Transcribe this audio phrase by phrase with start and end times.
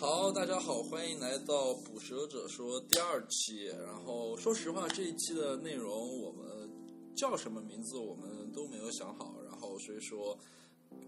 [0.00, 3.64] 好，大家好，欢迎来到《捕蛇者说》第二期。
[3.66, 6.70] 然后，说实话，这一期的内容我们
[7.16, 9.34] 叫什么名字，我们都没有想好。
[9.44, 10.38] 然后，所以说，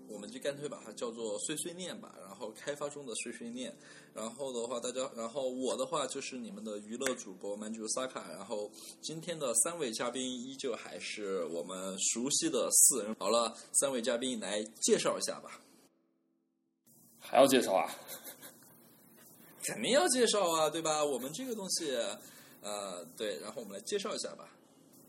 [0.09, 2.17] 我们就干脆把它叫做“碎碎念”吧。
[2.21, 3.73] 然后，开发中的碎碎念。
[4.13, 8.29] 然后的话，大家，然后我的话就是你们的娱乐主播曼珠萨卡。
[8.33, 8.69] 然后，
[9.01, 13.15] 今天的三位嘉宾依旧还是我们熟悉的四人。
[13.21, 15.61] 好了，三位嘉宾来介绍一下吧。
[17.21, 17.89] 还要介绍啊？
[19.63, 21.05] 肯定要介绍啊，对吧？
[21.05, 21.95] 我们这个东西，
[22.63, 24.49] 呃，对，然后我们来介绍一下吧。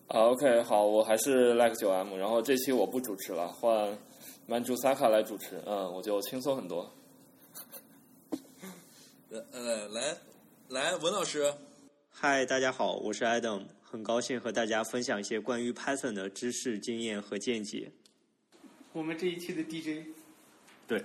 [0.07, 3.97] 啊，OK，好，我还是 Like 九 M，然后这期我不主持了，换
[4.45, 6.91] 曼珠萨卡来主持，嗯，我就轻松很多。
[9.29, 10.17] 呃呃，来
[10.67, 11.53] 来，文老师，
[12.09, 17.89] 嗨，大家好，我是 Adam，很高兴和大家分享一些关于 Python 的知识、经验和见解。
[18.91, 20.07] 我们这一期的 DJ，
[20.85, 21.01] 对。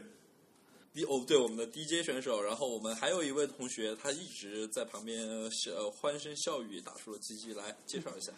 [1.04, 8.32] 哦，对，我们的 DJ 选手，然后我们还有一位同学，他一直在旁边笑欢声笑语，打出了鸡鸡来介绍一下。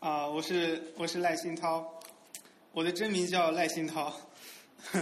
[0.00, 2.00] 啊，我是我是赖新涛，
[2.72, 4.14] 我的真名叫赖新涛。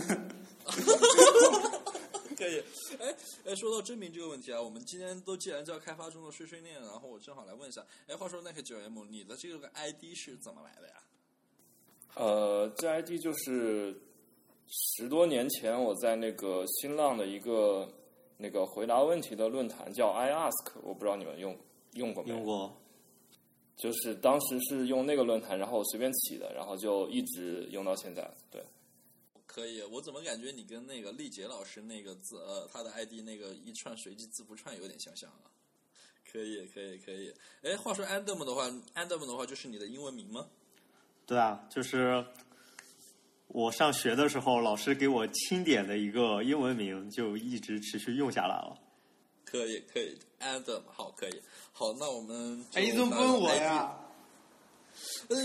[2.37, 2.62] 可以，
[2.99, 3.15] 哎
[3.47, 10.95] 哎，说到真名这个问题啊，我们今天都既然叫开发中的碎碎念，然后我正好来问一下，哎，话说那个九 M，你的这个 ID 是怎么来的呀？
[12.15, 14.01] 呃，这 ID 就是。
[14.69, 17.89] 十多年前，我在那个新浪的一个
[18.36, 21.56] 那个回答问题的论坛叫 iAsk，我不知道你们用
[21.92, 22.36] 用过没有？
[22.36, 22.77] 用过。
[23.77, 28.28] 就是当时是用那个论坛，然后随便起的，然后就一直用到现在。
[28.50, 28.64] 对。
[29.47, 35.48] 可以，我怎么感觉你跟那个丽杰老师那个字，呃，他的 ID 那个一串随机字符串有点相像啊？
[36.31, 37.33] 可以，可以，可以。
[37.62, 40.48] 哎，话说 Adam 的话，Adam 的话就是你的英文名吗？
[41.25, 42.25] 对啊，就是。
[43.49, 48.77] 我上学的时候，老师给我钦点的一个英文名，就一直持续用下来了。
[49.45, 51.41] 可以，可以，Adam，好，可以，
[51.73, 53.97] 好，那我们哎，你怎么问我呀？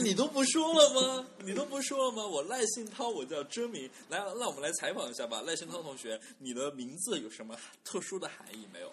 [0.04, 1.28] 你都不说了吗？
[1.46, 2.26] 你都不说了吗？
[2.26, 3.90] 我赖信涛，我叫真名。
[4.10, 8.92] 来，那我们来采访一下吧，赖信涛同学，你的名字有什么特殊的含义没有？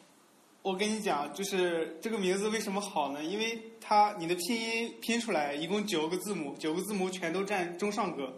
[0.63, 3.25] 我跟你讲，就是这个名字为什么好呢？
[3.25, 8.31] 因为它你的拼音拼出来一共九个字母，九个字母全都占中上格。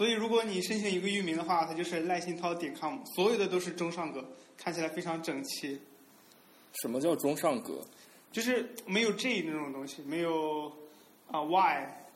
[0.00, 4.24] 所以，如果你申请一个域名的话，它就是赖新涛点 com，所有的都是中上格，
[4.56, 5.78] 看起来非常整齐。
[6.80, 7.84] 什么叫中上格？
[8.32, 10.72] 就是没有 J 那种东西，没有
[11.30, 12.06] 啊 Y，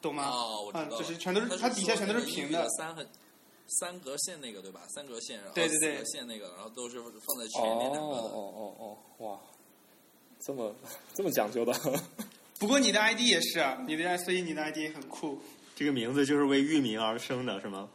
[0.00, 0.28] 懂吗？
[0.28, 0.96] 哦，我知道。
[0.96, 2.64] 就是全都是它底下全都是平的。
[2.78, 3.04] 三横
[3.66, 4.82] 三格线那个对吧？
[4.94, 7.98] 三格线，然后对对对，线那个，然后都是放在前面两个。
[7.98, 9.40] 哦哦哦哦，哇，
[10.38, 10.72] 这么
[11.12, 11.74] 这么讲究的。
[12.60, 15.40] 不过你的 ID 也是啊，你的所以你的 ID 很酷。
[15.76, 17.90] 这个名字就是为域名而生的，是吗？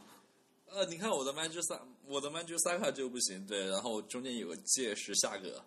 [0.68, 5.66] 呃，你看我的 magic 三，我的 magic 三卡就不行，对，然后中间有个介是下格。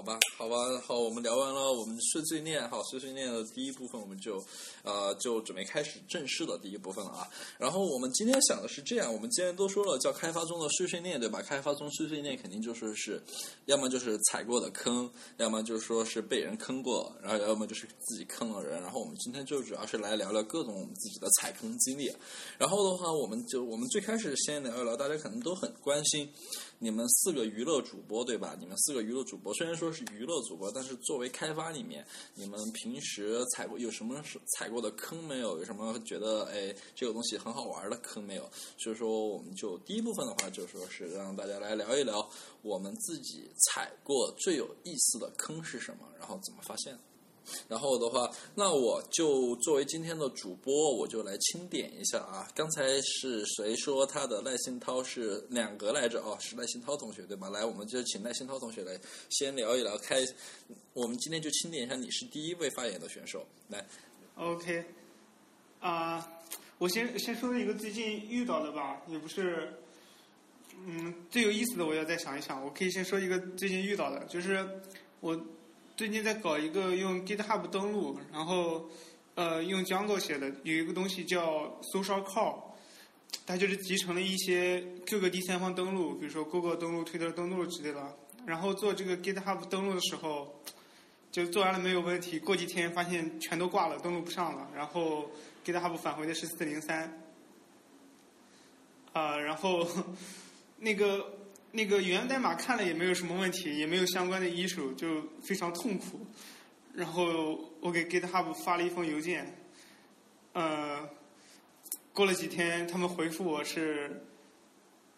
[0.00, 0.56] 好吧，好吧，
[0.86, 4.42] 好，我们聊完了，我们碎碎念，好，碎碎念的第一部分，我们就，
[4.82, 7.28] 呃，就准备开始正式的第一部分了啊。
[7.58, 11.42] 然后我们今天想的是这样，我们既然都说了叫开发中的碎碎念，对吧？
[11.42, 13.22] 开发中碎碎念肯定就是是，
[13.66, 18.80] 要么就是踩过的坑，要么就是说是被人坑过，然后要么就是自己坑了人。
[18.80, 22.10] 然后我们今天就主要是来聊聊各种我们自己的踩坑经历。
[22.56, 26.26] 然后的话，我们就我们最开始先聊一聊，大家可能都很关心。
[26.82, 28.56] 你们四个娱乐主播对吧？
[28.58, 34.18] 你们四个娱乐主播虽然说是娱乐主播，但是作为开发里面，你们平时踩过有什么
[34.56, 35.58] 踩过的坑没有？
[35.58, 38.50] 有什么觉得哎这个东西很好玩的坑没有？
[38.78, 42.26] 所以说我们就第一部分的话就说是让大家来聊一聊
[42.62, 46.98] 我们自己踩过最有意思的坑是什么，然后怎么发现。
[47.68, 52.48] 然后的话，那我就作为今天的主播，我就来清点一下啊。
[52.54, 56.20] 刚才是谁说他的赖新涛是两格来着？
[56.22, 57.50] 哦，是赖新涛同学对吧？
[57.50, 58.98] 来，我们就请赖新涛同学来
[59.30, 59.98] 先聊一聊。
[59.98, 60.22] 开，
[60.92, 63.44] 我们今天就清点一下，你是第一位发言的选手。
[63.68, 63.84] 来
[64.36, 64.84] ，OK，
[65.80, 66.26] 啊，
[66.78, 69.72] 我先先说一个最近遇到的吧，也不是，
[70.86, 72.64] 嗯，最有意思的我要再想一想。
[72.64, 74.66] 我可以先说一个最近遇到的，就是
[75.20, 75.40] 我。
[76.00, 78.88] 最近在搞一个用 GitHub 登录，然后
[79.34, 82.54] 呃用 Django 写的，有一个东西叫 Social Call，
[83.44, 88.16] 它就是集成了一些各个第三方登录，比如说 Google 登录、Twitter 登录之类的。
[88.46, 90.62] 然后做这个 GitHub 登录的时候，
[91.30, 94.70] 就做完了没有问题，过几天发现全都挂了，登录不上了。
[94.74, 95.30] 然后
[95.66, 97.20] GitHub 返回的是四零三，
[99.12, 99.86] 啊，然后
[100.80, 101.39] 那个。
[101.72, 106.26] 那个源代码看了也没有什么问题，也没有相关的 issue，就非常痛苦。
[106.92, 109.56] 然后我给 GitHub 发了一封邮件，
[110.52, 111.08] 呃，
[112.12, 114.24] 过了几天他们回复我是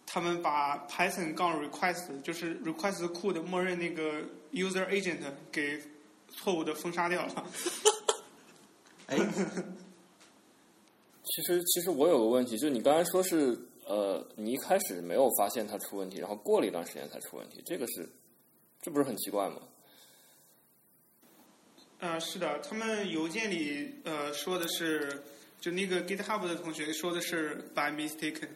[0.05, 4.23] 他们把 Python 杠 request 就是 request 库的默认那个
[4.53, 5.21] user agent
[5.51, 5.81] 给
[6.29, 7.47] 错误的封杀掉了。
[9.07, 9.17] 哎，
[11.25, 18.09] 其实其实我有个问题，就是你刚才说是呃，你一开始没有发现它出问题，然后过了一段时间才出问题，这个是
[18.81, 19.57] 这不是很奇怪吗？
[21.99, 25.23] 呃，是的，他们邮件里呃说的是，
[25.61, 28.49] 就那个 GitHub 的同学说的是 by mistaken，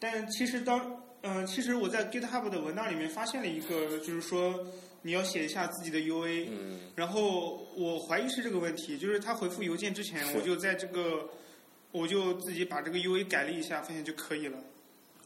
[0.00, 4.66] 但其实当呃，其实我在 GitHub 的文档里面发现了一个，就是说
[5.02, 11.28] 你要写一下自己的 UA，嗯，然后我怀疑是这个问题，就是他回复邮件之前，我就在这个
[11.94, 14.58] 我就自己把这个 UA 改了一下，发现就可以了。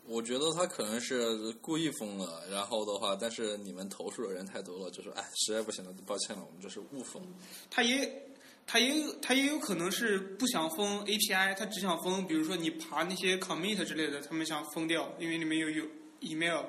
[0.06, 7.22] 我觉得他可能是故意封了，然后的话，但是你们投诉的人太多了，就说哎，实在不行了，抱歉了，我们就是误封。
[7.70, 8.22] 他也，
[8.66, 15.86] 他也有，他也有可能是不想封 API，他只想封，比如说你爬那些 commit 之类的，他们想封掉，因为里面有有
[16.20, 16.64] email，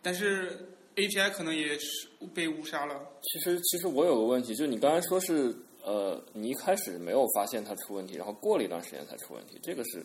[0.00, 2.94] 但是 API 可能也是被误杀了。
[3.22, 5.52] 其实其实我有个问题，就是你刚才说是
[5.82, 10.04] 呃，你一开始没有发现它出问题，然后过了一段时间才出问题，这个是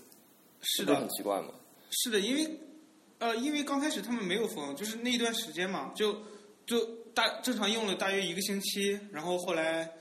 [0.61, 1.53] 是的很，奇怪吗？
[1.91, 2.59] 是的，因为
[3.19, 6.21] 呃，因为刚开始他们没有封，就是那一段时间嘛，就
[6.65, 6.83] 就
[7.13, 9.91] 大正常用了大约一个星期，然后后来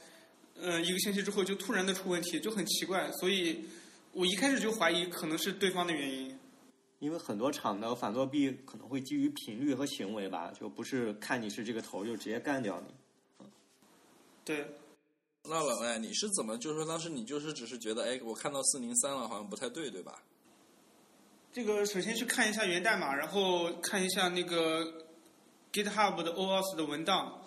[0.58, 3.64] 呃一个星期之后就突然的出问题，就很奇怪，所以
[4.12, 6.38] 我一开始就怀疑可能是对方的原因。
[6.98, 13.46] 因为很多厂的反作弊可能会基于频率和行为吧，就不是看你是这个头就直接干掉你。
[14.46, 14.66] 对，
[15.48, 16.56] 那老外，你是怎么？
[16.58, 20.22] 就是说当时你就是只是觉得，哎，我看到四零三了，好像不太对，对吧？
[21.52, 24.84] 这个首先去看一下源代码，然后看一下那个
[25.72, 27.42] GitHub 的 OAuth 的文档。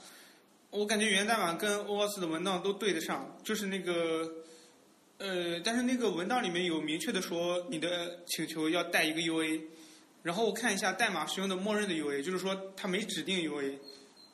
[0.72, 4.31] 我感觉源代码跟 OAuth 的文档都对得上，就是那个
[5.18, 9.62] 呃，但是那个文档里面有明确的说你的请求要带一个 UA，
[10.24, 13.78] 然后我看一下代码使用的默认的 UA，就是说它没指定 UA。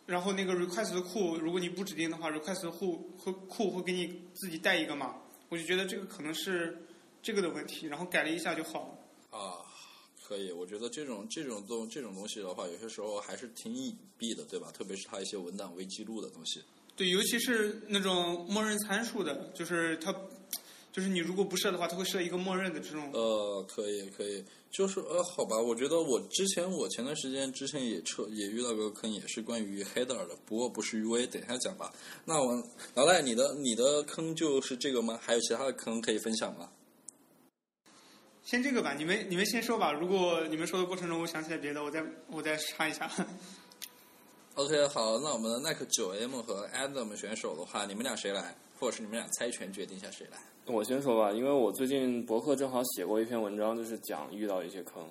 [0.05, 5.15] 然后那个 request 的库，如果你不指定的话，request 的库会库会给你自己带一个嘛？
[5.49, 6.77] 我就觉得这个可能是
[7.21, 8.87] 这个的问题，然后改了一下就好
[9.31, 9.37] 了。
[9.39, 9.65] 啊，
[10.23, 14.71] 可以，我觉得这种这种东这种东西的话，有些时候还是挺隐蔽的，对吧？
[14.71, 16.61] 特别是它一些文档未记录的东西。
[16.95, 20.15] 对，尤其是那种默认参数的，就是它，
[20.95, 23.11] 就是你如果不设的话，它会设一个默认的这种。
[23.11, 31.91] 呃，可以可以，就是呃，好吧，我觉得我之前我前段时间之前也测也遇到个坑，也是关于 header 的，不过不是 UA，等一下讲吧。
[32.23, 32.63] 那我
[32.93, 35.19] 老赖，你的你的坑就是这个吗？
[35.21, 36.69] 还有其他的坑可以分享吗？
[38.45, 39.91] 先这个吧，你们你们先说吧。
[39.91, 42.01] 如果你们说的过程中我想起来别的，我再
[42.31, 43.11] 我再插一下。
[44.55, 48.55] OK，好，那我们的耐克九 M 和 Adam 选手的话，你们俩谁来？
[48.79, 50.37] 或者是你们俩猜拳决定一下谁来？
[50.67, 55.07] 我先说吧，因为我最近博客正好写过一篇文章，就是讲遇到一些坑。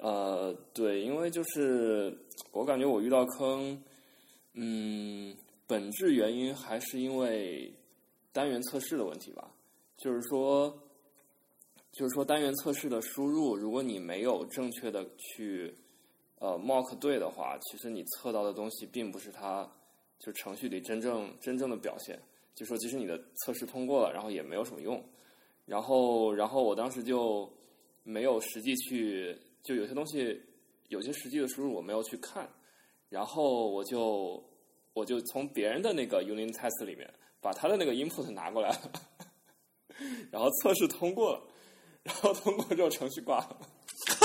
[0.00, 2.14] 呃，对，因为就是
[2.52, 3.82] 我感觉我遇到坑，
[4.52, 5.34] 嗯，
[5.66, 7.72] 本质原因还是因为
[8.32, 9.50] 单元测试的问题吧。
[9.96, 10.68] 就是说，
[11.92, 15.74] 就是说单元测试的输入，如果你没有正确的去
[16.38, 19.66] 呃 mock 对的话，其实你测到的东西并不是它
[20.18, 22.20] 就程序里真正真正的表现。
[22.56, 25.00] 就说即使你的测试通过了，然后也没有什么用。
[25.66, 27.46] 然后，然后我当时就
[28.02, 30.40] 没有实际去，就有些东西，
[30.88, 32.48] 有些实际的输入我没有去看，
[33.10, 34.42] 然后我就
[34.94, 38.92] 我就从别人的那个 unit test 里面把他的那个 input 拿过来了，
[40.32, 41.42] 然后测试通过了，
[42.04, 43.58] 然后通过之后程序挂了。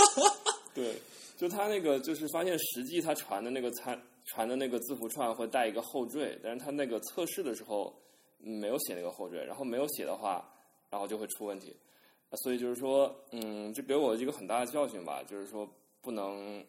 [0.73, 0.95] 对，
[1.38, 7.93] 就他那个就是发现实际他传的那个参传的那个字符串会带一个后缀，但是他那个测试的时候。
[8.43, 10.48] 没有写那个后缀，然后没有写的话，
[10.89, 11.75] 然后就会出问题。
[12.43, 15.69] 所以就是说，嗯，这给我一个很大的教训吧，就是说
[16.01, 16.65] 不能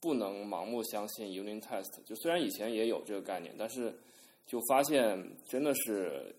[0.00, 2.02] 不能盲目相信 unit test。
[2.06, 3.94] 就虽然以前也有这个概念，但是
[4.46, 6.34] 就发现真的是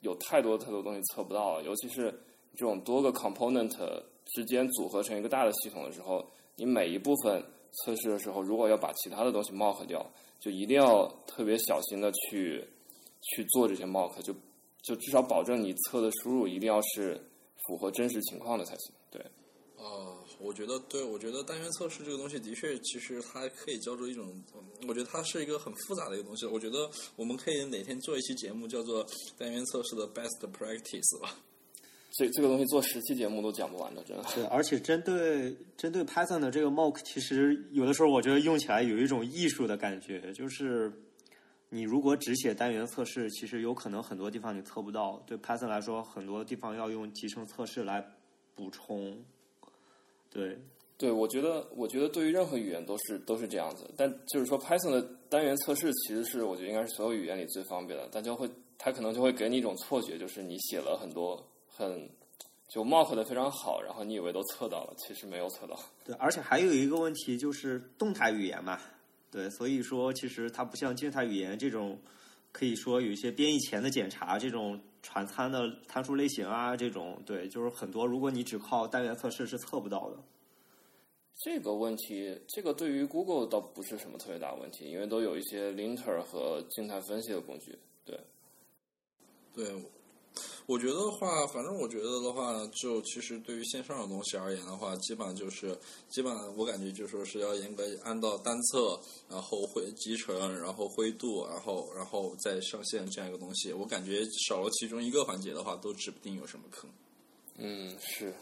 [0.00, 2.12] 有太多太多东西测不到了，尤其是
[2.54, 3.74] 这种多个 component
[4.26, 6.22] 之间组合成一个大的系统的时候，
[6.56, 7.42] 你每一部分
[7.72, 10.04] 测试的时候，如果要把其他的东西 mock 掉，
[10.38, 12.62] 就一定要特别小心的去。
[13.24, 14.34] 去做这些 mock，就
[14.82, 17.18] 就至少保证你测的输入一定要是
[17.66, 18.92] 符合真实情况的才行。
[19.10, 19.24] 对，
[19.76, 24.30] 哦，我觉得对，我觉得单元测试这个东西的确，其实它可以叫做一种，
[24.86, 26.44] 我觉得它是一个很复杂的一个东西。
[26.44, 29.06] 我觉得我们可以哪天做一期节目，叫做
[29.38, 31.34] 单元测试的 best practice 吧。
[32.12, 34.24] 这这个东西做十期节目都讲不完的，真的。
[34.34, 40.92] 对，而且针对针对 Python 的这个 mock，其实有的时候我觉得用起来有一种艺术的感觉，就是。
[41.74, 45.20] 你如果只写单元测试，其实有可能很多地方你测不到。
[45.26, 48.00] 对 Python 来说，很多地方要用集成测试来
[48.54, 49.20] 补充。
[50.30, 50.56] 对，
[50.96, 53.90] 对，我觉得，我觉得对于任何语言都是都是这样子。
[53.96, 62.08] 但就是说，Python 的单元测试其实是我觉得应该是所有语言里最方便的，但就会它可能就会给你一种错觉，就是你写了很多很
[62.68, 65.76] 就 mock 的非常好，然后你以为都测到了，其实没有测到。
[66.04, 68.80] 对，而且还有一个问题就是动态语言嘛，
[69.34, 71.98] 对，所以说其实它不像静态语言这种，
[72.52, 80.16] 可以说有一些编译前的检查，这种传参的参数类型啊，这种对，就是很多如果你只靠单元测试是测不到的。
[81.36, 87.76] 这个问题，这个对于 Google 倒不是什么特别大问题，因为都有一些 linter 和静态分析的工具。
[88.04, 88.16] 对，
[89.52, 89.66] 对，
[90.66, 95.78] 我觉得的话，反正我觉得的话，就其实对于线上的东西而言的话，基本上就是，
[96.08, 103.72] 基本上我感觉就说是要严格按照单测，然后灰集成，然后灰度，然后然后再上线这样一个东西。
[103.72, 106.88] 我感觉少了其中一个环节的话，都指不定有什么坑。
[107.58, 108.32] 嗯，是。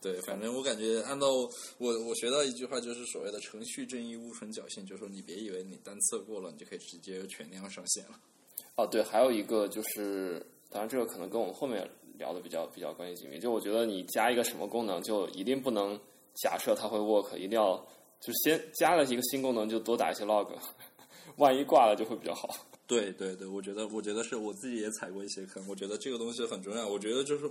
[0.00, 1.28] 对，反正我感觉按照
[1.78, 8.20] 我我学到一句话，就是所谓的程序正义，无存侥幸，就是说你别以为你单测过了，你就可以直接全量上线了。
[8.76, 10.44] 哦，对，还有一个就是，
[10.74, 11.88] 当然这个可能跟我们后面
[12.18, 13.38] 聊的比较比较关系紧密。
[13.38, 15.96] 就我觉得你加一个什么功能，就一定不能
[16.42, 17.76] 假设它会 work，一定要
[18.20, 20.48] 就先加了一个新功能，就多打一些 log，
[21.38, 22.48] 万一挂了就会比较好。
[22.88, 26.88] 对对对，我觉得我觉得是我自己也踩过一些坑，我觉得这个东西很重要。
[26.88, 27.48] 我觉得就是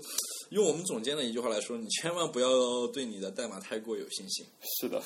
[0.49, 2.49] 用我们总监的一句话来说，你千万不要
[2.87, 4.45] 对你的代码太过有信心。
[4.81, 5.01] 是的，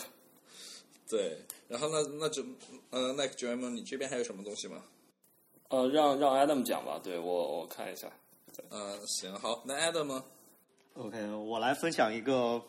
[1.08, 2.44] 对，然后那那就
[2.90, 4.84] 呃，那 j m 你这边还有什么东西吗？
[5.70, 8.08] 呃，让让 Adam 讲吧，对我我看一下。
[8.70, 10.24] 呃，行，好，那 Adam 呢
[10.96, 12.62] ？OK，我来分享一个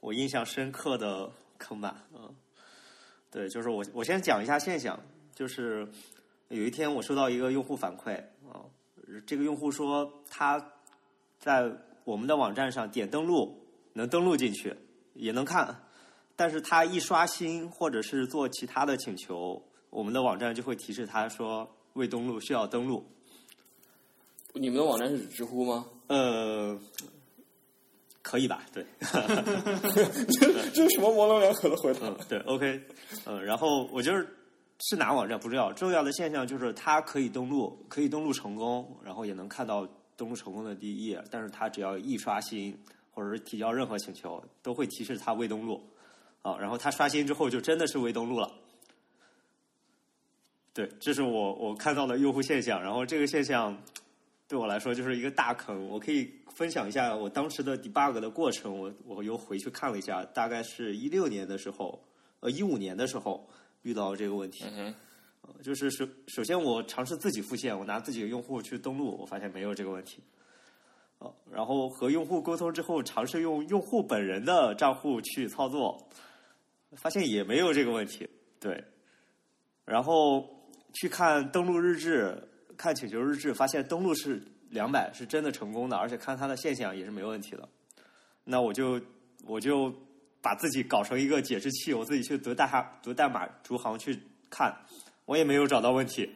[0.00, 2.02] 我印象深刻的坑吧。
[2.14, 2.34] 嗯，
[3.30, 4.98] 对，就是我我先讲一下现象，
[5.34, 5.86] 就是
[6.48, 8.16] 有一天我收到一个用户反馈
[8.50, 8.64] 啊、
[9.26, 10.72] 这个用户说他
[11.38, 11.70] 在
[12.04, 13.56] 我们的网站上点登录
[13.92, 14.74] 能登录进去，
[15.14, 15.82] 也能看，
[16.34, 23.04] 但是他一刷新或者是做其他的请求，我们的网站就会提示他说未登录，需要登录。
[24.54, 25.86] 你们的网站是指知乎吗？
[26.08, 26.76] 呃，
[28.20, 28.64] 可以吧？
[28.72, 28.84] 对。
[30.74, 32.00] 这是什么模棱两可的回答？
[32.08, 32.80] 嗯，对，OK，
[33.26, 34.28] 嗯，然后我就是
[34.80, 42.76] 是哪网站不重要，重要的现象就是它可以登录，可以登录成功，然后也能看到登录成功的第一页，但是它只要一刷新
[43.12, 45.80] 或者是提交任何请求，都会提示它未登录，
[46.42, 48.50] 啊，然后它刷新之后就真的是未登录了。
[50.72, 53.76] 对，这是我我看到的用户现象，然后这个现象
[54.46, 55.88] 对我来说就是一个大坑。
[55.88, 62.00] 我可以分享一下我当时的 debug 的过程，我我又回去看了一下，大概是一六年的时候，
[62.40, 63.48] 呃一五年的时候
[63.82, 64.64] 遇到这个问题。
[64.76, 64.94] 嗯
[65.62, 70.22] 就是首首先我尝试自己复现，我拿自己的用户去登录，我发现没有这个问题。
[71.18, 76.08] 哦，然后和用户沟通之后，尝试用用户本人的账户去操作，
[76.92, 78.28] 发现也没有这个问题。
[78.60, 78.84] 对，
[79.84, 80.48] 然后
[80.92, 87.68] 去看登录日志，看请求日志，发现登录是两百，是真的成功的，而且看它的现象也是没问题的。
[88.44, 89.00] 那我就
[89.44, 89.92] 我就
[90.40, 94.18] 把自己搞成一个解释器，我自己去读代码读代码逐行去
[94.48, 94.74] 看，
[95.24, 96.30] 我也没有找到问题。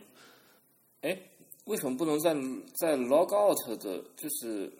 [1.00, 1.18] 哎，
[1.64, 2.34] 为什么不能在
[2.78, 4.72] 在 log out 的，就是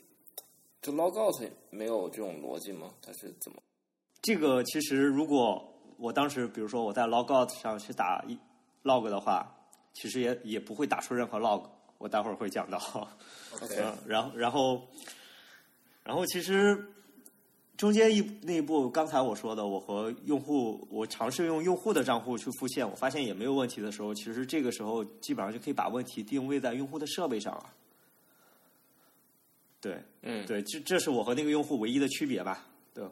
[0.81, 2.91] 就 log out 没有这种逻辑吗？
[3.03, 3.63] 它是怎么？
[4.23, 8.39] 这个其实如果我当时比如说我在 logout 上去打一
[8.83, 9.54] log 的话，
[9.95, 11.67] 其实也也不会打出任何 log。
[11.97, 12.77] 我待会儿会讲到。
[13.63, 14.87] OK，嗯，然后然后
[16.03, 16.87] 然后其实
[17.79, 27.73] 中间一那一步，刚才我说的，我和用户我尝试用用户的账户去复现，我发现也没有问题的时候，其实这个时候基本上就可以把问题定位在用户的设备上了。
[29.81, 32.67] 对嗯，对，这这是我和那个用户唯一的区别吧？
[32.93, 33.05] 对。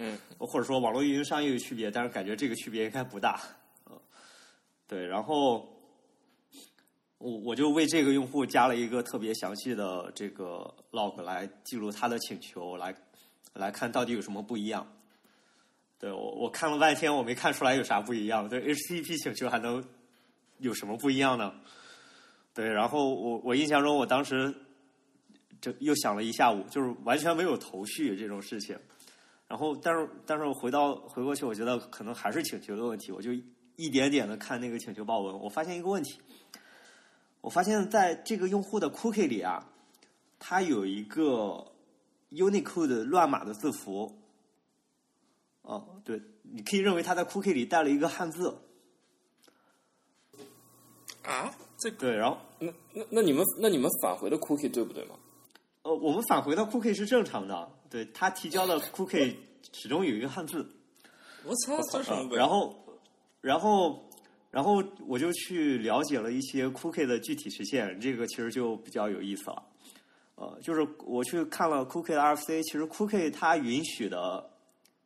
[0.00, 3.40] 嗯，或者说网络运营商也有区别，但是感觉这个区别应该不大。
[3.90, 3.98] 嗯，
[4.86, 5.68] 对，然后
[7.18, 12.94] 我我就为这个用户加了一个特别详细的这个 log 来记录他的请求，来
[13.52, 14.86] 来看到底有什么不一样。
[15.98, 18.48] 对我我看了半天，我没看出来有啥不一样。
[18.48, 19.84] 对 HTTP 请求还能
[20.58, 21.52] 有什么不一样呢？
[22.54, 24.54] 对，然后我我印象中，我当时
[25.60, 28.78] 这又想了一下午，就是完全没有头绪这种事情。
[29.48, 33.10] 然后，但是，但是我回到回过去，我觉得可能还是请求的问题。
[33.10, 33.32] 我就
[33.76, 36.20] 一点点的看那个请求报文，我发现一个问题，
[37.48, 39.66] 我发现在这个用户的 cookie 里啊，
[40.38, 41.64] 它有一个
[42.30, 44.20] Unicode 乱码的字符。
[45.62, 48.54] 哦，对，你可以认为它在 cookie 里带了一个汉字。
[51.22, 55.14] 啊，这对，然后那那那你们那你们返回的 cookie 对不对吗？
[55.84, 59.34] 呃，我们返回的 cookie 是正常的，对他提交的 cookie
[59.72, 60.70] 始终有一个汉字。
[61.44, 62.36] 我操，这什么鬼？
[62.36, 62.76] 然后，
[63.40, 64.07] 然后，
[64.50, 69.62] 然后我就去了解了一些 Cookie 的具体实现，这个其实就比较有意思了。
[70.36, 74.48] 呃，就是我去看了 Cookie 的 RFC，其实 Cookie 它允许的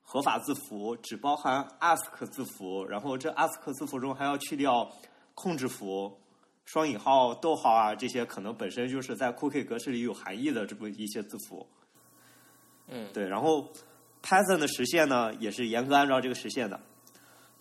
[0.03, 4.91] 合法字符只包含 ask 字符，然后这 ask 字符中还要去掉
[5.35, 6.21] 控制符、
[6.65, 11.67] 双引号、逗号啊这些可能本身就是在 Cookie 格式里有含义的这么一些字符。
[12.89, 13.73] 嗯，对，然后
[14.23, 16.79] Python 的实现呢，也是严格按照这个实现的，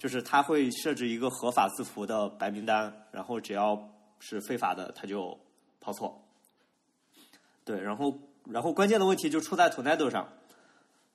[0.02, 3.80] 就是它会设置一个合法字符的白名单，然后只要
[4.20, 5.40] 是非法的，它就
[5.80, 6.20] 抛错。
[7.64, 10.28] 对，然后然后关键的问题就出在 Tornado 上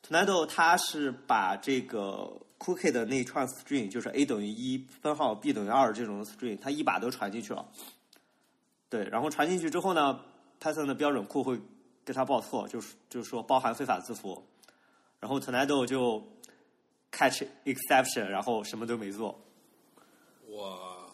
[0.06, 7.66] ，Tornado 它是把这个 Cookie 的那一串 string，就是 a 等于一分号 b 等于二这种 string，它一把都传进去了。
[8.88, 10.20] 对，然后传进去之后呢
[10.60, 11.60] ，Python 的标准库会
[12.04, 14.46] 给它报错，就是就是说包含非法字符，
[15.18, 16.24] 然后 Tornado 就
[17.10, 19.40] catch exception，然后什么都没做。
[20.50, 21.10] 哇，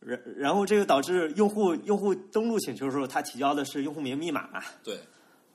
[0.00, 4.62] 然然后这个导致用户用户登录请求的时候，他提交的是用户名密码嘛？
[4.82, 4.98] 对，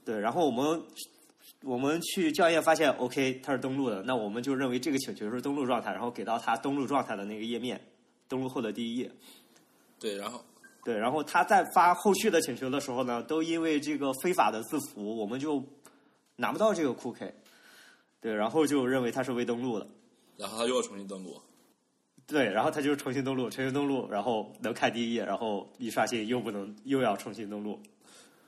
[0.04, 0.84] 对，然后我们
[1.64, 7.80] 我们去校验发现，OK，他是登录的，那我们就认为这个请求是登录状态，然后给到他登录状态的那个页面，
[8.28, 9.12] 登录后的第一页。
[10.00, 10.44] 对，然后
[10.84, 15.64] 对，然后他在发后续的请求的时候呢，都因为这个非法的字符，我们就
[16.36, 17.32] 拿不到这个 cookie。
[18.22, 19.88] 对，然后就认为它是未登录的。
[20.38, 21.42] 然后他又要重新登录。
[22.26, 27.78] 对，然后他就重新登录，重新登录，然后能看第一页，然后一刷新又不能，又要重新登录。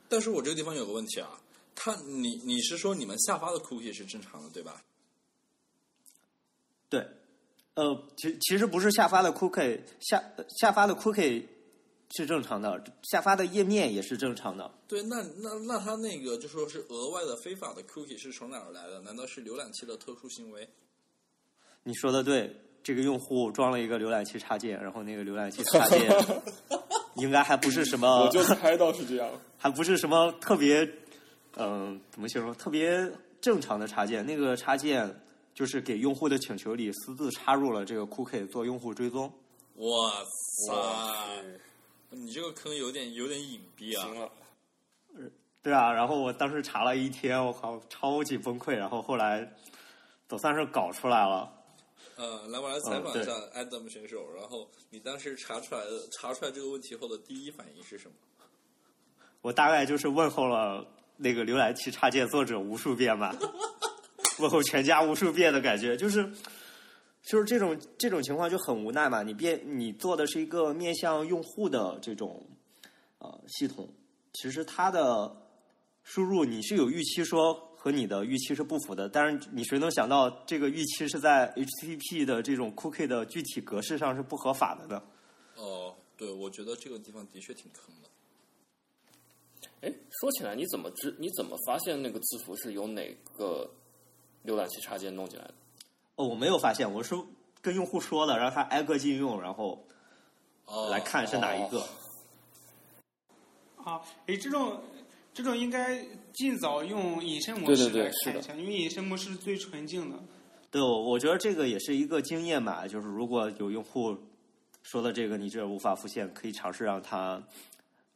[0.07, 1.41] 但是我这个地方有个问题啊，
[1.75, 4.81] 他你你是说你们下发的 cookie 是正常的对吧？
[6.87, 7.05] 对，
[7.73, 10.23] 呃，其其实不是下发的 cookie 下
[10.59, 11.43] 下发的 cookie
[12.15, 14.69] 是正常的，下发的页面也是正常的。
[14.87, 19.01] 对，那那那他那个就说是额外的非法的 cookie 是从哪儿来的？
[19.01, 20.69] 难道是浏览器的特殊行为？
[21.83, 25.99] 你说的对，这个用户装了一个浏览器插件，然后那个浏览器插件
[27.17, 29.29] 应该还不是什么，我就猜到是这样。
[29.57, 30.87] 还不是什么特别，
[31.57, 32.53] 嗯、怎么形容？
[32.53, 34.25] 特别正常的插件。
[34.25, 35.19] 那个插件
[35.53, 39.31] 就是给用户的请求里私自插入了这个 cookie 做用户追踪。
[39.75, 40.11] 哇
[40.67, 41.17] 塞，哇
[42.13, 44.19] 你这个坑有点有点隐蔽啊行！
[44.19, 44.31] 了，
[45.61, 48.75] 对啊，然后我当时查了一天，我靠，超级崩溃。
[48.75, 49.53] 然后后来
[50.27, 51.51] 总算是搞出来了。
[52.15, 54.31] 呃，来，我来采访嗯一下 Adam 选手。
[54.35, 58.13] 然后你当时查出来的查出来这个问题后的第一反应是什么？
[59.41, 60.85] 我大概就是问候了
[61.17, 63.35] 那个浏览器插件作者无数遍吧，
[64.39, 66.31] 问候全家无数遍的感觉，就是
[67.23, 69.23] 就是这种这种情况就很无奈嘛。
[69.23, 72.45] 你变你做的是一个面向用户的这种
[73.19, 73.89] 呃系统，
[74.33, 75.35] 其实它的
[76.03, 85.01] 输入你是有预期说和你的预期是不符的，但是你谁能想到这个预期是在 HTTP 的这种 cookie 的具体格式上是不合法的呢？
[85.55, 88.09] 哦，对，我觉得这个地方的确挺坑的。
[89.81, 91.15] 哎，说起来，你怎么知？
[91.19, 93.69] 你怎么发现那个字符是由哪个
[94.45, 95.53] 浏览器插件弄进来的？
[96.15, 97.15] 哦，我没有发现，我是
[97.61, 99.83] 跟用户说的，让他挨个禁用，然后
[100.65, 101.83] 哦，来看是哪一个。
[103.83, 104.79] 啊，诶，这种
[105.33, 110.17] 这种应该尽早用隐身模式对对是的来看一下，因为隐身模式是最纯净的。
[110.69, 114.17] 对，我我觉得这个也是一个经验吧，就是如果有用户
[114.83, 117.41] 说的这个你这无法复现，可以尝试让他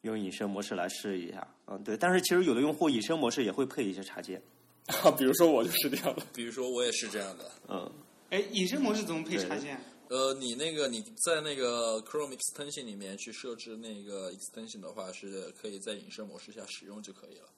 [0.01, 1.47] 用隐身模式来试一下。
[1.65, 4.41] 嗯，对，但是其实有的用户隐身模式也会配一些插件。
[5.17, 6.23] 比如说我就是这样的。
[6.33, 7.51] 比如说我也是这样的。
[7.67, 7.91] 嗯，
[8.29, 9.79] 哎，隐身模式怎么配插件？
[10.09, 17.49] 呃，你那个你在那个 Chrome extension 里面去设置那个 extension 的话，是可以在隐身模式下使用就可以了。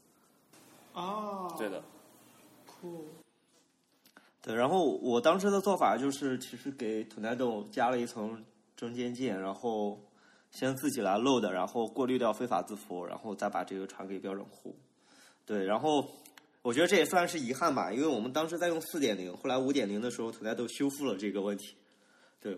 [0.94, 1.84] 哦，对的，
[2.66, 3.06] 酷。
[4.42, 8.44] 对，然后我当时的做法就是，其实给 Tornado 加了一层
[8.76, 10.02] 中间件，然后
[10.50, 14.76] 先自己来 load，然后过滤掉非法字符，然后再把这个传给标准库。
[15.46, 16.10] 对，然后
[16.70, 21.74] 我觉得这也算是遗憾吧，因为我们当时在用四点零，后来五点零的时候，Tornado 修复了这个问题。
[22.40, 22.56] 对，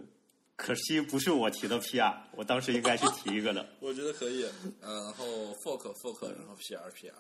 [0.58, 3.66] 可惜不是我提的 PR，我当时应该去提一个的。
[3.80, 4.44] 我觉得可以。
[4.82, 5.26] 呃，然后
[5.64, 7.14] fork fork，然后 PR PR。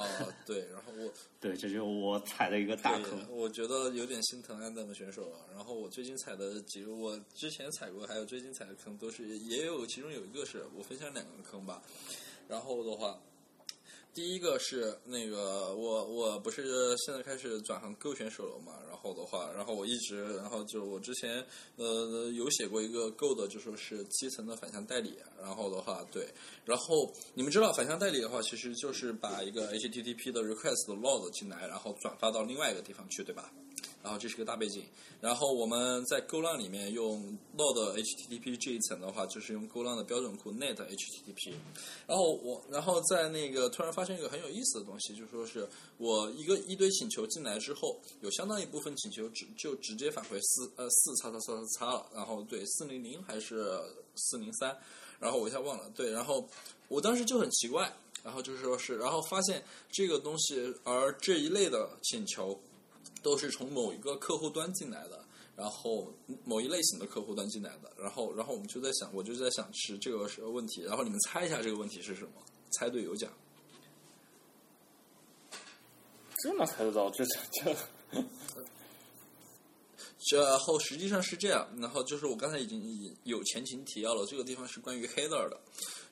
[0.00, 0.06] 啊，
[0.46, 3.26] 对，然后我 对，这就是我踩的一个大坑。
[3.28, 5.40] 我觉得有点心疼安德的选手了。
[5.52, 11.82] 然后我最近踩的几个，我之前踩过，还有最近踩的坑都是，也有其中有一个是我分享两个坑吧。
[12.46, 13.20] 然后的话，
[14.16, 21.44] 第一个是那个我我不是现在开始转行 Go 选手了嘛，然后的话，然后我一直，然后就我之前
[21.76, 26.26] 呃有写过一个 Go 的，就说是基层的反向代理，然后的话对，
[26.64, 33.52] 然后你们知道反向代理的话，其实就是把一个 HTTP 的 request log 进来，然后转发到另外一个地方去，对吧？
[34.06, 34.84] 然后这是个大背景，
[35.20, 41.54] 然后我们在 Go 浪里面用 Node HTTP 这一层的话，就是用 Go 浪的标准库 Net HTTP。
[42.06, 53.76] 然后我，然后在那个突然发现一个很有意思的东西，就说是我一个一堆请求进来之后，有相当一部分请求直就直接返回四呃四叉叉叉叉叉了，然后对四零零还是
[54.14, 54.78] 四零三，
[55.18, 56.48] 然后我一下忘了，对，然后
[56.86, 57.92] 我当时就很奇怪，
[58.22, 62.56] 然后就是说是，然后发现这个东西，而这一类的请求。
[63.22, 65.24] 都是从某一个客户端进来的，
[65.56, 66.12] 然后
[66.44, 72.32] 某一类型的客户端进来的，然后，然后我们就在想，我就在想是这个是问题，然后你们猜一下这个问题是什么？
[72.72, 73.32] 猜对有奖。
[76.38, 77.10] 这哪猜得到？
[77.10, 77.74] 这这
[80.28, 85.58] 这， 然后实际上是这样，然后就是我刚才已经有前情提要了，这个地方是关于 header 的。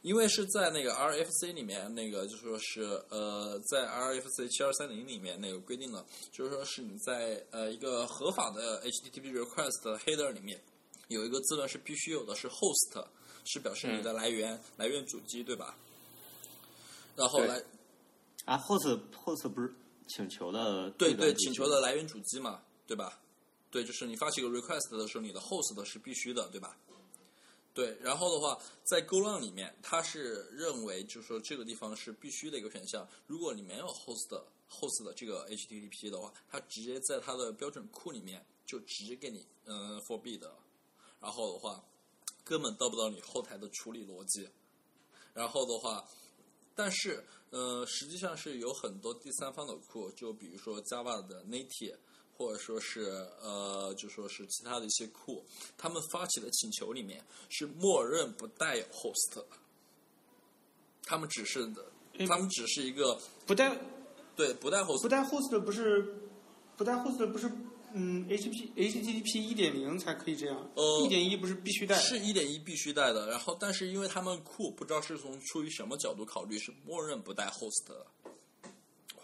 [0.05, 10.61] 因为是在那个 RFC 里面，那个就说是呃，在 RFC 七二三零里面那个规定了，就是说是你在呃一个合法的 HTTP request header 里面
[11.09, 13.03] 有一个字段是必须有的，是 host，
[13.47, 15.75] 是表示你的来源来源主机，对吧？
[17.17, 17.63] 然后来
[18.45, 19.75] 啊，host host 不是
[20.07, 23.19] 请求的对对请求的来源主机嘛，对吧？
[23.71, 26.77] 对，就是你发起个 request 的时候，你的 host 是必须的，对吧？
[27.75, 33.05] 对，然后的话，在 GoLang 里面，它是认为就是说这个地方是必须的一个选项。
[33.27, 34.29] 如果你没有 host
[34.71, 40.41] host 的这个 HTTP 的话，它直接在它的标准库里面就直接给你嗯 forbid，
[41.21, 41.85] 然后的话
[42.45, 44.49] 根本到不到你后台的处理逻辑。
[45.33, 46.09] 然后的话，
[46.77, 51.99] 但是呃，实际上是有很多第三方的库，就比如说 Java 的 native。
[52.37, 55.45] 或者说是呃，就说是其他的一些库，
[55.79, 59.47] 他们发起的请求里面是默认不带有 host，的
[61.05, 61.85] 他们只是的，
[62.27, 63.79] 他们只是一个不带
[64.35, 66.15] 对不带 host，不带 host 不是
[66.77, 67.51] 不带 host 不是
[67.93, 78.07] 嗯 H P H T T P 一点零才可以这样，呃一点一不是必须带，是一点一必须带的，然后但是因为他们库不知道是从出于什么角度考虑，是默认不带 host 的。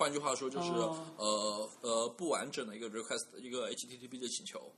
[0.01, 0.71] 换句话说，就是、
[1.19, 4.73] 呃呃不完整的一个 request 一个 HTTP 的请求，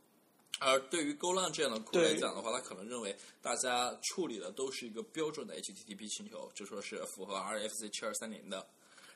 [0.59, 8.67] 而对于 GoLang 这样的库来讲的话，他可能认为大家处理的都是一个标准的 HTTP 请求，就说是符合 RFC 七二三零的，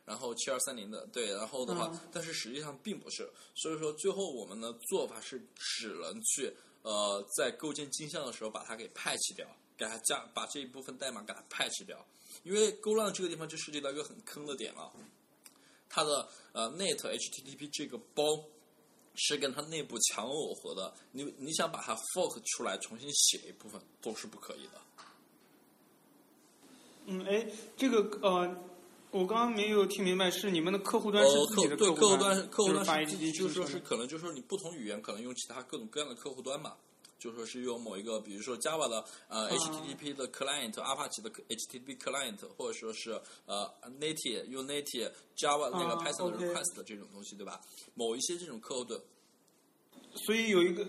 [0.05, 1.99] 然后七二三零的对，然后的话，嗯。
[2.13, 9.45] 但是实际上并不是，所以说最后我们的做法是只能去呃在构建镜像的时候把它给派弃掉，
[9.77, 12.07] 给它加把这一部分代码给它派弃掉，
[12.45, 14.93] 因为 GoLang 这个地方就涉及到一个很坑的点了。
[15.89, 18.23] 它的呃 net HTTP 这个包
[19.15, 24.73] 是跟它内部强耦合的，你你想把它 fork 出来重新写一部分都是不可以的。
[27.07, 27.47] 嗯，哎，
[27.77, 28.57] 这个呃，
[29.11, 36.77] 我刚刚没有听明白，是你们的客户端是呃，自己的客户户端，端客户端是 HTTP 就是说是可能就是说你不同语言可能用其他各种各样的客户端嘛。
[37.19, 46.39] 就说是用某一个，比如说 Java 的呃、啊 HTTP 的 client，Apache 的 HTTP client，或者说是呃 native 用 native Java 那个啊 Python 的
[46.39, 47.61] request 这种东西，对吧？
[47.95, 49.01] 某一些这种客户端
[50.15, 50.87] 所以有一个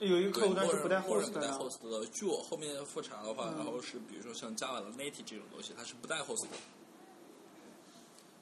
[0.00, 2.06] 有一个对，客户端默认是不带 host 不带的，host 的。
[2.06, 6.56] 据我后面复查的话，嗯然后是比如说像 Java 的 native 这种东西，它是不带 host 的。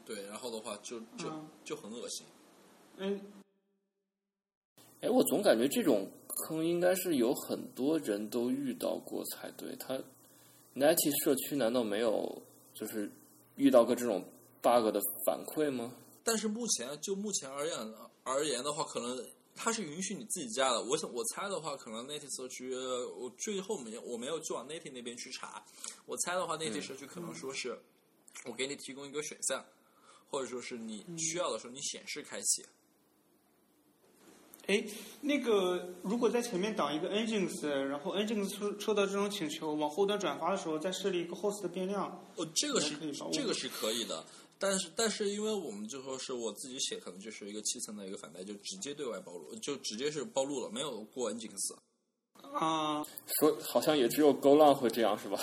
[0.04, 2.26] 对，然后的话就就、嗯就很恶心。
[2.98, 3.20] 嗯，
[5.00, 9.74] 哎，我总感觉这种坑应该是有很多人都遇到过才对。
[9.76, 9.98] 他
[10.74, 12.42] Netty 社区难道没有
[12.74, 13.10] 就是
[13.56, 14.22] 遇到过这种
[14.60, 15.92] bug 的反馈吗？
[16.22, 17.94] 但是目前就目前而言
[18.24, 19.16] 而言的话，可能
[19.54, 20.82] 它是允许你自己加的。
[20.82, 25.64] 我想我猜的话，可能 native 社区，呃我最后没有我没有去往 native 那边去查。
[26.04, 27.78] 我猜的话，native 社区可能说是，
[28.44, 29.64] 我给你提供一个选项，
[30.28, 32.64] 或者说是你需要的时候你显示开启。
[34.66, 34.84] 哎，
[35.20, 44.24] 那个如果在前面挡一个 Nginx，然后 Nginx 收收到这种请求，往后端转发的时候再设立一个 host 的变量，哦，这个是可以这个是可以的，
[44.58, 51.76] 但是但是因为我们就说是我自己写，可能就是一个七层的一个反带，就直接对外暴露，就直接是暴露了，没有过 Nginx。
[52.52, 53.04] 啊、
[53.40, 55.38] 说好像也只有 GoLang 会这样是吧？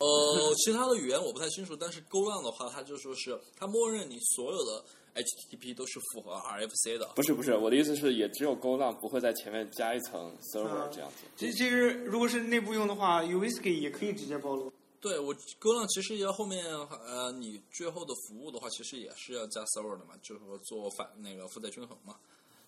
[0.00, 7.12] 呃，其他的语言我不太清楚，但是 GoLang 的话，它就说是它默认你所有的 HTTP 都是符合 RFC 的。
[7.16, 11.16] 不是不是，我的意思是也只有 GoLang 不会在前面加一层 server 啊这样子。
[11.36, 14.72] 其实其实如果是内部用的话，UWSGI 也可以直接暴露。
[15.00, 16.62] 对我 Golang 其实要后面
[17.06, 22.16] 呃，你最后的服务的话，其实也是要加 server 的嘛，就是说做反那个负载均衡嘛。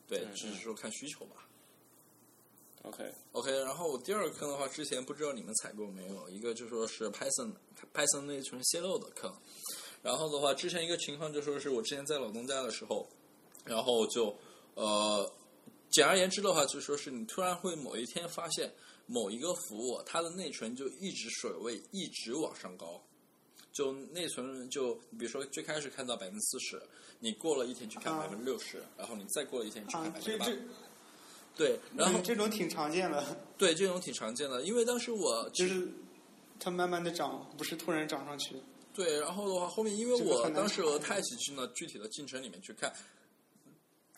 [0.08, 1.46] 对，嗯只是说看需求吧。
[2.84, 7.52] OK，OK，然后我第二个坑的话，之前不知道你们踩过没有，一个就说是 Python
[7.94, 9.32] Python 内存泄露的坑。
[10.02, 13.08] 然后的话，之前一个情况就说是我之前在老东家的时候，
[13.64, 14.36] 然后就
[14.74, 15.32] 呃，
[15.90, 18.72] 简而言之的话，就说是你突然会某一天发现
[19.06, 23.00] 某一个服务它的内存就一直水位一直往上高，
[23.72, 26.82] 就内存就比如说最开始看到百分之四十，
[27.20, 28.22] 你过了一天去看啊。
[28.22, 30.46] 百分之六十，然后你再过了一天去看啊百，分之八，
[31.54, 33.24] 对，然后嗯这种挺常见的，
[33.56, 35.86] 对这种挺常见的，因为当时我就是
[36.58, 38.56] 它慢慢的涨，不是突然涨上去。
[38.94, 42.94] 对，然后的话，后面因为我当时查和太一起去呢，具体的进程里面去看，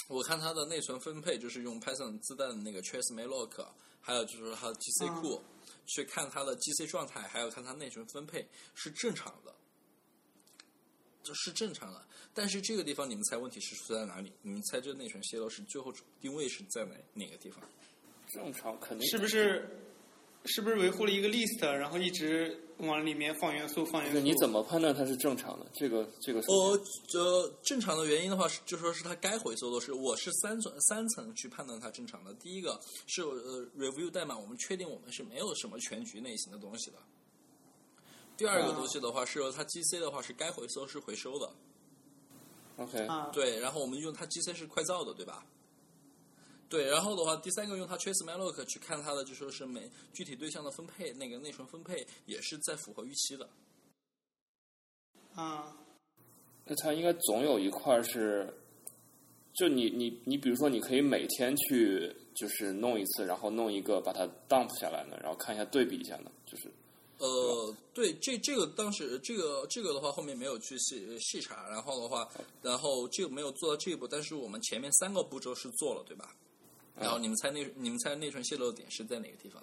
[0.08, 3.66] 我看它的内存分配就是用 Python 自带的那个 trace malloc，
[4.00, 5.40] 还有就是它的 GC 嗯库，
[5.86, 9.54] 去看它的 GC 状态，还有看它内存分配是正常的，
[11.22, 12.04] 这是正常的。
[12.34, 14.32] 但是这个地方你们猜问题是出在哪里？
[14.42, 17.60] 你们猜这个内存泄露是最后定位是在哪哪个地方？
[18.26, 19.68] 正常肯定是不是
[20.46, 24.20] 是不是维护了一个 list，然后一直往里面放元素放元素？
[24.20, 25.66] 你怎么判断它是正常的？
[25.72, 26.78] 这个这个哦
[27.12, 32.34] 呃，呃，正常的原因的话是，就说是它该回收的是，我是三层三层去判断它正常的。
[32.34, 36.98] 第一个是呃 review 代码，我们确定我们是没有什么全局类型的东西的。
[38.36, 41.50] 第二个啊东西的话是它 GC 的话是该回收是回收的
[42.76, 43.30] ，OK，啊？
[43.32, 45.46] 对，然后我们用它 GC 是快造的，对吧？
[46.74, 53.48] 对，然后的话，第三个用它 trace malloc 去看它的就说是每具体对象的分配，那个内存分配也是在符合预期的。
[55.36, 55.76] 啊，
[56.64, 58.52] 那它应该总有一块是，
[59.52, 66.68] 就你你你，比如说你可以每天去就是弄一次，然后弄一个把它 dump 下来呢，然后看一下对比一下呢，就是
[67.18, 72.28] 呃，对，这这个当时这个这个的话，后面没有去细细查，然后的话，
[72.62, 76.34] 然后这个没有做到这一步，但是我们前面三个步骤是做了，对吧？
[76.98, 79.62] 然后你们猜内你们猜内存泄漏点是在哪个地方？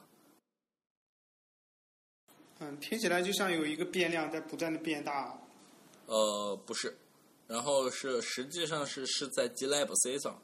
[2.59, 5.35] 嗯，听起来就像有一个变量在不断的变大。
[6.05, 6.95] 呃，不是，
[7.47, 10.39] 然后是实际上是是在 GLab C 上，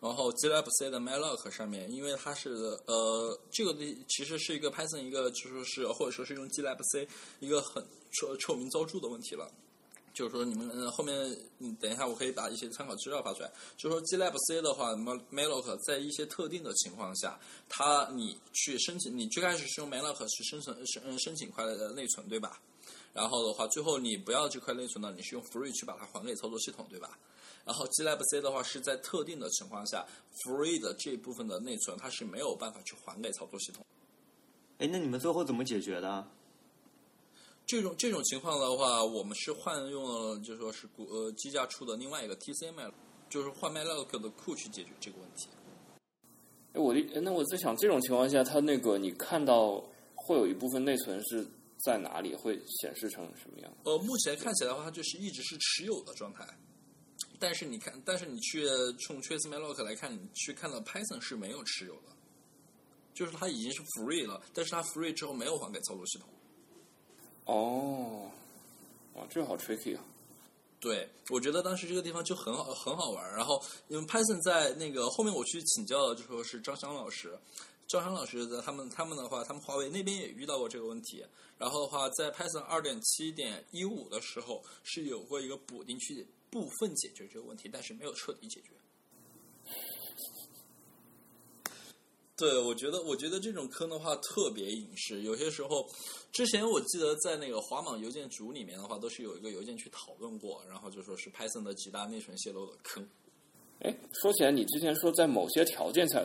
[0.00, 2.50] 然后 GLab C 的 malloc 上面，因为它是
[2.86, 7.08] 呃这个的其实是一个 Python 一个就说是或者说是用 GLab C
[7.40, 9.50] 一个很臭臭名昭著的问题了。
[10.12, 11.16] 就是说，你们嗯后面
[11.58, 13.50] 嗯，等一下，我可以把一些参考资料发出来。
[13.76, 22.60] 就是说，GLab C 的话，malloc 在一些特定的情况下，它你去申请，你最开始是用 malloc 去生成申申请块的内存，对吧？
[23.14, 27.18] 然后的话，最后你不要这块内存呢，你是用 free 去把它还给操作系统，对吧？
[27.64, 30.06] 然后 GLab C 的话是在特定的情况下
[30.44, 33.84] ，free 的这部分的内存它是没有办法去还给操作系统。
[34.78, 36.26] 哎，那你们最后怎么解决的？
[37.66, 42.92] 这种这种情况的话，我们是换用了就说是谷呃机架出的另外一个 TCML，
[43.30, 45.48] 就是换 malloc 的库去解决这个问题。
[46.74, 49.82] 哎，我的哎那我在想，这种情况下，它那个你看到
[50.14, 51.46] 会有一部分内存是
[51.84, 53.72] 在哪里，会显示成什么样？
[53.84, 56.46] 呃，目前看起来的话，它就是一直是持有的状态。
[57.38, 58.66] 但是你看，但是你去
[59.06, 62.08] 从 trace malloc 来看，你去看到 Python 是没有持有的，
[63.14, 66.28] 就是它已经是 free 了，但是它 free 之后没有还给操作系统。
[67.44, 68.30] 哦，
[69.14, 70.04] 哇，这个好 tricky 啊！
[70.80, 73.32] 对，我觉得当时这个地方就很好很好玩。
[73.34, 77.38] 然后因为 Python 在那个后面我去请教了，就说是张翔老师，
[77.86, 81.24] 张翔老师的他们他们的话，他们华为那边也遇到过这个问题。
[81.58, 88.70] 然后的话，在 Python 二点七点一五的时候是有过一个补丁去部分解决这个问题，但是没有彻底解决。
[92.42, 95.22] 对，我觉得，我觉得这种坑的话特别隐士。
[95.22, 95.88] 有些时候，
[96.32, 103.08] 之前我记得在那个华莽邮件组里面的话，都是有一个邮件去讨论过，然后就说是 Python 的几大内存泄露的坑。
[103.82, 106.20] 哎，说起来，你之前说在某些条件下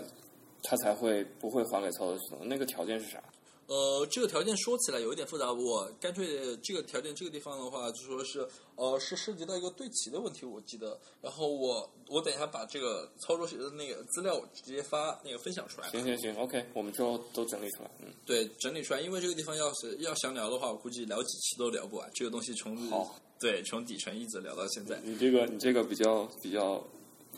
[0.63, 3.23] 它才会不会还给操作系统，那个条件是啥？
[3.67, 10.97] 呃，这个条件说起来有一点复杂，我干脆这个条件这个地方的话，就说是呃是涉及到一个对齐的问题，我记得。
[11.21, 15.89] 然后我我等一下把这个操作的那个资料我直接发那个分享出来。
[15.89, 17.91] 行行行，OK，我们之后都整理出来。
[17.99, 22.09] 嗯，对，整理出来，因为这个地方要是要想聊的话，我估计聊几期都聊不完。
[22.13, 24.97] 这个东西从好对从底层一直聊到现在。
[25.03, 26.81] 你这个你这个比较比较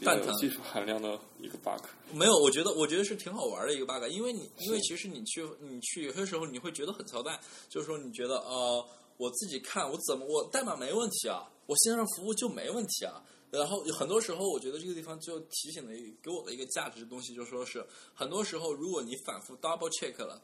[0.06, 1.84] 蛋疼有技术含量的一个 bug。
[2.14, 8.86] 没有，我觉得我觉得是挺好玩的一个 bug，因为你因为其实你去你去有些时候你会觉得很操蛋，就是说你觉得呃
[9.18, 13.24] 我自己看我怎么我代码没问题啊，我线上服务就没问题啊。
[13.52, 17.84] 然后很多时候，我觉得这个地方就提醒了一给我的一个价值的东西，就是说是
[18.14, 20.40] 很多时候，如果你反复 double check 了，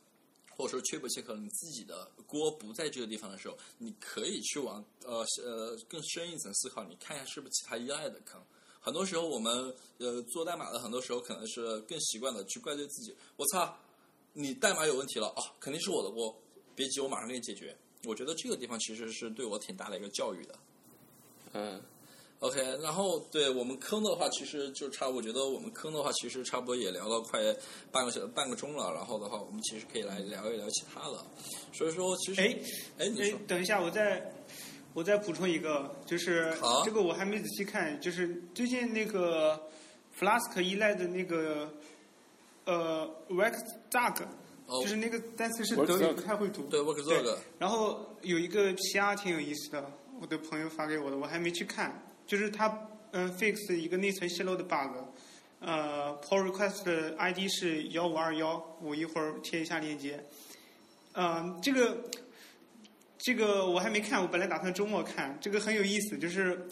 [0.50, 8.42] 或者说缺不缺可能你自己的锅不在这个地方的时候，你可以去往呃呃更深一层思考，你看一下是不是其他依赖的坑。
[8.86, 13.16] 很多时候我们呃做代码的，很多时候可能是更习惯的去怪罪自己。
[13.36, 13.76] 我操，
[14.34, 16.40] 你代码有问题了啊，肯定是我的锅，
[16.76, 17.76] 别急，我马上给你解决。
[18.04, 20.56] 我觉得这个地方其实是对我挺大的一个教育的。
[21.54, 21.82] 嗯
[22.42, 27.42] ，OK，然后对我们坑的话，其实就差，我觉得我们坑的话，其实差不多也聊了快
[27.92, 28.94] 半个小半个钟了。
[28.94, 31.26] 然后的话，我们其实可以来聊一聊其他的。
[31.74, 32.56] 所以说，其实，哎
[33.00, 33.10] 哎，
[33.48, 34.32] 等一下，我再
[34.96, 36.54] 我再补充一个，就是
[36.86, 39.62] 这个我还没仔细看，就是最近那个
[40.18, 41.70] Flask 依赖的那个
[42.64, 43.54] 呃 wax
[43.92, 44.24] duck
[44.82, 46.64] 就是那个单词是德语不太会读。
[46.68, 46.80] 对
[47.22, 52.02] 个，然后有一个 PR 挺有意思的，我的朋友发给我的，我还没去看。
[52.26, 54.98] 就是他嗯、fix 一个内存泄露的 bug，
[55.60, 60.24] 呃，pull request 的 ID 是幺五二幺，我一会儿贴一下链接。
[61.14, 61.98] 嗯、这个
[63.26, 66.68] 这个我还没看，我本来打算周末看，这个很有意思，就是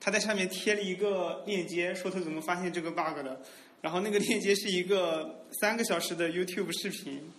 [0.00, 3.38] 他在上面贴了一个链接，说他怎么发现这个 bug 的，
[3.82, 7.30] 然后那个链接是一个三个小时的 YouTube 视频，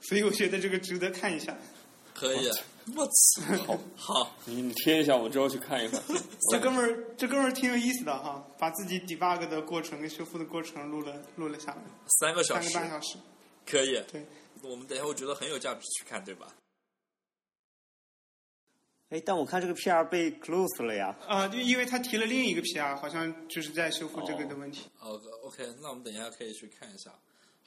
[0.00, 1.56] 所以我觉得这个值得看一下。
[2.12, 2.50] 可以。
[2.96, 6.02] 我操，好，好， 你你贴一下，我之后去看一看。
[6.50, 11.78] 这哥们儿，这哥们儿挺有意思的哈，把自己 debug 的过程跟修复的过程录了录了下来，
[12.18, 13.16] 三个小时三个，半小时。
[13.64, 14.02] 可以。
[14.10, 14.26] 对，
[14.62, 16.48] 我们等一下，我觉得很有价值去看，对吧？
[19.08, 21.16] 哎，但我看这个 PR 被 close 了呀。
[21.28, 24.88] 啊、就因为他提了另一个 PR，好像就是在修复这个的问题。
[24.98, 27.12] 哦，OK，那我们等一下可以去看一下。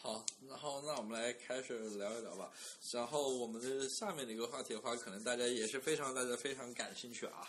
[0.01, 2.51] 好，然后那我们来开始聊一聊吧。
[2.93, 7.47] 然后我们的下面的一个话题的话，可能大家也是非常大家非常感兴趣啊。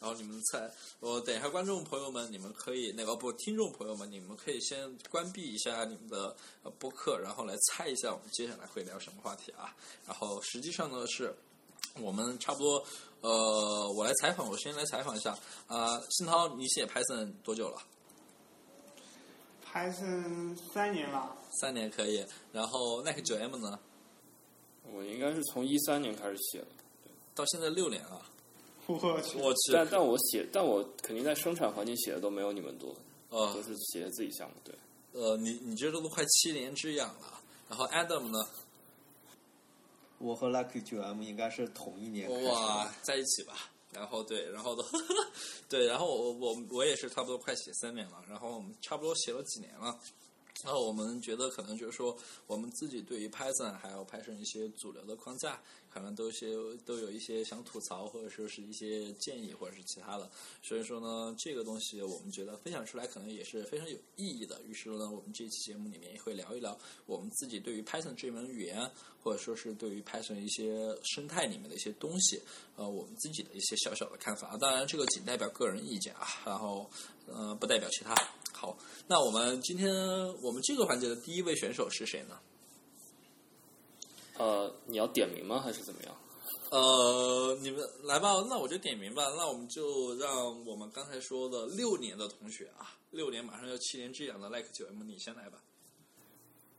[0.00, 9.74] 然后你们猜，我等一下，观众朋友们，你们可以那个不，听众朋友们，你们可以先关闭一下你们的呃播客，然后来猜一下我们接下来会聊什么话题啊。
[10.06, 11.34] 然后实际上呢是。
[12.00, 12.84] 我们差不多，
[13.20, 17.82] 呃，我来采访，我先来采访一下啊、信涛，你写 Python 多久了
[19.70, 22.24] ？Python 三年了，三年可以。
[22.52, 23.78] 然后 Nike 九 M 呢，
[24.90, 26.66] 我应该是从一三年开始写的，
[27.34, 28.22] 到现在六年了。
[28.86, 32.88] 我去，我去，但但我写，但我肯定在生产环境写的都没有你们多，
[33.28, 34.54] 呃都呃是写自己项目。
[34.64, 34.74] 对，
[35.12, 37.40] 呃，你你这都快七年之痒了。
[37.68, 38.46] 然后 Adam 呢？
[40.22, 42.30] 我和 Lucky 九 M 应该是同一年。
[42.44, 43.54] 哇，在一起吧。
[43.92, 44.82] 然后对，然后都
[45.68, 49.98] 对，然后我我我也是差不多快写三年了，然后我们差不多写了几年了。
[50.64, 55.60] 然后我们觉得可能就是说，我们自己对于 Python 还有 Python 一些主流的框架，
[55.92, 56.54] 可能都些
[56.86, 60.30] 都有一些想吐槽，或者说是一些建议，或者是其他的。
[60.62, 64.62] 所以说呢，这个东西我们觉得分享出来可能也是非常有意义的。
[64.62, 68.88] 于是呢，我们这期节目里面也会聊一聊我们自己对于 Python 这门语言，
[69.22, 72.40] 或者说是对于 Python 一些生态里面的一些东西，
[72.76, 74.56] 呃，我们自己的一些小小的看法。
[74.58, 76.88] 当然，这个仅代表个人意见啊，然后
[77.26, 78.14] 呃，不代表其他。
[78.62, 79.92] 好，那我们今天
[80.40, 82.38] 我们这个环节的第一位选手是谁呢？
[84.38, 85.60] 呃，你要点名吗？
[85.60, 86.16] 还是怎么样？
[86.70, 89.24] 呃，你们来吧，那我就点名吧。
[89.36, 95.58] 那我们就让我们刚才说的六年的同学啊，六年马上要七年之痒的 Like 九 M，你先来吧。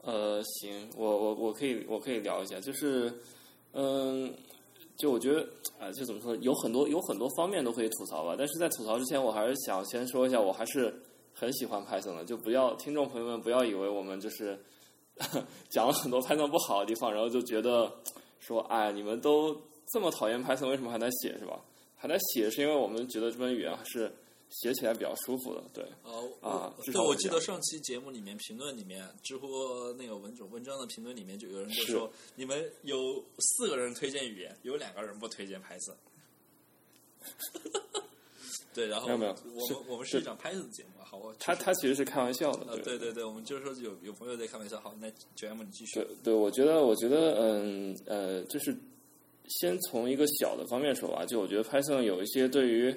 [0.04, 3.14] 呃，行，我我我可以我可以聊一下，就是，
[3.74, 4.34] 嗯，
[4.96, 5.46] 就我觉得
[5.82, 8.36] 啊、就怎么说，有很多有很多方面都可以吐槽吧。
[8.38, 10.98] 但是在吐槽之前，我还是想先说一下，我还是
[11.34, 14.58] 很喜欢 Python 的，就不要听众朋友们不要以为我们就是
[15.70, 17.92] 讲了很多 Python 不好的地方，然后就觉得
[18.40, 19.56] 说，哎，你们都
[19.92, 21.60] 这么讨厌 Python，为什么还在写是吧？
[21.96, 24.14] 还在写是因为我们觉得这门语言还是
[24.50, 25.84] 写起来比较舒服的，对。
[26.04, 29.48] 呃，啊我对，我记得上期节目里面评论里面，知乎
[29.98, 32.98] 那个文种文章的评论里面就有人就说，你们有
[33.40, 35.96] 四个人推荐语言，有两个人不推荐 Python。
[38.74, 46.08] 对，然后没有没有我们我们是一档 Python 的节目啊，好，我他他其实是开玩笑的，呃对对对，我们就是说有有朋友在开玩笑，好，那九 M 你继续对。
[46.24, 48.76] 对，我觉得，我觉得，嗯呃，就是
[49.48, 52.94] 先从一个小的方面说吧，就我觉得 Python 有一些对于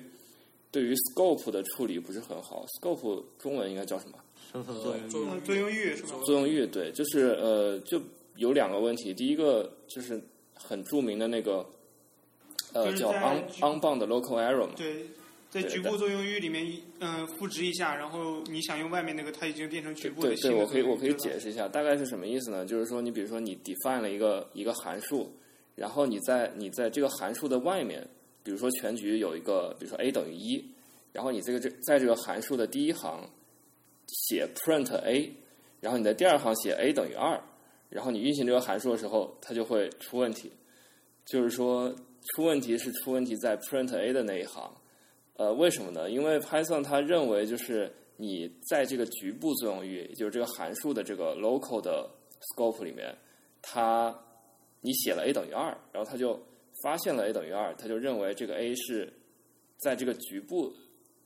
[0.70, 4.18] 对于 scope 的处理不是很好，scope 中文应该叫什么？
[4.52, 6.10] 生成作用作用域是吧？
[6.24, 8.00] 作用域对，就是呃，就
[8.36, 10.22] 有两个问题，第一个就是
[10.54, 11.66] 很著名的那个
[12.72, 15.06] 呃叫 ununbound local error 嘛，对，
[15.48, 16.66] 在局部作用域里面，
[16.98, 22.66] 嗯、赋值一下，然后你想用外面那个，它已经变成局部对对，的新的我可以我可以解释一下，大概是什么意思呢？
[22.66, 25.32] 就是说，你比如说你 define 了一个一个函数，
[25.74, 28.06] 然后你在你在这个函数的外面，
[28.42, 30.62] 比如说全局有一个，比如说 a 等于一，
[31.12, 33.26] 然后你这个这在这个函数的第一行
[34.08, 35.32] 写 print a，
[35.80, 37.40] 然后你在第二行写 a 等于二，
[37.88, 40.50] 然后你运行这个函数的时候，它就会出问题。
[41.24, 41.94] 就是说，
[42.34, 44.70] 出问题是出问题在 print a 的那一行。
[45.36, 46.10] 呃，为什么呢？
[46.10, 52.10] 因为 Python 它认为就是你在这个局部作用域，就是这个函数的这个 local 的
[52.40, 53.14] scope 里面，
[53.60, 54.18] 它
[54.80, 56.40] 你写了 a 等于二，然后它就
[56.82, 59.12] 发现了 a 等于二，它就认为这个 a 是
[59.76, 60.72] 在这个局部，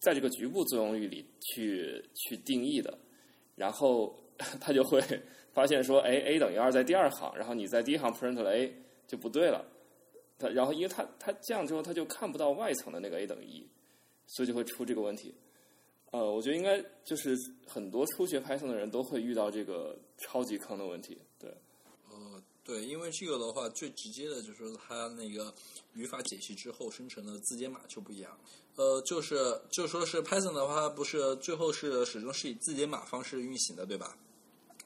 [0.00, 2.98] 在这个局部作用域里去去定义的，
[3.54, 4.12] 然后
[4.60, 5.00] 它就会
[5.52, 8.74] 发现说，哎，a 等于二在第二行，然后你在第一行 print 了 a
[9.06, 9.64] 就不对了，
[10.36, 13.64] 它然后因为它它这样之后，它就看不到外层的那个 a 等于一。
[14.32, 15.34] 所以就会出这个问题，
[16.12, 21.52] 呃，我觉得应该就是很多初学 Python 的人都会遇到这个超级坑的问题，对。
[22.08, 25.52] 呃，对，因为这个的话，最直接的就是它那个
[25.94, 28.38] 语法解析之后生成的字节码就不一样。
[28.76, 34.16] 呃，就是就说是 Python 的话，不是最后是始终是以字节码方式运行的，对吧？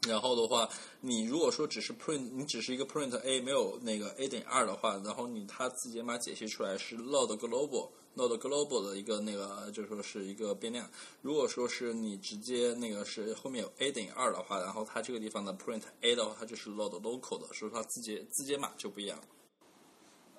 [0.09, 0.67] 然后的话，
[1.03, 7.91] 你如果说只是 print，你只是一个 print a 没有那个 a 等于二的话，然后你它字节码解析出来是 load global。
[8.17, 10.89] Node global 的一个那个，就说是一个变量。
[11.23, 19.19] 如果说是你直接那个是后面有 a 等于二的话，然后它这个地方的 print a 的话，它就是 load local 的，所以它字节字节码就不一样。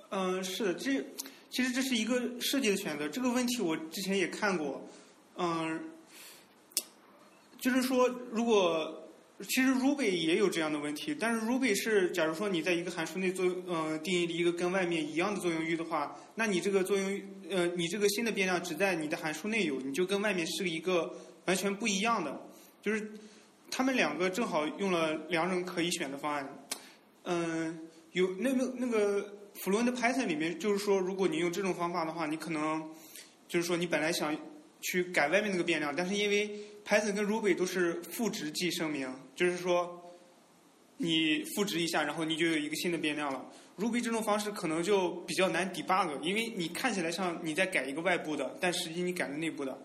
[0.09, 1.05] 嗯，是的，这
[1.49, 3.07] 其实这是一个设计的选择。
[3.09, 4.81] 这个问题我之前也看过。
[5.37, 5.91] 嗯，
[7.59, 9.01] 就是说如果。
[9.41, 21.13] 其实 Ruby 也有这样的问题，但是 Ruby 是，假如说你在一个函数内作用，呃，定义了一个跟外面一样的作用域的话，那你这个作用，呃，你这个新的变量只在你的函数内有，你就跟外面是一个
[21.45, 22.41] 完全不一样的，
[22.81, 23.11] 就是
[23.69, 26.65] 他们两个正好用了两种可以选的方案。
[27.23, 27.77] 嗯，
[28.13, 32.89] 有那个那个 Fluent Python 里面就是说，如果你用这种方法的话，你可能
[33.49, 34.33] 就是说你本来想
[34.79, 40.15] 去改外面那个变量，但是因为 Python 跟 Ruby 都是赋值即声明，就是说，
[40.97, 43.45] 你赋值一下，然后你就有一个新的变量了。
[43.77, 49.77] Ruby 这种方式可能就比较难 debug，因为你看起来像你在改一个外部的，但实际你改了内部的。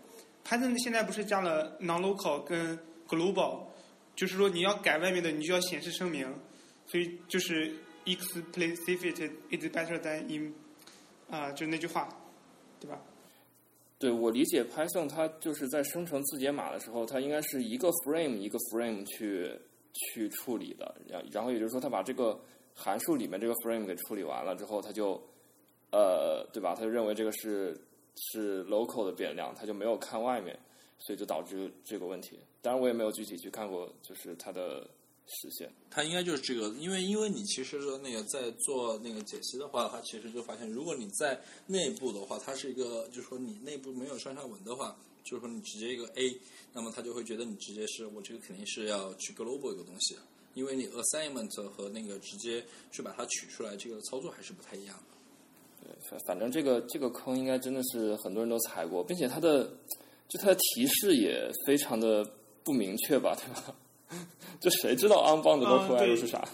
[0.47, 2.79] Python 现在不是加了 non-local 跟
[3.09, 3.65] global，
[4.15, 6.33] 就是说你要改外面的，你就要显示声明，
[6.87, 7.75] 所以就是
[8.05, 10.55] explicit is better than in，
[11.29, 12.09] 啊，就那句话，
[12.79, 12.97] 对吧？
[14.01, 19.53] 对我理解，Python 它就是在生成字节码的时候，它应该是一个 frame 一个 frame 去
[19.93, 22.41] 去处理的，然然后也就是说，它把这个
[22.75, 25.23] 函数里面这个 frame 给处理完了之后，它就
[25.93, 26.75] 呃，对吧？
[26.75, 27.79] 它就认为这个是
[28.17, 30.59] 是 local 的变量，它就没有看外面，
[30.99, 32.39] 所以就导致这个问题。
[32.63, 34.89] 当然，我也没有具体去看过，就是它的。
[35.27, 46.37] 实现，它应该就是这个，因为因为你其实说那个在做那个解析的话，它其实就发现，如果你在内部的话，它是一个，就是说你内部没有上下文的话，就是说你直接一个 A，
[46.73, 50.17] 那么它就会觉得你直接是我这个肯定是要去 global 一个东西，
[50.55, 55.87] 因为你 assignment 和那个直接去把它取出来，这个操作还是不太一样的。
[55.87, 59.65] 对，反反正这个这个坑应该真的是很多人都踩过，并且它的
[60.29, 62.29] 就它的提示也非常的
[62.65, 63.77] 不明确吧，对吧？
[64.61, 66.47] 这谁知道 unbound local error 是啥？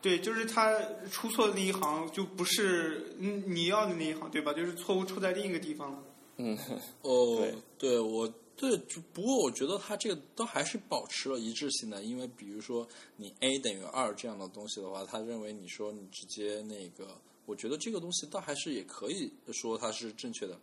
[0.00, 0.78] 对，就是他
[1.10, 4.52] 出错的那一行就不是你要的那一行，对吧？
[4.52, 6.02] 就是错误出在另一个地方了。
[6.36, 6.58] 嗯，
[7.00, 7.42] 哦，
[7.78, 8.76] 对，我对，
[9.14, 17.16] 不过我觉得他这个都还是保持了一致性的，因为比如说你 a 等于二这样的东西的话，他认为你说你直接那个，
[17.46, 20.58] 我觉得这个东西倒还是也可以说它是正确的，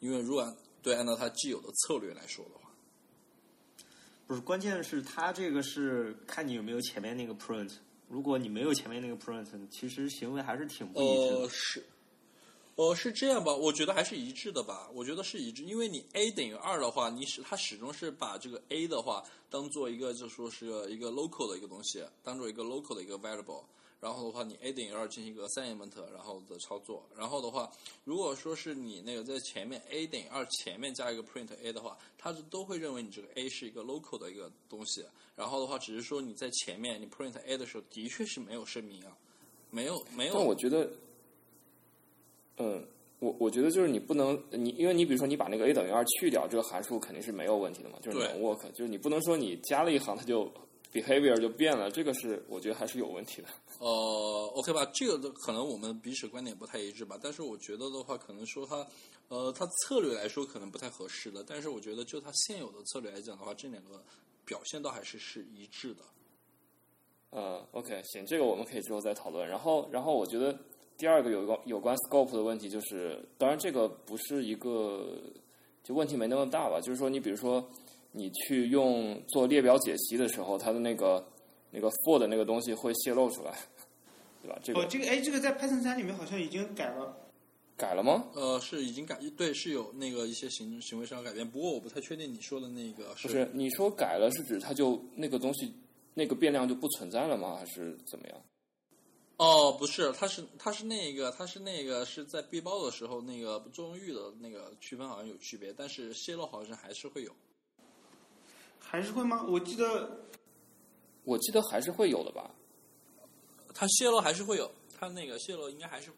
[0.00, 2.67] 因为如果对按照它既有的策略来说的话。
[4.28, 7.72] 不是，关键是它这个是看你有没有前面那个 print。
[8.08, 11.40] 如果你没有前面那个 print，其实行为还是挺不一致的。
[11.40, 11.86] 呃，是，
[12.74, 13.54] 呃，是这样吧？
[13.54, 14.90] 我觉得还是一致的吧。
[14.92, 23.64] 我觉得是一致，因为你 a 等于二的话，你始它始终是把这个 a 的话当做一个就说是一个 local 的一个东西，当做一个 local 的一个 variable。
[24.00, 27.04] 然后的话，你 a 等于二进行一个 assignment，然后的操作。
[27.16, 27.68] 然后的话，
[28.04, 35.04] 如果说是你那个在前面 a 等于二前面加一个 print a 的话，它是都会认为你这个 a 是一个 local 的一个东西。
[35.34, 39.16] 然后的话，只是说你在前面你 print a 的时候，的确是没有声明啊，
[39.70, 40.34] 没有没有。
[40.34, 40.88] 但我觉得，
[42.58, 42.86] 嗯，
[43.18, 48.70] 我我觉得就是你不能你，因为你比如说你把那个 a 等于二去掉，这个函数肯定是没有问题的嘛，就是能 work。
[48.70, 50.48] 就是你不能说你加了一行，它就
[50.92, 53.48] behavior 就变了，这个是我觉得还是有问题的。
[53.78, 53.86] 呃
[54.54, 58.86] ，OK 吧，这个可能我们彼此观点不太一致吧，但是我觉得的话，可能说它，
[59.28, 64.02] 呃，它策略来说可能不太合适的，但是我觉得就它现有的策略来讲的话，这两个
[64.44, 66.02] 表现倒还是是一致的。
[67.30, 69.46] 呃，OK，行，这个我们可以之后再讨论。
[69.46, 70.58] 然后，然后我觉得
[70.96, 75.20] 第二个有关有关 scope 的问题，就是当然这个不是一个
[75.84, 77.62] 就问题没那么大吧，就是说你比如说
[78.12, 81.26] 你去用做列表解析的时候，它的那个。
[81.70, 83.54] 那个 for 的那个东西会泄露出来，
[84.42, 84.58] 对吧？
[84.64, 87.14] 这哦，个这个哎，这个在 Python 三里面好像已经改了。
[87.76, 88.24] 改了吗？
[88.32, 95.70] 呃，是已经改，对，是有那个一些行行为上的改变，不过我不太确定你说的那个不是，你说改了是指它就那个东西
[96.14, 97.56] 那个变量就不存在了吗？
[97.56, 98.42] 还是怎么样？
[99.36, 107.30] 哦，不是，它是它是那个它是那个是在闭包的时候那个作用域的那个区分好像有区别，但是泄露好像还是会有。
[108.90, 109.44] 还是会吗？
[109.46, 110.08] 我记得
[111.24, 112.50] 我记得还是会有的吧。
[113.74, 116.10] 它泄露还是会有，它那个泄露应该还是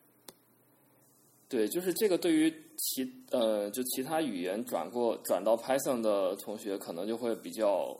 [1.48, 7.98] 对，就是这个对于其呃就其他语言转过转到 Python 的同学，可能就会比较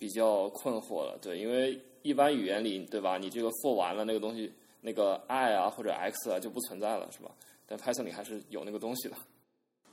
[0.00, 1.16] 比较困惑了。
[1.22, 3.18] 对，因为一般语言里，对吧？
[3.18, 7.30] 你这个 for 完了那个东西，那个 i 啊或者 x 啊就不存在了，是吧？
[7.68, 9.16] 但 Python 里还是有那个东西的。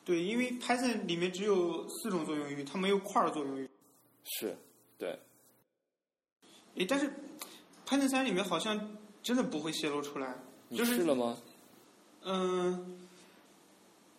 [0.03, 3.69] 对，因为 Python 里面只有四种作用域，它没有块儿作用域。
[4.37, 4.55] 是，
[4.97, 5.17] 对。
[6.75, 7.11] 诶，但是
[7.85, 10.35] Python 三里面好像真的不会泄露出来。
[10.67, 11.37] 你就是试了吗？
[12.23, 13.07] 嗯，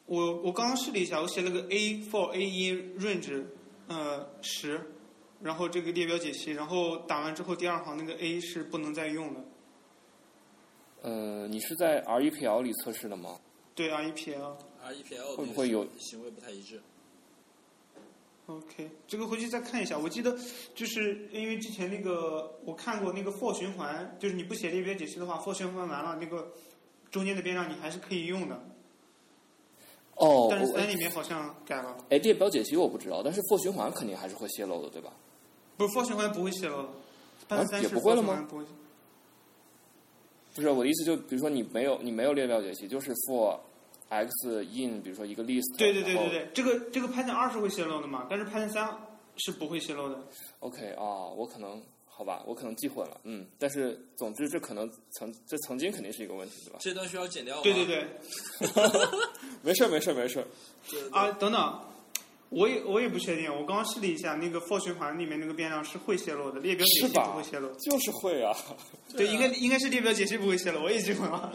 [0.06, 3.44] 我我刚刚试了一下，我写了个 a for a in range，
[3.86, 4.80] 呃十，
[5.40, 9.40] 然后这个列表解析，然后打完之后第二行那个 a 是不能再用的。
[11.02, 13.38] 呃，你是在 REPL 里测试的吗？
[13.74, 14.56] 对 REPL。
[14.82, 16.82] REPL 会不会有行为不太一致？
[18.50, 19.96] OK，这个回去再看一下。
[19.96, 20.36] 我记得
[20.74, 26.52] 就是因为之前那个我看过那个 for 循环，就是你不写列表解析的话，for 循环完了那个
[27.12, 28.60] 中间的变量你还是可以用的。
[30.16, 35.12] 哦，但是我三里面好像改了，哎，列表解析我不知道，但是 for 循环肯定还是会泄露的，对吧？
[35.76, 36.88] 不是 for 循环不会泄露的，
[37.46, 38.46] 但是也不会了吗。
[40.52, 43.58] 不是我的意思，就比如说你没有你没有列表解析，就是 for
[44.10, 48.94] x in，比如说一个 list，对对对对对，这个这个 Python 二是会泄露的嘛，但是 Python 三
[49.36, 50.22] 是不会泄露的。
[50.58, 56.78] OK 啊、我可能好吧，我可能记混了，嗯，但是总之这可能曾这曾经肯定是一个问题，对吧？
[56.80, 57.62] 这段需要剪掉吗？
[57.62, 58.06] 对对对，
[59.62, 60.46] 没事儿没事儿没事儿，
[61.12, 61.80] 啊，等等，
[62.50, 67.70] 我也我也不确定，我刚刚试了一下，那个 for 循环里面那个变量是会泄露的，列表解析不会泄露。
[67.78, 68.54] 就是会啊，
[69.16, 71.52] 对，应该应该是列表解析不会泄露，我也记混了。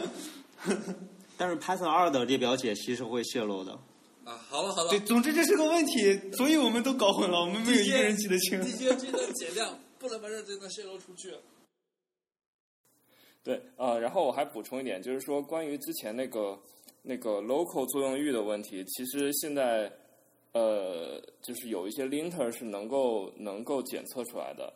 [1.36, 3.72] 但是 Python 二的列表解析是会泄露的。
[4.24, 8.60] 啊，好了好了对，，总之这是个问题，所以我们都搞混了，我们没有一个人记得清。
[8.60, 11.32] 地接这段减掉，不能把这真的泄露出去。
[13.44, 16.58] 对啊、然后我还补充一点，就是说关于之前那个
[17.02, 19.88] 那个 local 作用域的问题，其实现在
[20.50, 24.72] 呃，就是有一些 linter 是能够能够检测出来的。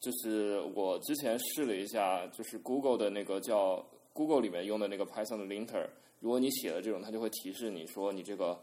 [0.00, 5.88] 就是我之前试了一下，就是 Google 的那个叫 Google 里面用的那个 Python 的 linter，
[6.20, 8.60] 如果你写了这种，它就会提示你说你这个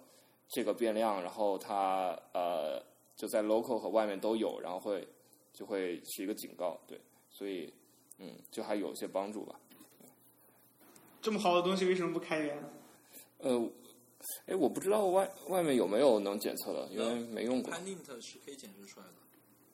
[0.49, 2.81] 这个变量，然后它呃
[3.15, 5.07] 就在 local 和外面都有，然后会
[5.53, 6.99] 就会是一个警告，对，
[7.31, 7.73] 所以
[8.19, 9.59] 嗯，就还有一些帮助吧。
[11.21, 12.63] 这么好的东西为什么不开源？
[13.39, 13.69] 呃，
[14.45, 17.73] 哎，我不知道外外面有没有能检测的，因为没用过。
[17.73, 19.13] Panint 是可以检测出来的。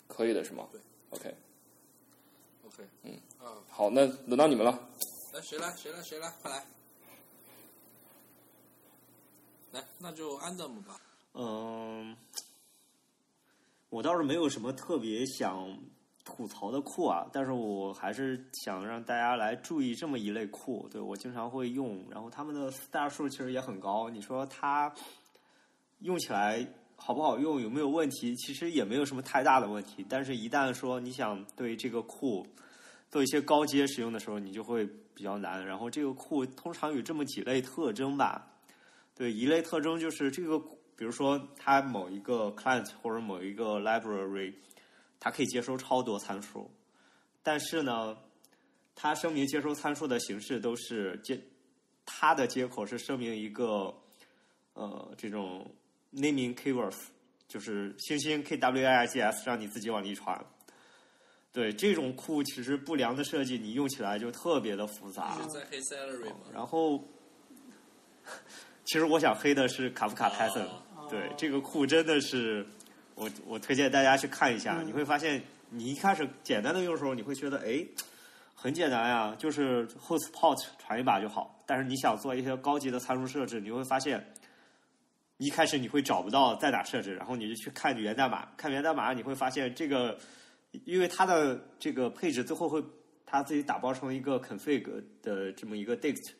[0.07, 0.67] 可以的是吗？
[0.71, 0.79] 对。
[1.11, 4.89] OK，OK，嗯啊，好，那轮到你们了。
[5.33, 6.63] 来谁来谁来谁来，快来。
[9.71, 10.95] 来，那就 Andam 吧。
[11.33, 12.15] 嗯，
[13.89, 15.75] 我倒是没有什么特别想
[16.23, 24.93] 吐槽的库啊，但是我还是想让大家来注意这么一类库，对我经常会用，然后他们的大数其实也很高，你说它
[26.01, 26.63] 用起来
[26.95, 28.35] 好不好用，有没有问题？
[28.35, 32.45] 其实也没有什么太大的问题，但是一旦说你想对这个库
[33.09, 35.65] 做一些高阶使用的时候，你就会比较难。
[35.65, 38.47] 然后这个库通常有这么几类特征吧，
[39.15, 40.59] 对，一类特征就是这个，
[40.95, 44.53] 比如说它某一个 client 或者某一个 library，
[45.19, 46.69] 它可以接收超多参数，
[47.41, 48.17] 但是呢，
[48.95, 51.39] 它声明接收参数的形式都是接
[52.05, 53.93] 它的接口是声明一个
[54.73, 55.73] 呃这种
[56.13, 56.97] naming keywords，
[57.47, 60.45] 就是星星 kwigs，让你自己往里传。
[61.53, 65.37] 对这种库，其实不良的设计，你用起来就特别的复杂。
[65.39, 66.35] 是在黑 salary 吗？
[66.51, 66.99] 然后，
[68.83, 72.65] 其实我想黑的是卡夫卡 Python，、哦对这个库真的是，
[73.13, 77.85] 我我推荐大家去看一下，嗯你会发现你一开始简单的用的时候，你会觉得哎，
[78.55, 81.59] 很简单呀，就是 host port 传一把就好。
[81.67, 84.25] 但是你想做一些高级的参数设置，你会发现，
[85.37, 90.17] 一开始你会找不到在哪设置，然后你就去看源代码，看源代码你会发现这个，
[90.85, 92.83] 因为它的这个配置最后会
[93.25, 94.83] 它自己打包成一个 config
[95.21, 96.31] 的这么一个 dict，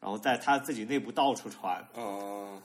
[0.00, 2.60] 然后在它自己内部到处传，哦、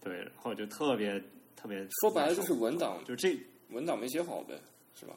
[0.00, 1.22] 对，然后就特别
[1.56, 3.38] 特别说白了就是文档，就这
[3.70, 4.54] 文档没写好呗，
[4.98, 5.14] 是吧？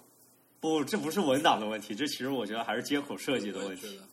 [0.59, 3.85] 不，这不是文档的问题，这其实我觉得还是接口设计的问题。
[3.85, 4.07] 我也觉得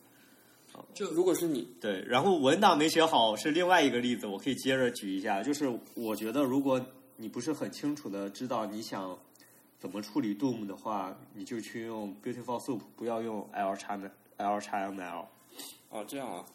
[0.93, 5.43] 就如果是你，对，然后文档没写好是另外一个例子，我可以接着举一下。
[5.43, 6.83] 就是我觉得，如果
[7.15, 9.17] 你不是很清楚的知道你想
[9.83, 13.99] 怎么处理 Doom 的话，你就去用 Beautiful Soup，不要用 L 叉
[14.37, 15.25] L 叉 ML。
[15.89, 16.45] 哦，这样啊，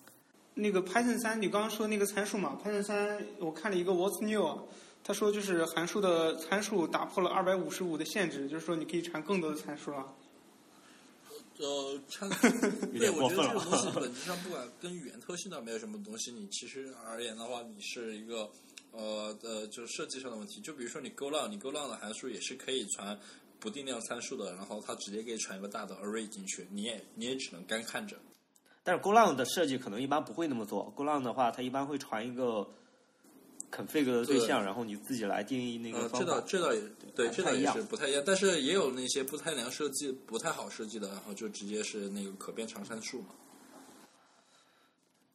[0.55, 4.57] 那个 Python 三，你刚刚说那个参数嘛？Python 三，我看了一个 What's New，啊
[5.05, 10.15] 他说就是函数的参数打破了二百五十五的限制，就是说你可以传更多的参数了。
[11.59, 12.27] 呃，参
[12.95, 18.49] 有对，我觉得这个东西本质上不管跟语言特性倒没有什么东西，你其实而言的话，你是一个
[18.93, 20.61] 呃呃，就是设计上的问题。
[20.61, 23.19] 就比如说你 GoLang，你 GoLang 的函数也是可以传
[23.61, 28.17] 不定量参数的，然后它直接给你传一个大的 array 进去，你也你也只能干看着。
[28.83, 30.93] 但是 GoLang 的设计可能一般不会那么做。
[30.97, 32.67] GoLang 的话，它一般会传一个
[33.71, 36.27] config 的对象，然后你自己来定义那个呃，方法。
[36.27, 36.81] 这倒这倒也
[37.15, 43.35] 对，这倒也是不太一样，但是也有那些不太良设计、不太好设计的，然后就直接是那个可变长参数嘛。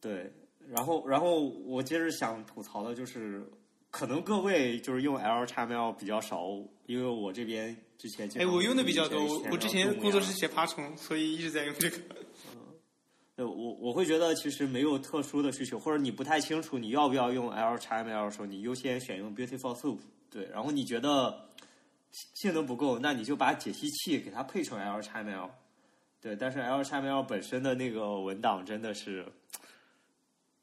[0.00, 0.32] 对，
[0.70, 3.44] 然后然后我接着想吐槽的就是，
[3.90, 6.46] 可能各位就是用 LXML 比较少，
[6.86, 10.38] 因为我这边之前哎，我用的比较多，我我之前工作室是。
[10.38, 11.98] 写爬虫，所以一直在用这个。
[13.36, 19.98] 对，我我会觉得其实没有特殊的需求，或者你不太清楚你要不要用 LXML 的时候，你优先选用 Beautiful Soup。
[20.30, 21.48] 对，然后你觉得
[22.12, 25.50] 性能不够，那你就把解析器给它配成 LXML。
[26.20, 29.26] 对，但是 LXML 本身的那个文档真的是，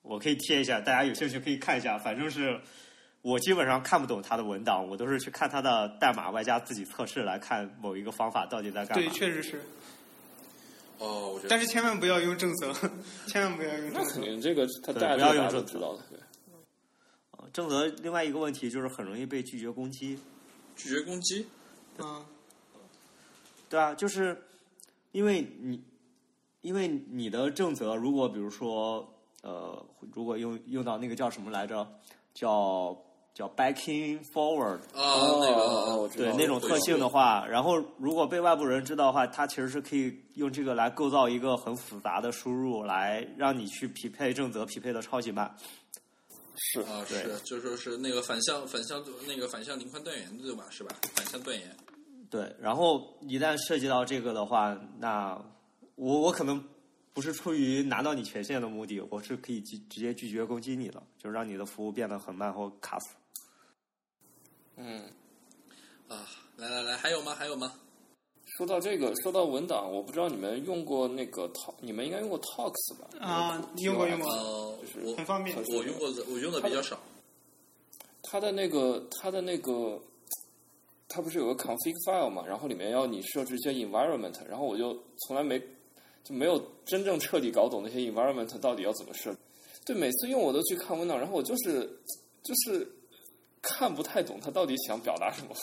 [0.02, 1.98] 我可以贴一下，大家有兴趣可以看一下。
[1.98, 2.60] 反正是
[3.22, 9.62] 我基本上看不懂他的文档，我都是去看他的代码外加自己测试来看某一个方法到底在干嘛对，确实是，
[10.98, 12.74] 哦，我觉得但是千万不要用正则，
[13.28, 14.14] 千万不要用那正则。
[14.14, 16.04] 肯定这个他对大家大家不要用这个都知道的。
[16.10, 16.20] 对
[17.54, 20.18] 正则另外一个问题就是很容易被拒绝攻击。
[20.76, 21.46] 拒绝攻击。
[21.98, 22.26] 嗯，
[23.70, 24.42] 对啊，就是
[25.12, 25.84] 因为你，
[26.62, 31.88] 因为你的正则，如果比如说，呃，如果用用到那个叫什么来着，
[32.34, 32.96] 叫
[33.34, 45.54] 叫 backing forward，啊，那个哦我知道对那种特性的话，然后如果被外部人知道的话，它其实是可以用这个来构造一个很复杂的输入，来让你去匹配正则，匹配的超级慢。
[46.74, 50.66] 是啊，对是，就说是那个反向反向那个反向零宽断言对吧？
[50.70, 50.96] 是吧？
[51.16, 51.76] 反向断言。
[52.30, 55.42] 对，然后一旦涉及到这个的话，那
[55.96, 56.64] 我我可能
[57.14, 63.16] 不是出于拿到你权限的目的，我是可以直直接拒绝攻击你的，就让你的服务变得很慢或卡死。
[64.78, 65.04] 嗯，
[66.08, 67.36] 啊，来来来，还有吗？
[67.36, 67.74] 还有吗？
[68.58, 73.08] 说到这个，说到文档，我不知道你们用过那个 Talk，你们应该用过 Talks 吧？
[73.20, 77.00] 啊用过用过呃，我很方便我用过的，我用的比较少。
[78.24, 80.02] 它的那个，它的那个，
[81.08, 82.46] 它不是有个 config file 嘛？
[82.46, 84.98] 然后里面要你设置一些 environment，然后我就
[85.28, 85.62] 从来没
[86.24, 89.36] 就没有真正彻底搞懂那些 environment 到底要怎么设。
[89.86, 91.82] 对，每次用我都去看文档，然后我就是
[92.44, 92.88] 就是
[93.62, 95.56] 看不太懂他到底想表达什么。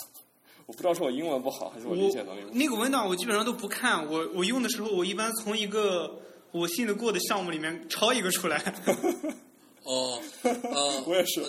[0.66, 2.42] 我不知道是我英文不好，还是我理解能力。
[2.52, 8.62] 那个文档我基本上都不看，我我用的时候我一般从一个我信得过的项目里面抄一个出来。
[9.88, 11.40] 哦， 呃，我也是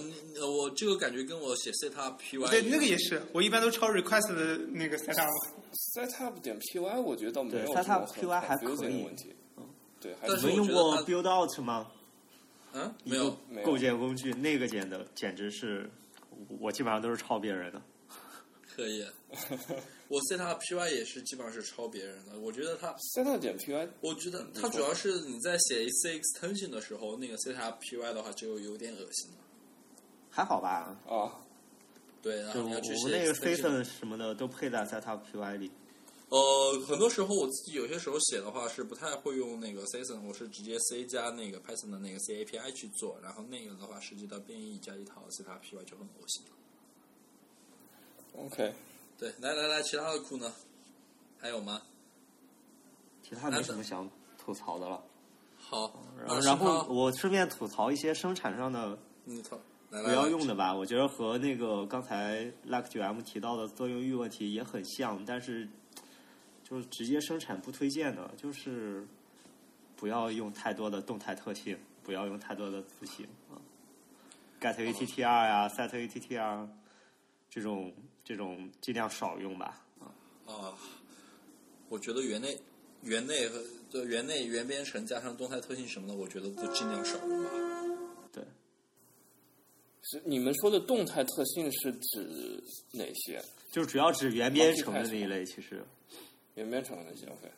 [0.42, 5.28] 我这个感觉跟我写 setup py 对，那个也是，我一般都抄 request 的那个 setup。
[5.94, 9.36] setup 点 py 我觉得倒没对有 setup py 还可以的问题。
[10.00, 11.92] 对，还但是你们用过 build out 吗？
[12.72, 15.90] 嗯，没有，没有构建工具，那个简的简直是，
[16.62, 17.82] 我基本上都是抄别人的。
[18.74, 19.06] 可以。
[20.10, 22.38] 我 setup py 也是基本上是抄别人的。
[22.40, 29.38] 我觉得它，setup 点 py 我觉得它主要是你在写 C extension 的时候，那个 setup py 的话就有点恶心了。
[30.32, 31.40] 还好吧，啊，
[32.22, 35.72] 对，然后你要去写我那个 extension Python 什么的都配在 setup py 里。
[36.30, 46.52] 呃，很多时候我自己有些时候写的话是不太会用那个 Python，我是直接 C 加那个 Python 的那个 C API 去做，然后那个的话涉及到变异加一套 setup py 就很恶心了。
[48.34, 48.74] OK，
[49.20, 50.50] 对，来来来，其他的库呢？
[51.42, 51.82] 还有吗？
[53.22, 55.04] 其他没什么想吐槽的了。
[55.58, 58.98] 好，然后，然后我顺便吐槽一些生产上的
[59.90, 60.74] 不要用的吧。
[60.74, 65.68] 我觉得和那个刚才 Like 九 M 提到的作用域问题也很像，但是
[66.64, 69.06] 就是直接生产不推荐的，就是
[69.98, 73.60] 不要用太多的动态特性，不要用太多的字形啊
[74.62, 76.68] ，get attr 呀、set attr
[77.50, 77.94] 这种
[78.30, 79.82] 这种尽量少用吧。
[80.46, 80.78] 啊，
[81.90, 82.56] 我觉得园内、
[83.02, 83.60] 园内和
[83.90, 87.50] 就园内原编程加上动态特性什么的，我觉得都尽量少用吧。
[88.32, 88.44] 对，
[90.04, 93.44] 是你们说的动态特性是指哪些？
[93.72, 95.84] 就主要指原编程的那一类，其实
[96.54, 97.52] 原编程的那些 OK。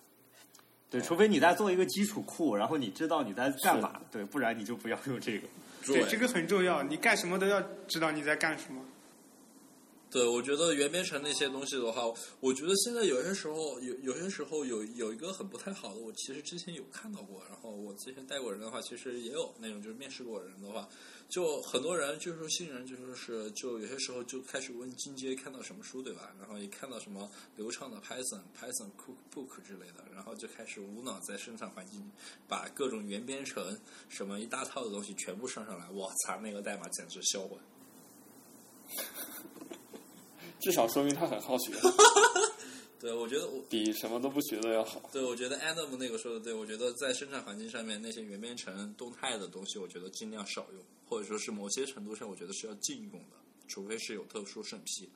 [0.90, 5.46] 对，除非你在做一个基础库，然后你知道你在干嘛，对，不然你就不要用这个。
[5.86, 8.82] 对，这个很重要，你干什么都要知道你在干什么。
[10.12, 12.04] 对，我觉得原编程那些东西的话，
[12.42, 20.86] 我觉得现在有些时候有有些时候有有一个很不太好的，我其实之前有看到过，然后我之前带过人的话，其实也有那种就是面试过人的话，
[21.30, 26.36] 就很多人就是说新人就说是就有些时候就开始问进阶看到什么书对吧？
[26.38, 32.12] 然后一看到什么流畅的 Python、Python Cookbook 之类的，然后就开始无脑在生产环境
[32.50, 37.58] 把各种原编程什么一大套的东西全部上上来，我操，那个代码简直销魂。
[40.62, 41.74] 至少说明他很好学。
[43.00, 45.02] 对，我觉得我比什么都不学的要好。
[45.12, 53.38] 对，我觉得 Adam 那个说的对，我觉得在生产环境上面那些原编程动态的东西，我觉得尽量少用，或者说是某些程度上，我觉得是要禁用的，
[53.68, 55.10] 除非是有特殊审批。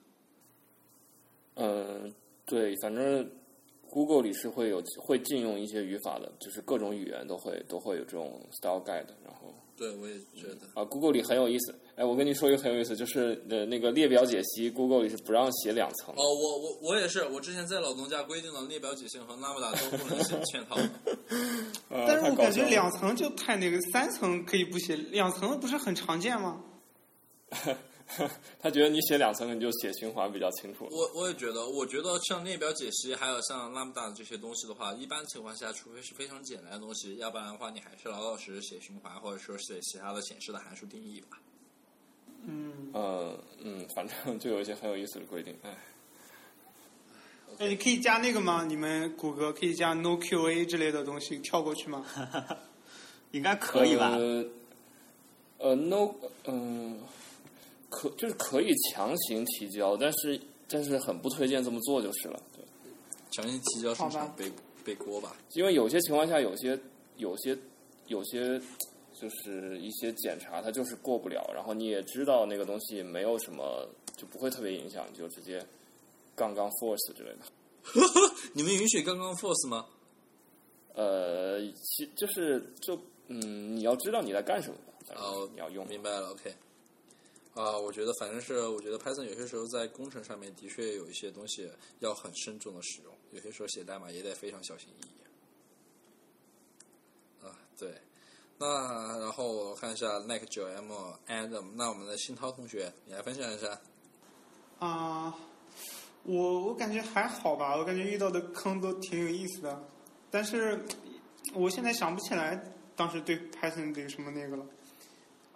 [1.54, 2.12] 呃，
[2.46, 3.30] 对，反正
[3.88, 9.54] Google 里是会有会禁用一些语法的，就是各种语言都会都会有这种 style guide，然后。
[9.78, 11.76] 对，我也觉得啊，Google 里很有意思。
[11.96, 16.14] 哎，我跟你说一个很有意思，就是呃，那个列表解析，Google 里是不让写两层。
[16.16, 20.76] 哦，我我我也是，我之前在老东家规定了列表解析和 Lambda 都不能写 嵌套。
[21.90, 26.62] 但是我感觉两层就太那个，三层可以不写，两层不是很常见吗？
[28.60, 30.90] 他觉得你写两层，你就写循环比较清楚。
[30.92, 41.38] 我我也觉得，我觉得像列表解析，还有像 Lambda 这些东西的话，一般情况下，除非是非常简单的东西，要不然的话，你还是老老实实写循环，或者说写其他的显示的函数定义吧。
[42.48, 42.72] 嗯。
[42.94, 45.78] 呃嗯，反正 就有一些很有意思的规定，哎。
[47.60, 48.66] 哎，你可以加那个吗？
[48.66, 52.06] 你们谷歌可以加 No QA 之类的东西跳过去吗？
[53.32, 54.18] 应该可以吧？
[55.58, 56.14] 呃，No，
[56.46, 57.00] 嗯。
[57.90, 60.38] 可就是可以强行提交，但是
[60.68, 62.42] 但是很不推荐这么做就是了。
[62.54, 62.62] 对，
[63.32, 64.52] 强行提交生产背
[64.84, 65.34] 背锅吧。
[65.54, 66.78] 因为有些情况下，有些
[67.16, 67.58] 有些
[68.08, 68.60] 有些
[69.20, 71.50] 就是一些检查，它就是过不了。
[71.54, 75.66] 然后你也知道那个东西没有什么，就不会特别影响，你就直接
[76.36, 77.40] 杠杠 force 之类的。
[78.54, 79.86] 你们允许杠杠 force 吗？
[80.94, 84.76] 呃，其就是就嗯，你要知道你在干什么。
[85.16, 85.86] 哦，你要用。
[85.88, 86.54] 明白了，OK。
[87.54, 95.10] 啊，我觉得反正是，我觉得 Python 有些时候在工程上面的确有一些东西要很慎重的使用，有些时候写代码也得非常小心翼翼。
[97.46, 97.94] 啊，对，
[98.58, 100.92] 那然后我看一下 Nike 九 M
[101.28, 103.80] Adam，那我们的新涛同学，你来分享一下。
[104.80, 105.36] 啊，
[106.24, 109.84] 我我感觉还好吧，我感觉遇到的坑都挺有意思的，
[110.32, 110.86] 但是
[111.54, 112.62] 我现在想不起来
[112.96, 114.66] 当时对 Python 的什么那个了。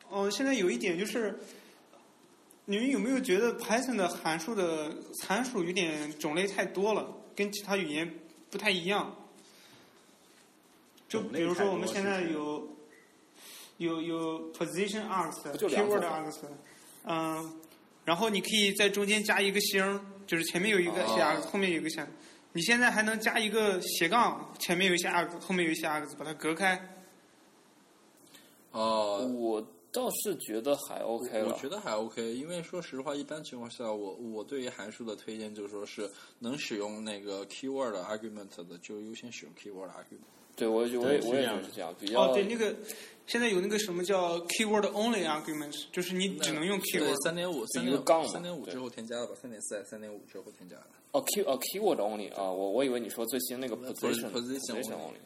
[0.09, 1.39] 哦，现在有一点就是。
[2.65, 8.13] 你们有没有觉得 Python 的函数的参数有点种类太多了，跟其他语言
[8.51, 9.15] 不太一样？
[11.07, 12.69] 就比如说我们现在有
[13.79, 16.37] 有有 position args，keyword args，
[17.05, 17.53] 嗯，
[18.05, 22.05] 然后你可以在中间加一个星，就是前面有一个写 args，后面有一个星。
[22.53, 26.79] 你现在还能加一个斜杠，前面有一些 args，后面有一些 args，把它隔开。
[28.69, 29.67] 哦，我。
[29.91, 36.07] 倒是觉得还 OK 我觉得还 OK，因为说实话，一般情况下，我我对于函数的推荐就是说是
[36.37, 40.29] 能使用那个 keyword argument 的，就优先使用 keyword argument。
[40.55, 41.19] 对，我我也我也
[41.63, 42.75] 是这样，比较哦，对，那个
[43.29, 47.15] 现在有那个什么叫 keyword only arguments，就是你只能用 keyword。
[47.23, 49.35] 三点五，三点杠，三点五之后添加了吧？
[49.39, 50.87] 三点四三点五之后添加了。
[51.11, 55.19] 哦，key 哦 keyword only 啊，我我以为你说最新那个 position position only。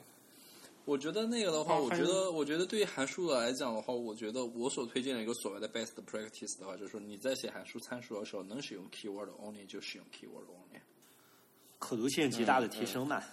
[0.84, 10.82] 我觉得那个的话，我觉得，我觉得对于函数的来讲的话，我觉得我所推荐的一个所谓的 best practice 的话，就是说你在写函数参数的时候，能使用 keyword only 就使用 keyword only，
[11.80, 13.22] 可读性极大的提升嘛？
[13.22, 13.26] 对，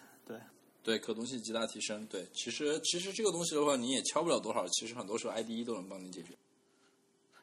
[0.82, 2.06] 对，可动性极大提升。
[2.06, 6.28] 对，其实其实这个东西的话，你也敲不了多少，其实很多时候 IDE 都能帮你解决。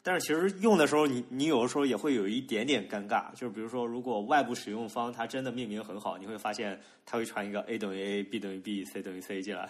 [0.03, 9.69] 但是其实用的时候，你你有的时候也会有一点点尴尬，就是比如说，如果外部使用方它真的命名很好，你会发现它会传一个 a 等于 a，b 等于 b，c 等于 c 进来。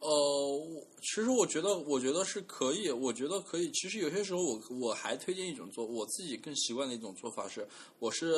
[0.00, 3.70] 呃，其实我觉得，我觉得是可以，我觉得可以。
[3.72, 8.32] 其实有些时候，我我还推荐一种做，我自己更习惯的一种做法是，我是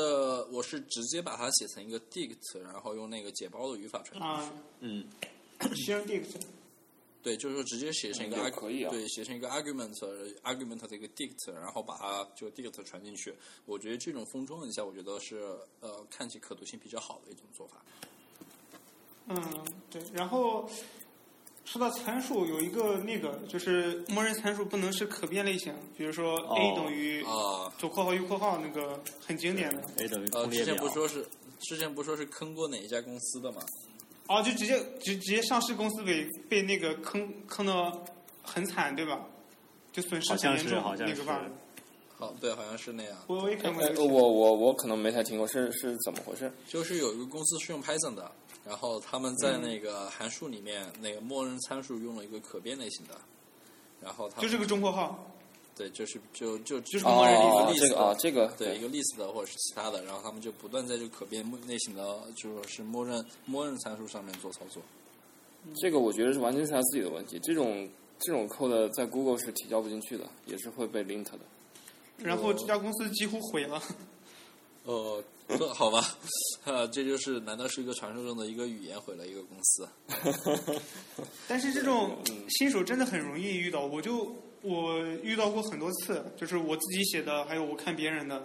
[0.51, 4.53] 我是直接把它写成一个 dict，然后用那个解包的语法传进去。
[4.81, 5.07] 嗯，
[5.77, 6.35] 写 dict。
[7.23, 13.33] 对，就是说直接写成一个 arg，对，写成一个 argument，argument 的一个 dict，然后把它就 dict 传进去。
[13.67, 17.77] 我觉得这种封装一下，我觉得是呃，看起可读性比较好的一种做法。
[19.29, 20.69] 嗯，对，然后。
[21.73, 29.83] 说到参数，有一个那个就是默认参数不能是可变类型，比如说哦 a 等于啊，左括号右括号那个很经典的。
[29.97, 30.77] a 等于呃，之前。
[30.77, 31.27] 不说是
[31.61, 33.63] 之前不说是坑过哪一家公司的吗？
[34.27, 37.91] 哦，就直接直直接上市公司被被那个坑坑的
[38.43, 39.19] 很惨，对吧？
[39.93, 41.41] 就损失很严重好像那个吧。
[42.19, 43.17] 好，对，好像是那样。
[43.29, 44.05] 我我也看过哎那，个。
[44.05, 46.53] 我我我可能没太听过，是是怎么回事？
[46.69, 48.31] 就是有一个公司是用 Python 的，
[48.65, 53.15] 然后他们在那个函数里面，那个默认参数用了一个可变类型的，
[54.01, 55.27] 然后他就是个中括号，
[55.77, 64.83] 对，就是就就就就是默认例子哦，list 这个啊，这个对一个 list 的或者是其他的，然后他们就不断在这个可变类型的，就说是默认默认参数上面做操作。
[65.77, 67.39] 这个我觉得是完全是他自己的问题。
[67.41, 67.89] 这种
[68.21, 71.41] 这种 code 在 Google 是提交不进去的，也是会被 lint 的。
[72.19, 73.83] 然后这家公司几乎毁了。
[74.85, 76.03] 哦，这好吧，
[76.65, 79.89] 呃，这就是难道是一个传说中的一个语言毁了一个公司？
[81.47, 82.19] 但是这种
[82.49, 88.43] 新手真的很容易遇到，我就我遇到过很多次，就是我自己写的，还有我看别人的。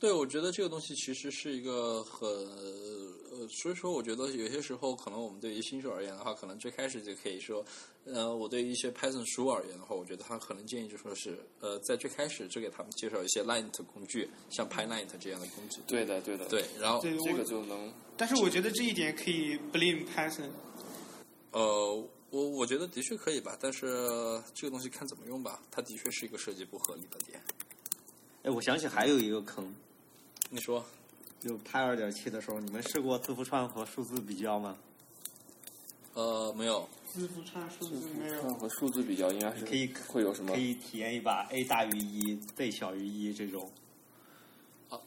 [0.00, 7.64] 对，我觉得这个东西其实是一个很呃，所以说我觉得有些时候可能我们对于新手而言的话，可能最开始就可以说，
[8.04, 15.80] 呃，我对于一些 Python 书而言的话，我觉得他可能建议就说是，呃，在最开始就给他们介绍一些 Lint 工具，像 PyLint 这样的工具。
[15.88, 20.50] 对的，对的，对，然后对，这个就能但是我觉得这一点可以 blame Python。
[21.50, 23.86] 呃，我我觉得的确可以吧，但是
[24.54, 27.42] 这个东西看怎么用吧，它的确是一个设计不合理的点。
[28.44, 29.74] 哎，我想起还有一个坑，
[30.50, 30.84] 你说？
[31.40, 34.76] 就拍二点七的时候，你们试过字符串和数字比较吗？
[36.14, 36.88] 呃，没有。
[37.06, 38.42] 字符串数字没有。
[38.54, 40.58] 和数字比较，应该是可以会有什么可？
[40.58, 43.70] 以体验一把 a 大于一，b 小于一这种。
[44.88, 44.98] 啊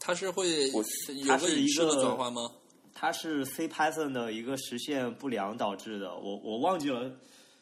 [0.00, 0.82] 它是会有
[1.28, 2.50] 它是一个转换吗？
[2.92, 7.08] 它是 C Python 的一个实现不良导致的，我我忘记了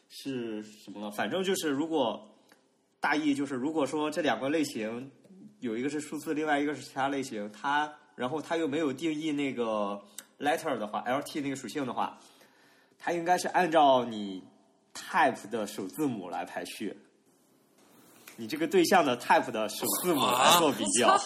[0.09, 1.11] 是什么了。
[1.11, 2.27] 反正就是如果
[2.99, 5.11] 大意就是，如果说这两个类型
[5.61, 9.99] 有一个是数字，另外一个是其他类型，它然后它又没有定义那个
[10.39, 12.19] letter 的话，LT 那个属性的话，
[12.99, 14.43] 它应该是按照你
[14.93, 16.95] type 的首字母来排序。
[18.37, 21.17] 你这个对象的 type 的首字母来做比较，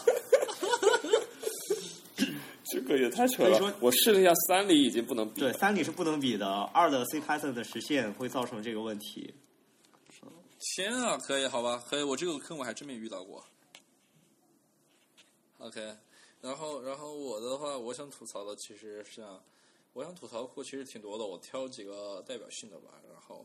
[2.66, 3.74] 这个也太扯了！
[3.80, 9.34] 我试了一下，三里已经不能比对，三里是不能比的，二的 C Python 的实现会造成这个问题。
[10.76, 13.42] 天啊，可以，好吧，可以，我这个坑我还真没遇到过。
[15.66, 15.82] OK，
[16.42, 19.44] 然后，然后我的话，我想吐槽的其实像，
[19.94, 23.02] 我想吐槽的库其实挺多的，我挑几个代表性的吧。
[23.10, 23.44] 然后，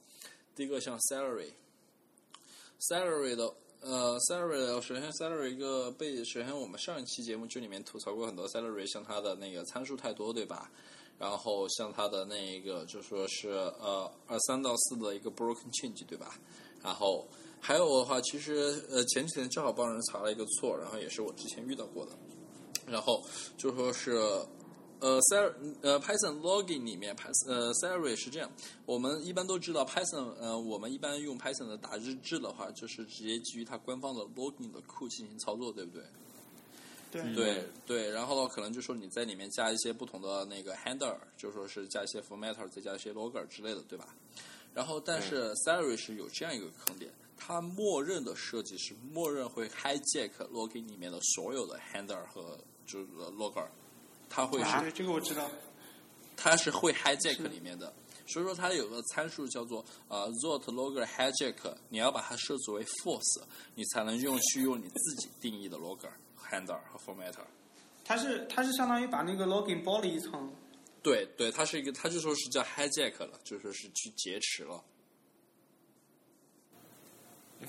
[0.54, 10.70] 第一个像 Salary，Salary 的，呃，Salary 的首先 Salary 一个被，首先我们上一期节目这里面吐槽过很多 Salary，像它的那个参数太多，对吧？
[11.18, 16.38] 然后像它的那一个就说是呃二三到四的一个 broken change，对吧？
[16.82, 17.26] 然后
[17.60, 22.12] 还有的话，其实呃前几天正好帮人查了一个错，然后也是我之前遇到过的。
[22.86, 23.22] 然后
[23.56, 24.12] 就说是
[24.98, 25.52] 呃 Sal
[25.82, 28.50] 呃 Python login 里面 Python 呃 Salary 是这样，
[28.86, 36.02] 我们一般都知道 Python 呃我们一般用 Python 的打日志的话，就是直接基于它官方的 login 的库进行操作，对不对？
[37.12, 44.14] 对，对对，然后可能就说你在里面加一些不同的那个 handler，就说是加一些 formatter，再加一些 logger 之类的，对吧？
[44.72, 47.12] 然后但是 Salary 是有这样一个坑点，
[47.50, 53.66] 它默认的设计是默认会 hijack login 里面的所有的 handler 和就是 logger，
[54.28, 55.50] 它会是这个我知道。
[56.36, 57.92] 它是会 hijack 里面的，
[58.28, 63.42] 所以说它有个参数叫做呃 zot logger hijack，你要把它设置为 false，
[63.74, 67.44] 你才能用去用你自己定义的 logger、handler 和 formatter。
[68.04, 70.48] 它是它是相当于把那个 login 包了一层。
[71.02, 74.80] 对对，它是一个，它就说是叫 hijack 了，就说是去劫持了。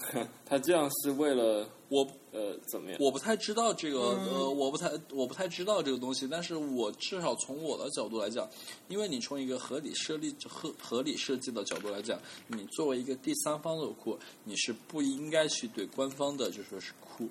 [0.46, 3.00] 他这样是为了我呃怎么样？
[3.00, 8.50] 我不太知道这个，呃，我不太我不太知道这个东西，但是我至少从我的角度来讲，
[8.88, 17.30] 因为你从一个合理设立合合理设计的角度来讲，你作为一个第三方的库，你是不应该去对官方的就说是库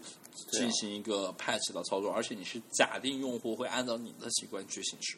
[0.53, 5.17] 进行一个 patch 的操作，而且你是假定用户会按照你的习惯去行事。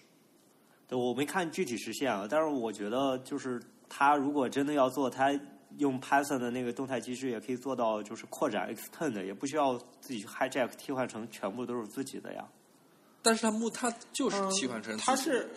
[0.89, 5.39] 对，我没看具体实现啊，但是我觉得就是他如果真的要做，他
[5.79, 12.47] 用 Python 的那个动态机制也可以做到，就是扩展 extend，也不需要自己去 hijack 替换成全部都是自己的呀。
[13.23, 15.49] 但是它目它就是嗯替换成自己它是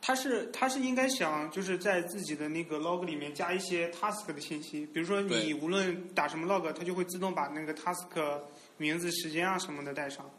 [0.00, 8.40] 它是它是应该想就是在自己的那个 log 里面加一些 task 的信息，比如说你无论打什么 log，它就会自动把那个 task
[8.76, 10.30] 名字、时间啊什么的带上。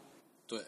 [0.46, 0.64] 对，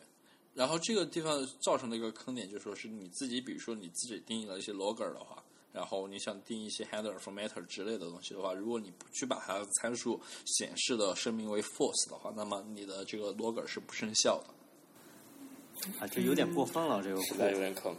[0.52, 5.42] 然后这个地方造成的一个坑点，就说是你自己，比如说你自己定义了一些 logger 的话，
[5.72, 14.54] 然后你想定一些 header formatter 之类的东西的话，如果你不去把它的参数显示的声明为 false 的话，那么你的这个 logger 是不生效的。
[15.98, 17.94] 啊，这有点过分了，这个实在有点坑。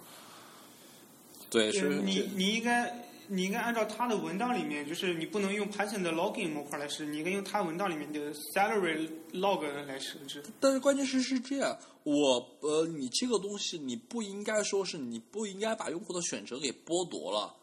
[1.49, 2.93] 对，对是你你应该
[3.27, 10.43] 你应该按照它的文档里面，就是你不能用 Python 的 login 模块来设置，你应该用它文档里面的 salary log 来设置。
[10.59, 17.55] 但是关键是是这样，我呃，你这个东西你不应该说是你不应该把用户的选择给剥夺了，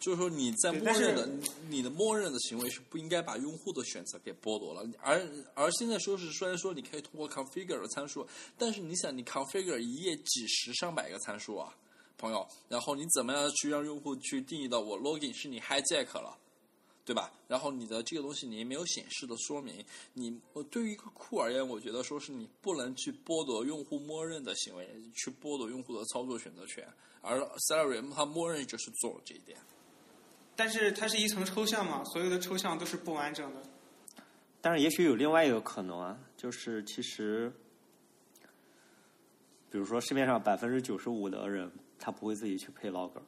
[0.00, 8.26] 就是说你在默认的你你的默认的行为是不应该把用户的选择给剥夺了，而而现在说是虽然说你可以通过 configure 的参数，
[8.56, 11.74] 但是你想你 configure 一页几十上百个参数啊，
[12.16, 16.38] 朋友，然后你怎么样去让用户去定义到我 login 是你 hijack 了？
[17.04, 17.32] 对吧？
[17.48, 19.82] 然后你的这个东西你也没有显示的说明，
[20.12, 26.86] 你呃对于一个库而言，我觉得说是你不能去剥夺用户默认的行为，去剥夺用户的操作选择权，
[27.22, 27.40] 而
[27.70, 29.58] Celery 它默认就是做了这一点。
[30.58, 33.62] 但是它是一层抽象嘛，所有的抽象都是不完整的。
[34.60, 37.52] 但是也许有另外一个可能啊，就是其实，
[39.70, 43.22] 比如说市面上百分之九十五的人，他不会自己去配 logger。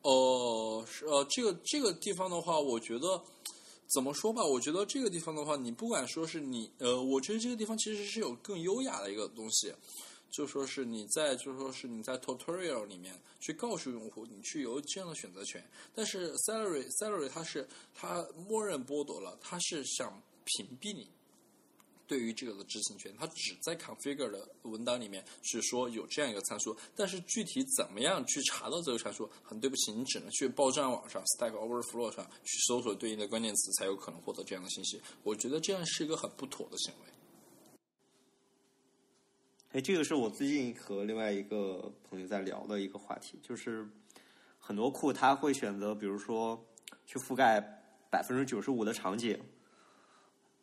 [0.00, 3.22] 哦，是呃，这个这个地方的话，我觉得
[3.94, 4.42] 怎么说吧？
[4.42, 9.74] 我觉得这个地方的话，你不管说是你呃，我觉得这个地方其实是有更优雅的一个东西，
[10.36, 15.64] 就说是你在就说是你在 tutorial 里面去告诉用户，你去有这样的选择权。
[15.94, 21.08] 但是 salary salary 它是它默认剥夺了，它是想屏蔽你。
[22.06, 35.00] 对于这个的知情权，它只在 configure 的文档里面去说有这样一个参数，但是具体怎么样去查到这个参数，很对不起，你只能去报站网上 Stack Overflow 上去搜索对应的关键词，才有可能获得这样的信息。
[35.22, 37.15] 我觉得这样是一个很不妥的行为。
[39.76, 43.86] 哎，这个是我最近和另外一个朋友在聊的一个话题，就是
[44.58, 46.58] 很多库它会选择，比如说
[47.04, 47.60] 去覆盖
[48.08, 49.38] 百分之九十五的场景，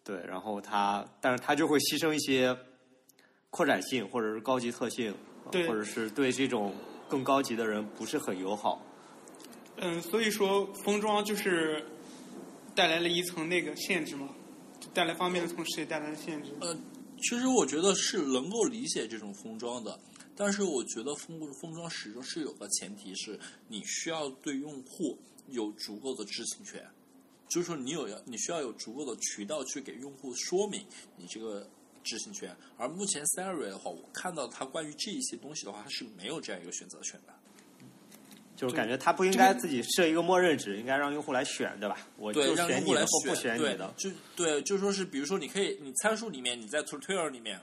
[0.03, 2.57] 对，然后它，但是它就会牺牲一些
[3.51, 5.13] 扩展性或者是高级特性，
[5.51, 6.73] 对或者是对这种
[7.07, 8.83] 更高级的人不是很友好。
[9.75, 11.85] 嗯，所以说封装就是
[12.73, 14.29] 带来了一层那个限制嘛，
[14.91, 16.49] 带来方便的同时也带来了限制。
[16.61, 16.75] 呃，
[17.23, 19.97] 其实我觉得是能够理解这种封装的，
[20.35, 25.17] 但是我觉得封封装始终是有个前提是你需要对用户
[25.47, 26.85] 有足够的知情权，
[27.47, 31.65] 就是说你有要你需要有足够的渠道去给用户说明你这个
[32.03, 32.53] 知情权。
[32.75, 37.33] 而目前 Siri 的话，我看到它关于这一些东西的话，它是没有这样一个选择权的。
[38.63, 41.97] 就是感觉它不应该自己设一个默认值，应该让用户来选，对吧？
[42.15, 43.93] 我，就选你的或不选对你的。
[43.97, 47.59] 就对，就说是，比如说，你可以，你参数里面，你在 tutorial 里面，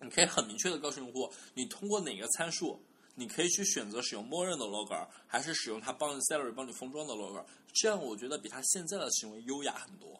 [0.00, 2.80] 你可以很明确的告诉用户，你通过哪个参数，
[3.16, 7.44] 你可以去选择使用默认的 logger，还是使用它帮 salary 帮你封装的 logger。
[7.74, 10.18] 这样我觉得比他现在的行为优雅很多。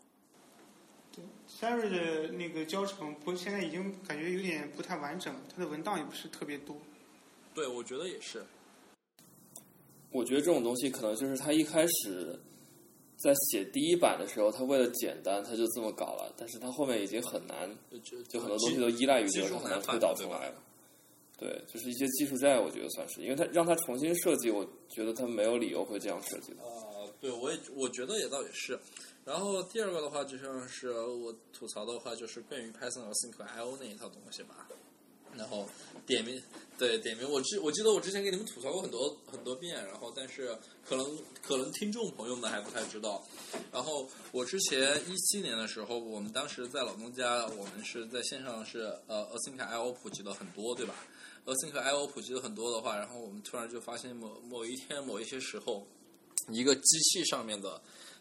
[1.17, 6.77] 对 Siri 的那个教程不，现在已经感觉有点不太完整，它的文档也不是特别多。
[7.55, 8.45] 对，我觉得也是。
[10.11, 12.39] 我觉得这种东西可能就是他一开始
[13.17, 16.33] 在写第一版的时候，他为了简单，他就这么搞了。
[16.37, 17.71] 但是他后面已经很难，
[18.03, 20.55] 就就很多东西都依赖于这个，很难推导出来了。
[21.39, 26.63] 对，就是一些技术债，我觉得算是，因为他让他重新设计，我觉得他没有理由会这样设计的。
[26.63, 28.79] 啊，对，我也我觉得也倒也是。
[29.25, 34.69] 然后第二个的话，就像是我吐槽的话，就是关于 Python 和 Sync IO 那一套东西吧。
[35.37, 35.69] 然后
[36.07, 36.43] 点名，
[36.79, 43.25] 对点名，我记我记得我之前给你们吐槽过很多很多遍，然后但是可能可能听众朋友们还不太知道。
[43.73, 50.95] 然后我之前一七年的时候，我们当时在老东家，我们是在线上是呃 Async IO 普及了很多，对吧
[51.47, 55.87] ？Async IO 普及了很多的话，然后我们突然就发现某某一天某一些时候，
[56.49, 57.81] 一个机器上面的。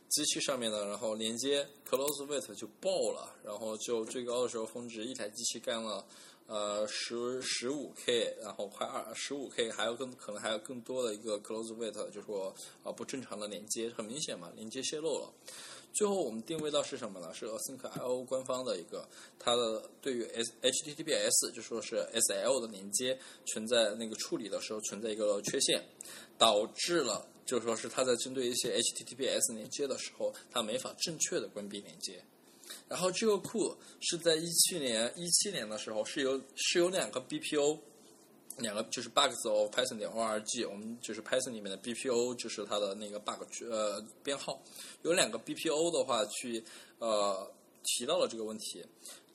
[0.10, 6.04] 机器上面的，然后连接 close weight 就爆了，然后就最高的时候峰值一台机器干了
[6.50, 12.50] 呃十十五 K，然后快二十五 K，还有更可能还有更多的一个 close w e i t 就是说
[12.84, 15.32] 啊、呃、不正常的连接，很明显嘛，连接泄露了。
[15.92, 17.34] 最后我们定位到是什么呢？
[17.34, 19.08] 是 Async IO 官方的一个，
[19.40, 25.84] 它的对于 S HTTPS 就说是 SL 的连接存在那个处理的时候存在一个缺陷，
[26.38, 32.24] 导致了就说是它在针对一些 HTTPS 连接的时候，它没法正确的关闭连接。
[32.90, 37.80] 然后这个库是在一七年一七年的时候是有是有两个 BPO。
[38.58, 44.62] 两个就是 bugs of Python 点 org，我们就是 Python 里面的 BPO，就是它的那个 bug 呃编号，
[45.04, 46.62] 有两个 BPO 的话去
[46.98, 47.50] 呃
[47.86, 48.86] 提到了这个问题。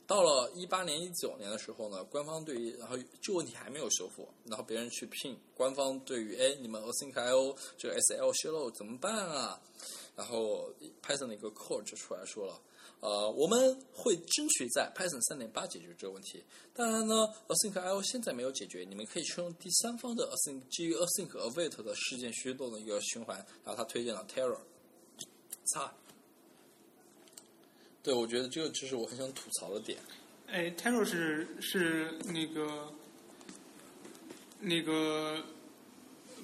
[0.06, 9.58] 到了一八年、一九年的时候呢，官方对于然后这个问题还没有修复，然后别人去聘官方对于哎你们 Async.io 这个 SL 泄露怎么办啊？
[10.14, 10.70] 然后
[11.02, 12.60] Python 的一个 core 就出来说了，
[13.00, 16.42] 呃，我们会争取在 Python 三点八解决这个问题。
[16.72, 17.14] 当然呢
[17.48, 24.58] ，Async.io 现在没有解决，你们可以去用第三方的 Async 基于 Async Await 的事件驱动的一个循环，然后他推荐了 Terror。
[25.72, 25.92] 擦。
[28.02, 29.98] 对，我觉得这个就是我很想吐槽的点。
[30.46, 32.92] 哎 t e r o 是是那个
[34.60, 35.42] 那个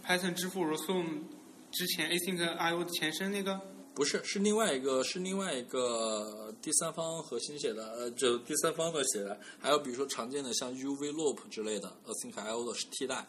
[0.02, 1.24] Python 支付 r e s u m
[1.70, 3.60] 之前 Async IO 的前身那个？
[3.94, 9.38] 不是，是另外一个，是另外一个第三方核心写的，呃，就第三方的写的。
[9.58, 13.26] 还有比如说常见的像 UV Loop 之类的，Async IO 的是替代。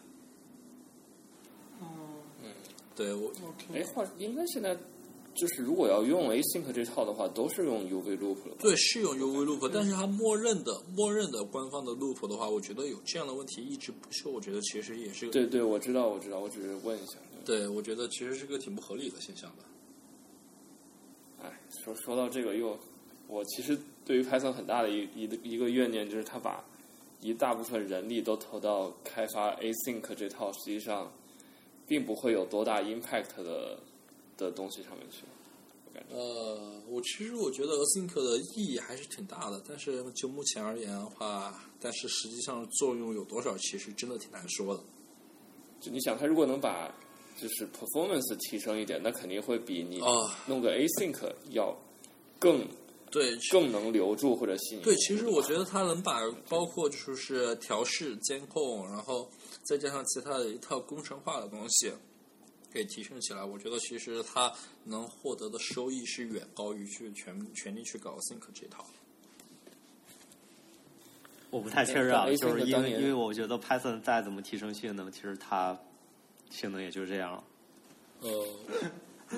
[1.80, 1.86] 哦
[2.42, 2.50] 嗯，
[2.96, 3.30] 对我。
[3.74, 4.76] 哎，话应该现在
[5.34, 8.54] 就是如果要用 async 这套的话，都是用 UV loop 了？
[8.58, 17.14] 对是用 UV Loop，但是它默认的默认的官方的 Loop 的话，我觉得有这样的问题一直不修，我觉得其实也是个对对，我知道我知道，我只是问一下。
[17.44, 19.64] 对，我觉得其实是个挺不合理的现象的。
[21.42, 22.78] 哎，说说到这个又，
[23.26, 26.64] 我其实对于 Python 很大的一一个一个怨念就是它把
[27.20, 31.12] 一大部分人力都投到开发 async 这套实际上
[31.86, 33.78] 并不会有多大 impact 的
[34.36, 35.24] 的东西上面去。
[36.10, 44.82] 呃，我其实我觉得 Async 的意义还是挺大的，但是就目前而言的话，但是实际上作用有多少，其实真的挺难说的。
[45.80, 46.90] 就你想，它如果能把
[47.40, 50.08] 就是 performance 提升一点，那肯定会比你啊
[50.46, 51.16] 弄个 async
[51.50, 51.76] 要
[52.38, 52.66] 更
[53.10, 54.82] 对，更能留住或者吸引。
[54.82, 59.30] 对，其实我觉得它能把包括就是调试、监控，然后
[59.64, 61.92] 再加上其他的一套工程化的东西
[62.72, 64.50] 给提升起来，我觉得其实它
[64.84, 68.86] 能获得的收益是远高于去全全力去搞 Think 这套。
[71.50, 75.78] 我不太确认啊，就是因为因为我觉得 Python 再怎么提升性能，其实它
[76.52, 77.44] 性能也就这样了。
[78.20, 78.46] 呃，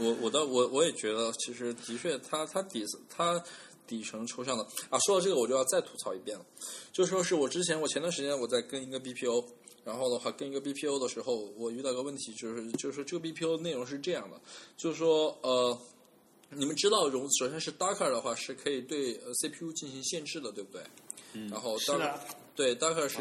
[0.01, 3.43] 我我倒我我也觉得，其实的确它它底它
[3.87, 4.99] 底层抽象的啊。
[5.07, 6.45] 说到这个，我就要再吐槽一遍了，
[6.93, 9.45] 就说是我之前我前段时间我在跟一个 BPO，
[9.85, 14.41] 然后的话跟一个 BPO 的时候，我遇到个问题，就是就是这个 BPO 内容是这样的，
[14.77, 15.79] 就是说呃。
[16.57, 20.83] 你们知道容，首先是 Docker 的话是可以对呃 CPU 进行限制的，对不对？
[21.33, 21.49] 嗯。
[21.49, 22.21] 然后是 Docker 的，
[22.57, 23.19] 对，Docker 是、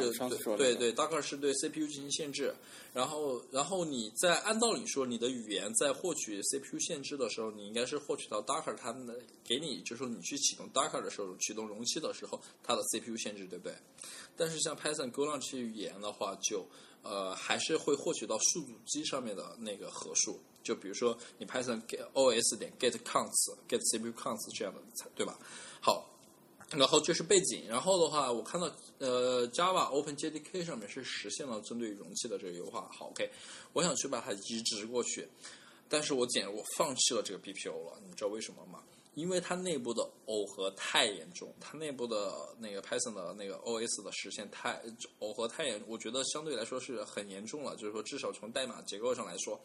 [0.57, 2.53] 对对对，Docker 是对 CPU 进行限制，
[2.93, 13.75] 然后然后你在按道理说，你的语言在获取 CPU 限制的时候，你应该是获取到 Docker 它们的给你，就是说你去启动 Docker 的时候，启动容器的时候，它的 CPU 限制，对不对？
[14.37, 16.65] 但是像 Python 勾浪这些语言的话，就
[17.01, 24.79] 呃还是会获取到数组机上面的那个核数，就比如说你 Python get os 点 get counts get CPU counts 这样的，
[25.15, 25.37] 对吧？
[25.81, 26.12] 好，
[26.77, 28.69] 然后这是背景，然后的话，我看到
[28.99, 32.89] 呃 Java OpenJDK 上面是实现了针对容器的这个优化。
[32.91, 33.29] 好，OK，
[33.73, 35.27] 我想去把它移植过去，
[35.87, 38.83] 但是我简我放弃了这个 BPO 了，你知道为什么吗？
[39.15, 44.81] 因为它内部的耦合太严重，它内部的那个 Python 的那个 OS 的实现太
[45.19, 47.75] 耦合太严，我觉得相对来说是很严重了。
[47.75, 49.61] 就是说，至少从代码结构上来说，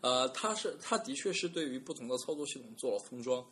[0.00, 3.46] 呃，它是它的确是对于不同的操作系统做了封装，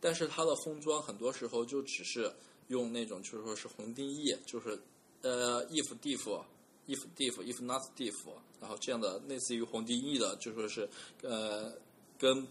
[0.00, 2.32] 但是它的封装很多时候就只是
[2.68, 4.78] 用那种就是说是红定义，就是
[5.22, 6.42] 呃 if diff
[6.86, 8.14] if diff if not diff，
[8.60, 10.88] 然后这样的类似于红定义的，就说是
[11.22, 11.72] 呃
[12.18, 12.46] 跟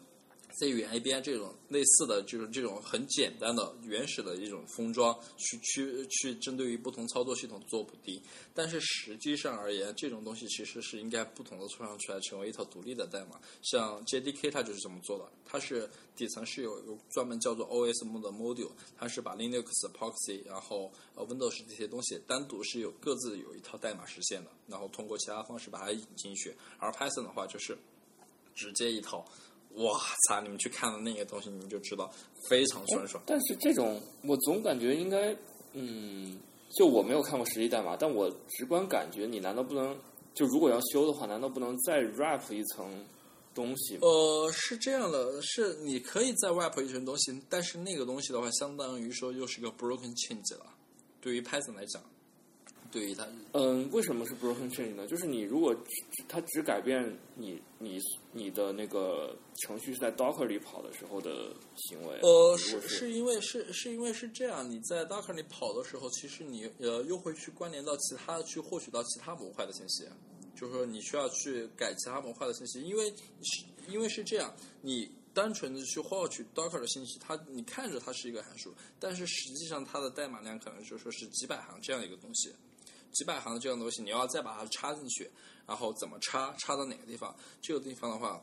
[0.59, 8.19] C 语言 ABI 这种类似的，就是这种很简单的原始的一种封装，去去去针对于不同操作系统做补丁。
[8.55, 13.39] 但是实际上而言，这种东西其实是应该不同的抽象出来，成为一套独立的代码。
[13.61, 26.55] 像 JDK 它就是这么做的，它是底层是有有专门叫做 O S M 的 module，它是把 Linux、Proxy，然后呃 Windows 这些东西单独是有各自有一套代码实现的，然后通过其他方式把它引进去。
[26.79, 27.77] 而 Python 的话就是
[28.55, 29.23] 直接一套。
[29.75, 30.41] 哇操！
[30.41, 32.11] 你们去看了那个东西，你们就知道
[32.49, 33.21] 非常酸爽。
[33.27, 35.35] 但是这种我总感觉应该，
[35.73, 36.39] 嗯，
[36.75, 39.95] 就我没有看过实际代码，但我直观感觉，你难道不能
[40.33, 43.05] 就如果要修的话，难道不能再 wrap 一层
[43.53, 43.99] 东西吗？
[44.01, 50.65] 呃，是这样的，是你可以再 wrap 一层东西，但是那个东西的话，相当于说又是个 broken change 了。
[51.21, 52.01] 对于 Python 来讲，
[52.91, 55.05] 对于它，嗯，为什么是 broken change 呢？
[55.07, 57.99] 就是你如果只它只改变你你
[58.31, 70.05] 你的那个程序是在 Docker 里跑的时候的行为，呃，是是因为是是因为是这样，你在 Docker 里跑的时候，其实你呃又会去关联到其他，去获取到其他模块的信息，
[70.55, 82.51] 就是说你需要去改其他模块的信息，因为是因为是这样，你单纯的去获取 Docker 的信息，它你看着它是一个函数，但是实际上它的代码量可能就说是几百行这样一个东西，
[83.17, 85.29] 几百行的这样的东西，你要再把它插进去，
[85.65, 88.39] 然后怎么插，插到哪个地方，这个地方的话。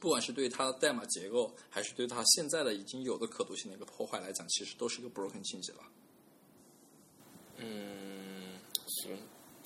[0.00, 5.78] 不管是对它的代码结构，还是对它现在的已经有的可读性的一个破坏来讲，其实都是一个 broken 情节了。
[7.58, 9.16] 嗯，行。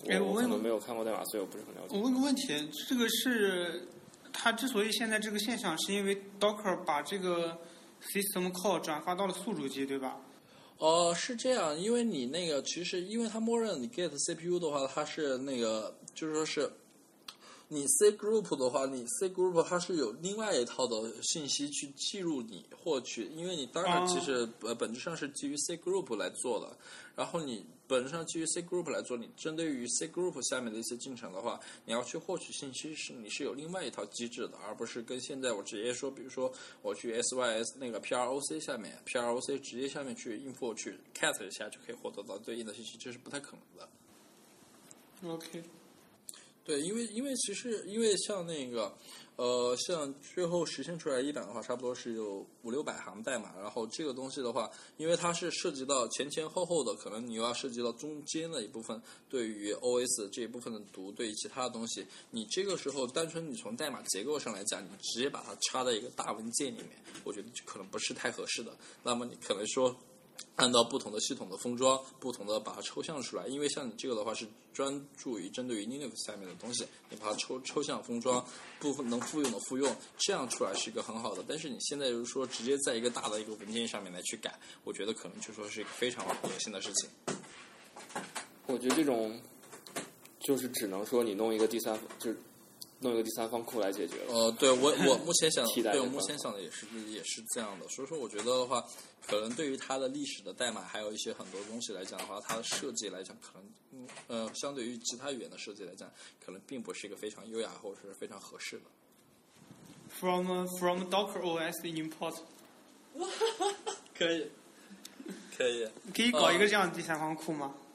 [0.09, 1.97] 哎我可能没有看过代码，所以我不是很了解。
[1.97, 3.89] 我问个问题，这个是
[4.33, 7.57] 它之所以现在这个现象，是因为 Docker 把这个
[8.03, 10.21] system call 转发到了宿主机，对吧？
[10.79, 16.71] 哦，是这样，因为你那个其实，因为它默认你 get CPU 的话，它是那个就是说是
[17.69, 26.77] 你 C group 的话，你 C group 它是有另外一套的信息去记录你获取，因为你当然哦其实呃本质上是基于 C group 来做的，
[27.17, 36.53] 然后你本质上基于 C group 来做，你针对于 C group 下面的一些进程的话，你要去获取信息是你是有另外一套机制的，而不是跟现在我直接说，比如说
[36.83, 43.89] 我去 SYS 那个 PROC 下面，PROC 直接下面去 info 去 cat 一下就可以获得到对应的信息，这是不太可能的。
[45.29, 45.65] OK，
[46.67, 48.93] 对，因为因为其实因为像那个，
[49.37, 53.55] 呃，像最后实现出来一版的话，差不多是有五六百行代码。
[53.61, 66.91] 然后这个东西的话，因为它是涉及到前前后后的，可能你又要涉及到中间的一部分，对于 OS 这一部分的读，对于其他的东西，你这个时候单纯你从代码结构上来讲，你直接把它插在一个大文件里面，
[67.23, 68.77] 我觉得可能不是太合适的。
[69.05, 69.97] 那么你可能说。
[70.57, 73.47] 按照不同的系统的封装，不同的把它抽象出来。
[73.47, 78.45] 因为像你这个的话是专注于针对于 Linux 下面的东西，你把它抽抽象封装，
[78.79, 81.45] 部分能复用的复用，这样出来是一个很好的。
[81.47, 87.11] 但是你现在就是说直接在一个大的一个文件上面来去改，我觉得可能就说是一个非常恶心的事情。
[88.67, 89.41] 我觉得这种
[90.41, 92.39] 就是只能说你弄一个第三，就是
[93.01, 94.33] 弄一个第三方库来解决了。
[94.33, 98.83] 呃，对我我 目前想，对我目前想的也是也是这样的，所以说我觉得的话，
[99.27, 104.07] 可能对于它的历史的代码还有一些很多东西来讲的话，它的设计来讲，可能嗯
[104.47, 106.11] 呃，相对于其他语言的设计来讲，
[106.45, 108.85] 可能并不是一个非常优雅或者是非常合适的。
[110.09, 112.37] from from Docker OS import，
[114.17, 114.47] 可以，
[115.57, 115.87] 可以。
[116.15, 117.75] 可以搞一个这样的第三方库吗？
[117.75, 117.86] 呃，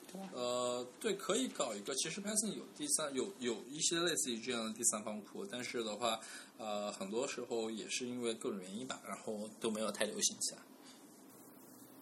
[1.00, 1.94] 对，可以搞一个。
[1.96, 6.20] 其实 Python 有第三有有一些类似于这样的第三方库，但是的话，
[6.58, 10.62] 呃，很多时候也是因为各种原因吧，然后都没有太流行起来。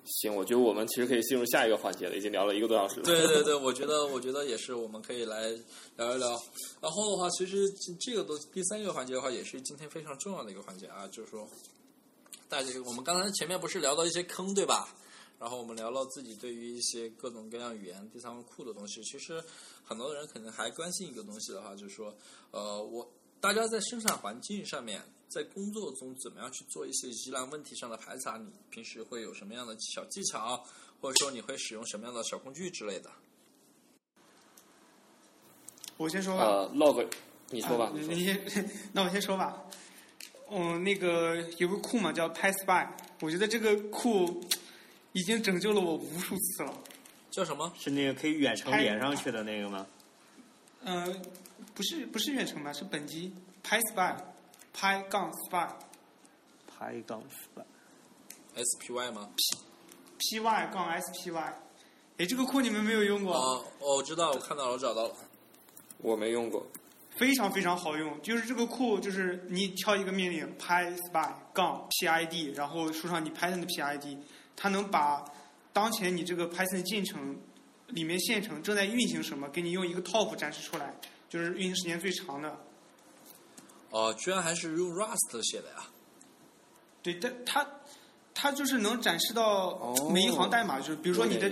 [0.06, 3.04] 行，我觉得我们其实可以进入下一个环节了，已经聊了一个多小时了。
[3.04, 5.50] 对对对，我觉得我觉得也是，我们可以来
[5.98, 6.30] 聊一聊。
[6.82, 11.48] 然后的话，其实这这个都第三个环节的话，也是今天非常重要的一个环节啊，就是说，
[12.48, 14.90] 大家我们刚才前面不是聊到一些坑对吧？
[15.40, 19.42] 然后我们聊了自己对于一些各种各样语言第三方库的东西，其实
[19.84, 22.14] 很多人可能还关心一个东西的话，就是说，
[22.52, 23.10] 呃，我
[23.40, 28.38] 大家在生产环境上面，在工作中怎么样去做一些疑难问题上的排查？
[28.38, 30.62] 你平时会有什么样的小技巧，
[31.00, 33.10] 或者说你会使用什么样的小工具之类的？
[35.96, 36.44] 我先说吧。
[36.44, 37.08] 呃，log，
[37.50, 39.66] 你说吧，你先， 那我先说吧。
[40.52, 42.90] 嗯，那个有个库嘛叫 PySpy，
[43.22, 44.42] 我觉得这个库
[45.14, 46.74] 已经拯救了我无数次了。
[47.32, 47.72] 叫什么？
[47.78, 49.86] 是那个可以远程连上去的那个吗？
[50.84, 51.22] 嗯、
[51.76, 53.34] 不是不是远程吧，是本机
[53.64, 55.70] PySpy，Py 杠 Spy。
[56.80, 57.64] 拍杠 spy
[58.56, 59.30] SPY 吗
[60.18, 61.54] ？？P PY 杠 SPY，
[62.18, 63.34] 哎，这个库你们没有用过？
[63.34, 65.16] 啊，哦我知道，我看到了，我找到了。
[65.98, 66.66] 我没用过。
[67.18, 74.18] 非常非常好用，就是这个库，就是你挑一个命令 pyspy 杠 pid，然后输上你 Python 的 pid，
[74.62, 75.24] 它能把
[75.72, 77.40] 当前你这个 Python 进程
[77.88, 80.94] 里面线程正在运行什么，给你用一个 top 展示出来，
[81.30, 82.58] 就是运行时间最长的。
[83.90, 85.88] 哦，居然还是用 Rust 写的呀？
[87.02, 87.66] 对，但它
[88.34, 91.50] 它就是能展示到哦每一行代码，就是比如说你的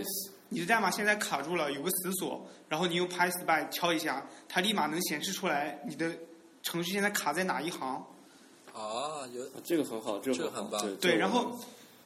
[0.50, 6.14] 你的代码现在卡住了，有个死锁，然后你用 pyspy 敲一下，它立马能显示出来你的
[6.62, 8.06] 程序现在卡在哪一行。
[8.74, 11.58] 啊，有这个很好，这个很棒对，然后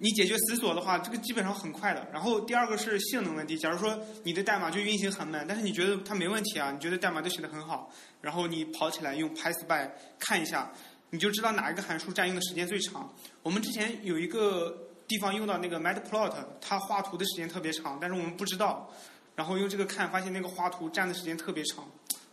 [0.03, 2.07] 你解决死锁的话，这个基本上很快的。
[2.11, 7.87] 然后第二个是性能问题，假如说你的代码就运行很慢，但是你觉得它没问题啊，你觉得代码都写得很好，
[8.19, 10.73] 然后你跑起来用 PySpy 看一下，
[11.11, 13.13] 你就知道哪一个函数占用的时间最长。
[13.43, 14.75] 我们之前有一个
[15.07, 18.89] 地方用到那个 Matplot，它画图的时间特别长，但是我们不知道，
[19.35, 21.87] 然后用这个看，发现那个画图占的时间特别长，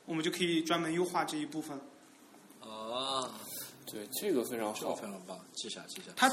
[0.06, 1.78] 我们就可以专门优化这一部分。
[2.62, 3.28] 啊，
[3.84, 5.02] 对这个非常这个好非。
[5.02, 6.12] 常棒，记下记下。
[6.16, 6.28] 它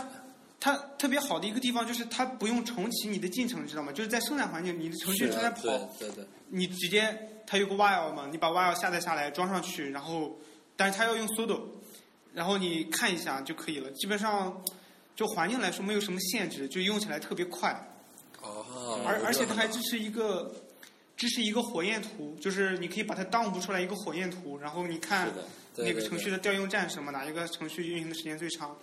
[0.65, 3.91] 它特别好的一个地方就是它不用重启你的进程，你知道吗？
[3.91, 7.15] 就是在生产环境，你的程序正在跑，对对对，你直接
[7.45, 10.35] 它有个 while 嘛，你把 while 下载下来装上去，然后
[10.75, 11.61] 但是它要用 sudo，
[12.33, 13.91] 然后你看一下就可以了。
[13.91, 14.59] 基本上
[15.15, 17.69] 就环境来说没有什么限制，就用起来特别快。
[18.41, 20.51] 哦，而而且它还支持一个
[21.15, 25.31] 支持一个火焰图，就是你可以把它 dump 出来一个火焰图，然后你看
[25.75, 28.75] 那个程序的调用站是什么，哪一个程序运行的时间最长。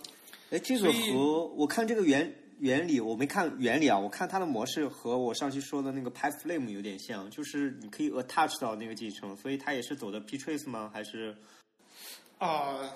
[0.53, 10.91] 哎，这个和我看这个原原理，我没看原理啊，我看它的模式和我上期说的那个 PyFlame 有点像，就是你可以 attach 到那个进程，所以它也是走的 ptrace 吗？
[10.93, 11.35] 还是
[12.37, 12.87] 啊、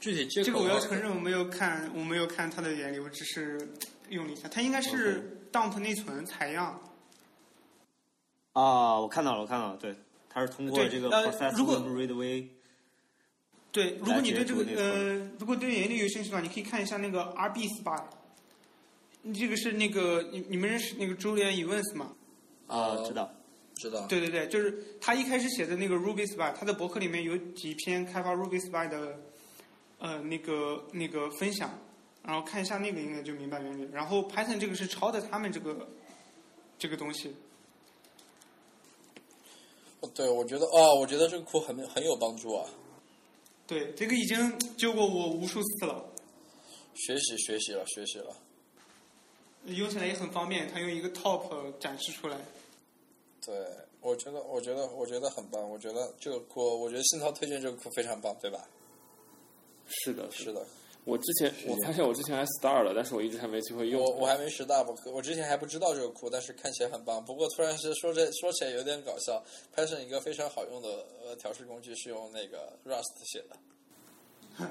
[0.00, 3.68] 具体接口这个我要啊承认我没有看，我没有看它的原理，我只是
[4.08, 6.80] 用了一下，它应该是 dump 内存采样。
[8.54, 8.98] 啊？
[8.98, 9.94] 我看到了，我看到了，对，
[10.30, 12.48] 它是通过这个呃 process 如果 readway
[13.72, 18.02] 对，如果你对这个呃，如果对原理有兴趣的话，你可以看一下那个 RB spy。
[19.34, 22.12] 这个是那个你你们认识那个 Julian Evans 吗？
[22.66, 23.30] 啊，哦知道。
[23.76, 29.20] 知道，对对对，就是他一开始写的那个 Ruby Spy，他的博客里面有几篇开发 Ruby Spy 的
[29.98, 31.78] 呃那个那个分享，
[32.24, 33.88] 然后看一下那个应该就明白原理。
[33.92, 35.88] 然后 Python 这个是抄的他们这个
[36.76, 37.36] 这个东西，
[40.00, 42.68] 哦对，我觉得哦，我觉得这个库很很有帮助啊，
[43.68, 46.02] 对，这个已经救过我无数次了，
[46.94, 48.34] 学习学习了学习了。
[49.66, 52.38] 用起来也很方便，它用一个 top 展示出来。
[53.44, 53.54] 对，
[54.00, 55.70] 我觉得，我觉得，我觉得很棒。
[55.70, 58.66] 我觉得这个锅，我觉得信涛推荐这个锅非常棒，对吧？
[59.86, 60.66] 是的，是的，
[61.08, 63.98] 我之前我发现我之前还 star 了，但是我一直还没机会用。
[64.02, 67.24] 我我还没识大吧，我之前还不知道这个库，但是看起来很棒。
[67.24, 69.42] 不过突然是说这说起来有点搞笑
[69.74, 73.56] ，Python 一个非常好用的呃调试工具是用那个 Rust 写的。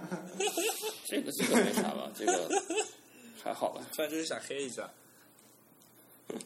[1.06, 2.48] 这个这个没啥吧，这个
[3.42, 3.82] 还好吧。
[3.96, 4.88] 突然就是想黑一下。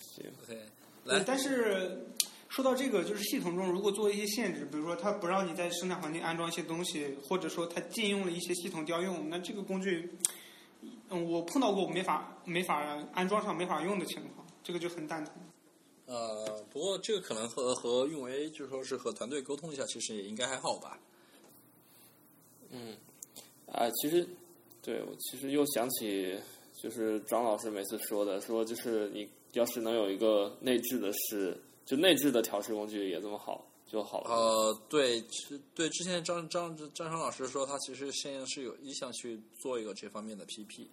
[0.00, 0.58] 行，OK，
[1.04, 2.00] 对来，，但是
[2.52, 10.12] 说到这个，就是系统中如果做一些限制，比如说它不让你在生产环境安装一些东西，或者说它禁用了一些系统调用，那这个工具，
[11.08, 12.82] 嗯，我碰到过没法没法
[13.14, 15.32] 安装上没法用的情况，这个就很蛋疼。
[16.04, 21.00] 呃，不过这个可能和和运维就说是和团队沟通一下，其实也应该还好吧。
[22.68, 22.94] 嗯，
[23.64, 24.28] 啊，其实
[24.82, 26.38] 对我其实又想起，
[26.76, 34.30] 就是张老师每次说的，说就是你要是能有一个内置的是，就内置的调试工具也这么好就好了。
[34.30, 40.88] 呃，对，之对，之前张张张昌老师说，他其实现在是有意向去做一个这方面的 PP。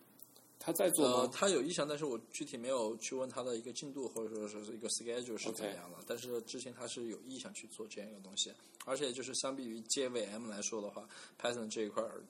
[0.61, 1.31] 他在做呃，吗？
[1.33, 5.97] 他有意向，但是我具体没有去问他的一个进度或者说是一个 schedule 是怎么样的。
[6.05, 8.51] 但是之前他是有意向去做这样一个东西，
[8.83, 11.07] 而且就是相比于 JVM 来说的话
[11.41, 12.21] ，Python 这一块儿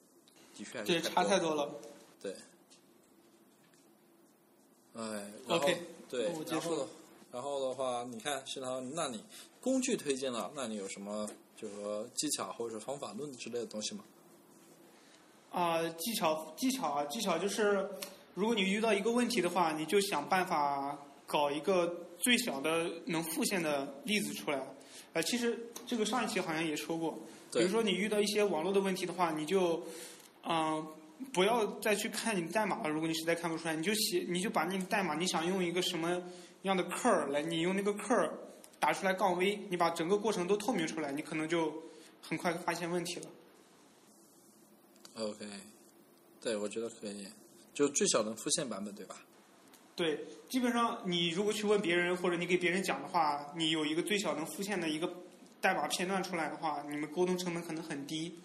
[0.56, 1.56] 的确还是对，差太多。
[1.56, 1.74] 了。
[2.22, 2.36] 对。
[4.94, 6.88] 哎，OK，对我，结然后束了
[7.32, 9.24] 然后的话，你看，新涛，那你
[9.62, 14.04] 工具推荐了，那你有什么就是说技巧或者是方法论之类的东西吗？
[15.52, 17.88] 啊、技巧技巧啊，技巧就是，
[18.34, 20.98] 如果你遇到一个问题的话，你就想办法
[21.28, 24.62] 搞一个最小的能复现的例子出来。
[25.14, 27.18] 呃，其实这个上一期好像也说过，
[27.52, 29.82] 比如说你遇到一些网络的问题的话，你就，
[30.48, 30.88] 嗯、
[31.34, 32.90] 不要再去看你的代码了。
[32.90, 36.22] 如果你实在看不出来，你就写，你就把那个代码，你想用一个什么
[36.64, 38.30] 样的 cur 来，你用那个 cur
[38.80, 41.74] 打出来杠 v，你把整个过程都透明出来，你可能就
[42.22, 43.26] 很快发现问题了。
[45.16, 45.46] OK，
[46.42, 47.28] 对，我觉得可以，
[47.74, 49.16] 就最小能复现版本，对吧？
[49.96, 55.14] 对，基本上你如果去问别人，或者你给别人讲的话，你有一个最小能复现的一个
[55.60, 58.40] 代码片段出来的话，你们沟通成本可能很低。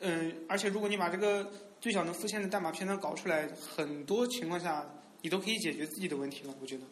[0.00, 4.84] 嗯，而且如果你把这个最小能复现的代码片段搞出来，很多情况下
[5.22, 6.82] 你都可以解决自己的问题了，我觉得。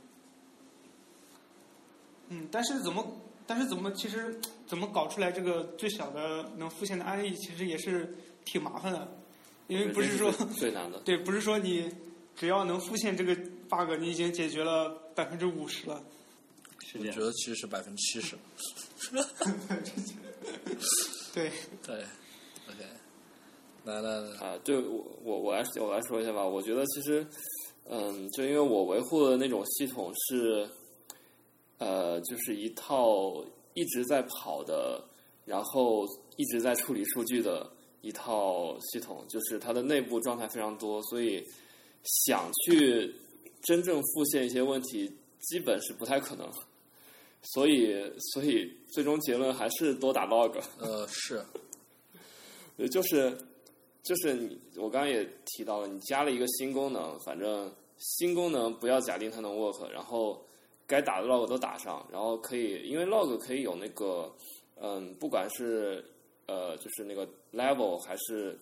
[2.28, 3.06] 嗯，但是怎么，
[3.46, 9.08] 但是怎么，其实怎么搞出来这个最小的能复现的案例，其实也是挺麻烦的，
[9.68, 10.98] 因为不是说最难的。
[11.04, 11.90] 对，不是说你
[12.34, 13.34] 只要能复现这个
[13.68, 16.02] bug，你已经解决了百分之五十了。
[16.84, 17.26] 是这样我觉。
[17.26, 18.36] 得其实是百分之七十。
[21.32, 21.50] 对，
[21.84, 21.96] 对
[22.66, 22.84] ，OK，
[23.84, 26.44] 来来来，啊，对我我我来我来说一下吧。
[26.44, 27.26] 我觉得其实，
[27.88, 30.68] 嗯，就因为我维护的那种系统是，
[31.78, 33.44] 呃，就是一套
[33.74, 35.02] 一直在跑的，
[35.44, 37.70] 然后一直在处理数据的
[38.00, 41.44] 一套系统，就是它的内部状态非常多，所以
[42.04, 43.14] 想去
[43.62, 46.50] 真正复现一些问题，基本是不太可能。
[47.54, 50.58] 所以，所以最终结论还是多打 log。
[50.78, 51.44] 呃，是，
[52.76, 53.36] 呃，就是
[54.02, 60.44] 就是你，我刚刚也提到了，你加了一个新功能，反正新功能不要假定它能 work，然后
[60.86, 64.32] 该打的 log 都打上，然后可以，因为 log 可以有那个，
[64.80, 66.04] 嗯，不管是
[66.46, 68.56] 呃，就是那个 level 还是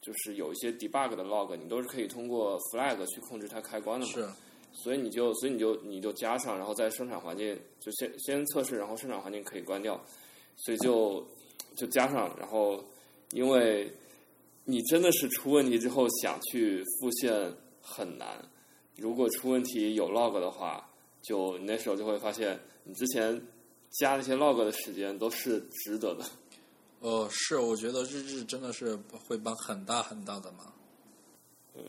[0.00, 4.12] 就是有一些 debug 的 log，你都是可以通过 flag 去控制它开关的嘛。
[4.12, 4.28] 是，
[4.72, 10.00] 所以你就所以你就你就加上，然后在生产环境就先先测试，然后生产环境可以关掉，
[10.56, 11.24] 所以就
[11.76, 12.84] 就加上，然后
[13.32, 13.92] 因为
[14.64, 17.32] 你真的是出问题之后想去复现
[17.80, 18.36] 很难，
[18.96, 20.87] 如果出问题有 log 的话，
[21.22, 23.40] 就你那时候就会发现你之前
[23.90, 26.24] 加那些 log 的时间都是值得的。
[27.00, 28.96] 哦，是，我觉得日志真的是
[29.26, 30.72] 会帮很大很大的忙。
[31.76, 31.82] 嗯，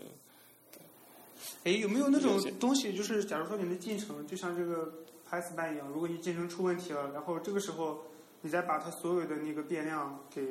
[1.64, 4.94] 哎，有没有那种东西，就是假如说你的进程就像这个
[5.28, 8.04] Python 一样，如果你进程出问题了，然后这个时候
[8.42, 10.42] 你再把它所有的那个变量给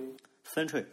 [0.53, 0.85] Sentry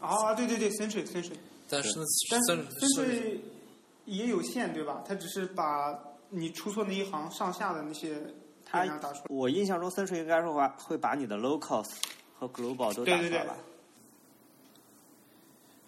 [0.00, 1.36] 啊，对对对，Sentry Sentry，
[1.68, 1.90] 但是
[2.28, 3.40] 但是
[4.08, 5.02] 也有限，对吧？
[5.06, 5.98] 它只是把
[6.30, 8.20] 你出错那一行上下的那些
[8.64, 9.24] 它打出来。
[9.28, 11.88] 我印象中 Sentry 应该是会会把你的 locals
[12.38, 13.56] 和 global 都打出对对对来吧？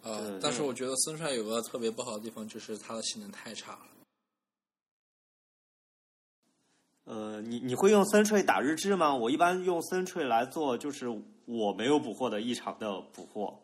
[0.02, 3.80] 呃，但是我觉得森帅有个特别不好的地方，就是它的性能太差了。
[7.04, 9.14] 呃，你你会用 Sentry 打日志吗？
[9.14, 11.08] 我一般用 Sentry 来做，就是
[11.44, 13.58] 我没有捕获的异常的捕获。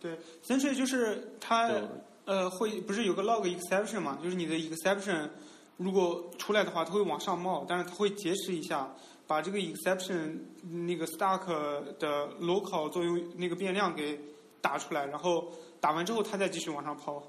[0.00, 1.82] 对，Sentry 就是它对
[2.24, 4.18] 呃会不是有个 log exception 嘛？
[4.22, 5.28] 就是你的 exception
[5.76, 8.94] 如果出来的话，它会往上冒，但是它会劫持一下，
[9.26, 10.38] 把这个 exception
[10.86, 11.46] 那个 stack
[11.98, 14.20] 的 local 作用那个变量给
[14.60, 17.22] 打出来，然后打完之后它再继续往上抛。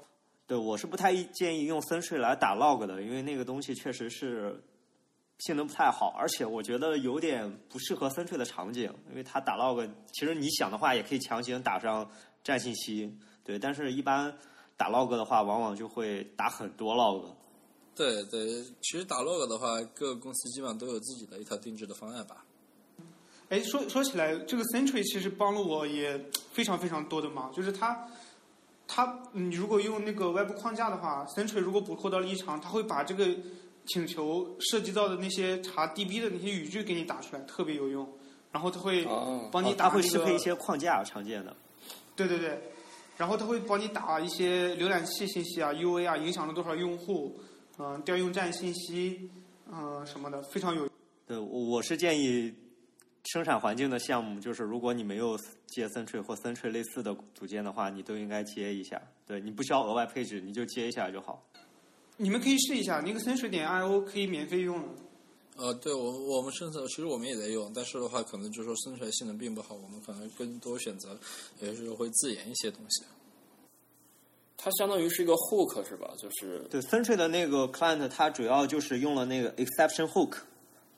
[0.46, 4.62] 对，我是不太建议用 Sentry 来打 log 的，因为那个东西确实是
[5.38, 12.08] 性能不太好，而且我觉得有点不适合 Sentry 的场景，因为它打 log，其实你想的话也可以强行打上
[12.44, 13.10] 站信息，
[13.42, 14.36] 对，但是一般
[14.76, 17.22] 打 log 的话，往往就会打很多 log。
[17.94, 22.44] 对对，其实打 log 的话，各个公司基本上都有自己的一套定制的方案吧。
[23.50, 26.18] 哎，说说起来，这个 Sentry 其实帮了我也
[26.50, 28.08] 非常非常多的忙，就是它，
[28.88, 33.28] 它你如果用那个外部框架的话，Sentry 如果捕获到了异常，它会把这个
[33.86, 38.08] 请求涉及到的那些查 DB 的那些语句给你打出来，特别有用。
[38.50, 39.04] 然后它会
[39.52, 41.54] 帮你打、那个它会适配一些框架常见的。
[42.16, 42.72] 对对对，
[43.16, 47.38] 然后它会帮你打一些浏览器信息啊、UA 啊，影响了多少用户，
[47.78, 49.30] 嗯、调用站信息，
[49.72, 50.88] 嗯、什么的，非常有。
[51.26, 52.52] 对，我我是建议
[53.32, 59.00] 生产环境的项目，就是如果你没有接 Sentry 或 Sentry 类似的组件的话，你都应该接一下。
[59.26, 61.42] 对你不需要额外配置，你就接一下就好。
[62.16, 64.88] 你们可以试一下，那个 Sentry 点 IO 可以免费用的。
[65.56, 71.16] 呃，对我我们甚至其实我们也在用，但是的话，可能就是说生出来性能并不好，我们可能更多选择
[71.60, 73.04] 也是会自研一些东西。
[74.56, 76.12] 它相当于是一个 hook 是吧？
[76.18, 80.38] 就是对 Sentry 的那个 client，它主要就是用了那个 exception hook。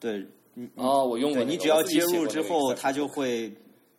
[0.01, 0.25] 对，
[0.55, 3.53] 你哦，我用过那个、你只要接入之后，它就会，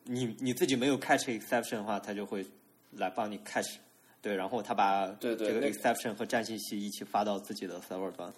[0.06, 2.46] 你你自己没有 catch exception 的话，它就会
[2.92, 3.78] 来帮你 catch。
[4.22, 8.34] 对，然后它把这个对对那个 exception 和站信息一起发到自己的 server 端。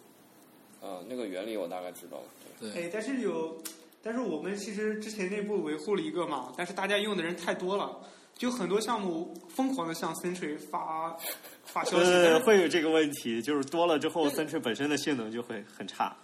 [0.82, 2.24] 呃，那个原理我大概知道了。
[2.60, 3.62] 对，对，哎，但是有，
[4.02, 8.00] 但是我们其实之前内部维护了一个嘛，但是大家用的人太多了，
[8.38, 11.18] 就很多项目疯狂的向 Sentry 发
[11.66, 16.16] 发消息，会有这个问题，就是多了之后，Sentry 本身的性能就会很差。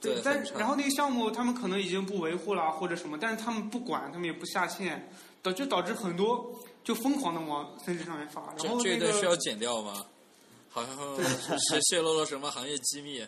[0.00, 5.06] 对但然后那个项目他们可能已经不维护了或者什么，但是他们不管，他们也不下线，
[5.42, 10.02] 导就导致很多就疯狂的往 Sentry 上面发，然这后那这一段需要个剪掉吗？
[10.70, 10.96] 好像
[11.58, 13.22] 是泄露了什么行业机密。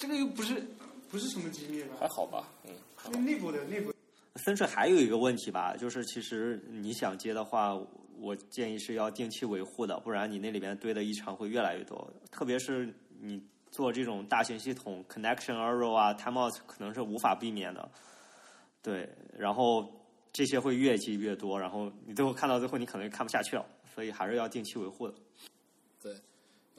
[0.00, 0.66] 这个又不是
[1.10, 2.08] 不是什么机密吧还？
[2.08, 3.98] 好吧，嗯，内部的内部的
[4.36, 7.78] Sentry 还有一个问题吧，就是其实你想接的话，
[8.18, 12.10] 我建议是要定期维护的，不然你那里边堆的异常会越来越多。
[12.30, 12.90] 特别是
[13.20, 17.86] 你做这种大型系统，connection error 啊，timeout 可能是无法避免的。
[18.80, 19.06] 对，
[19.36, 19.86] 然后
[20.32, 25.14] 这些会越积越多，然后你最后看到最后，你可能看不下去了，所以还是要定期维护的。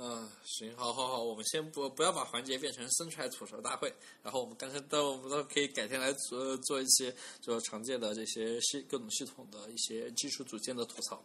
[0.01, 11.21] 对，啊、行，好好好，我们先不不要把环节变成生出来吐槽大会，然后我们刚才都我们都可以改天来做做一些就常见的这些系各种系统的一些基础组件的吐槽。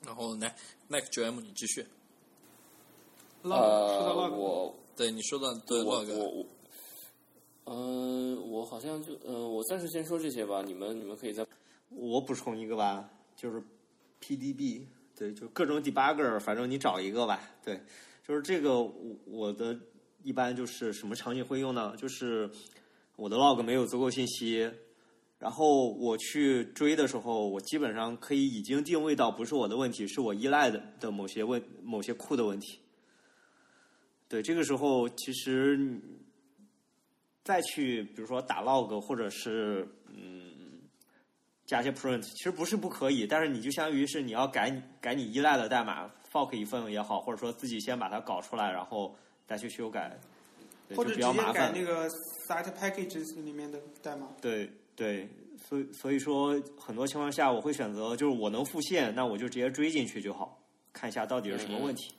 [0.00, 1.84] 然后来 Mac 九 M 你继续。
[3.42, 6.46] 到呃，log，对对你说的对我 log，我我，
[7.64, 11.44] 嗯、我好像就嗯、我暂时先说这些吧，你们你们可以再。
[11.90, 13.62] 我补充一个吧，就是
[14.20, 14.86] PDB，
[15.16, 17.40] 对，就各种 debugger，反正你找一个吧。
[17.64, 17.80] 对，
[18.26, 19.78] 就是这个我我的
[20.22, 21.94] 一般就是什么场景会用呢？
[21.96, 22.50] 就是
[23.16, 24.68] 我的 log 没有足够信息，
[25.38, 32.80] 然后我去追的时候，我基本上可以已经定位到不是我的问题，是我依赖的的某些问某些库的问题。
[34.26, 35.78] 对，这个时候其实
[37.44, 39.86] 再去比如说打 log 或者是
[41.66, 49.14] 加些 print，其实不是不可以，但是你就相当于是你要改你改你依赖的代码，fork 一份也好，或者说自己先把它搞出来，然后
[49.46, 50.18] 再去修改，
[50.94, 51.72] 或者直接比较麻烦。
[51.72, 52.08] 改那个
[52.48, 54.28] site packages 里面的代码。
[54.40, 55.28] 对对，
[55.68, 60.60] 所以所以说很多情况下我会选择就是我能复现，那我就直接追进去就好，
[60.92, 62.14] 看一下到底是什么问题。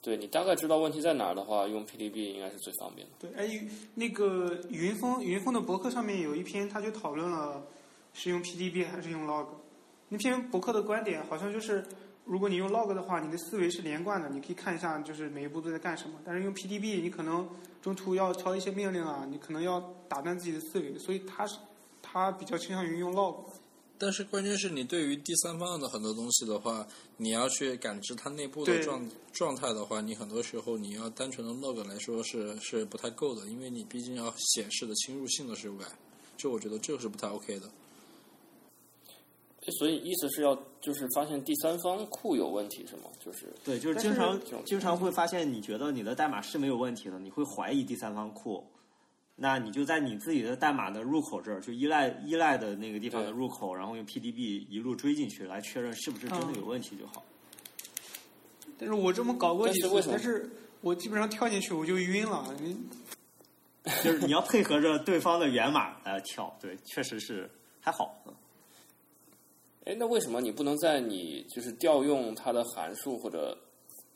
[0.00, 3.14] 对你大概知道问题在哪儿的话，用 PDB 应该是最方便的。
[3.18, 7.60] 对，哎，那个云峰云峰的博客上面有一篇，他就讨论了
[8.20, 9.46] 是用 PDB 还是用 log。
[10.08, 11.84] 那篇博客的观点好像就是，
[12.24, 16.18] 如果你用 log 的话，你的思维是连贯的，你可以看一下就是每一步都在干什么。
[16.24, 17.48] 但是用 PDB，你可能
[17.80, 21.58] 中途要敲一些命令啊，你可能要打断自己的思维，所以他是
[22.02, 23.36] 他比较倾向于用 log。
[24.00, 26.86] 但是关键是你对于第三方的很多东西的话，
[27.16, 35.84] 你要去感知它内部的状状态的话，你很多时候你要单纯的 log 来说是是不太够的，因为你毕竟要显示的侵入性的修改，
[36.36, 37.68] 就我觉得这个是不太 OK 的。
[39.68, 43.02] 诶所以意思是要就是发现第三方库有问题是吗？
[43.20, 48.64] 就是对，就是经常这种经常会发现，你觉得你的代码是没有问题的，你会怀疑第三方库，
[49.36, 57.22] 那你就在你自己的代码的入口这儿，就依赖依赖的那个地方的入口，然后用 PDB 一路追进去，来确认是不是真的有问题就好。
[58.78, 60.48] 但是我这么搞过几次但是
[60.80, 62.46] 我基本上跳进去我就晕了。
[62.60, 62.76] 你
[64.02, 67.50] 就是你要配合着对方的源码来跳，对，确实是
[67.80, 68.14] 还好。
[69.88, 73.56] 哎，那为什么你不能在你就是调用它的函数或者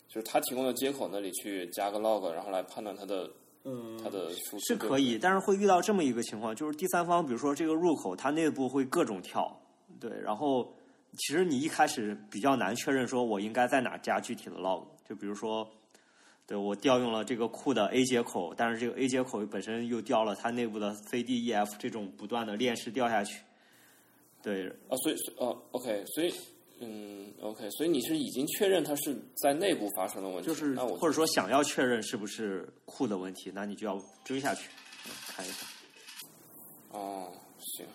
[0.07, 3.27] 就是它提供的接口那里去加个 log，然后来判断它的
[3.65, 9.59] 嗯，它的数是可以，但是会遇到这么一个情况，就是第三方，比如说这个入口，它内部会各种跳，
[9.99, 10.71] 对，然后
[11.17, 15.67] 其实你一开始比较难确认说我应该在哪加具体的 log，就比如说，
[16.47, 23.41] 对我调用了这个库的 A 接口，但是这个 A 接口本身又调了它内部的 C、D、E、F 这种不断的链式调下去，
[24.43, 26.35] 对，啊，所以哦，OK，所以
[26.81, 34.69] 嗯，OK，所以你是已经确认它是在内部发生的问题，就是那我或者说想要确认是不是库的问题，那你就要追下去
[35.07, 35.67] 嗯看一下。
[36.91, 37.87] 哦，行，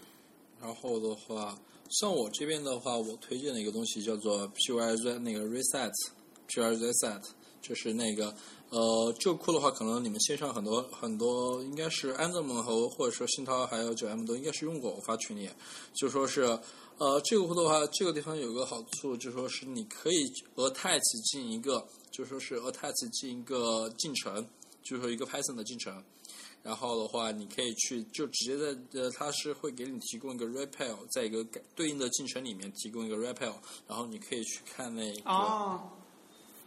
[0.62, 1.58] 然后的话，
[1.90, 7.22] 像我这边的话，我推荐的一个东西叫做 PY 那个 reset，PY reset，
[7.62, 8.34] 就是那个
[8.70, 15.50] 呃，这个库的话，可能你们线上很多很多应该是 Anthem 和或者说信涛还有九 M 都应该是用过，我发群里
[15.94, 16.42] 就说是
[16.98, 21.00] 呃，这个库的话，这个地方有个好处，就说是你可以 attach
[21.32, 24.46] 进一个，就说是 attach 进一个进程，
[24.84, 26.04] 就是说一个 Python 的进程。
[26.64, 33.54] 然后的话，你可以去就直接在呃，它是会给你提供一个 repel，在一个改对应的进程里面提供一个 repel，
[33.88, 35.30] 然后你可以去看那个、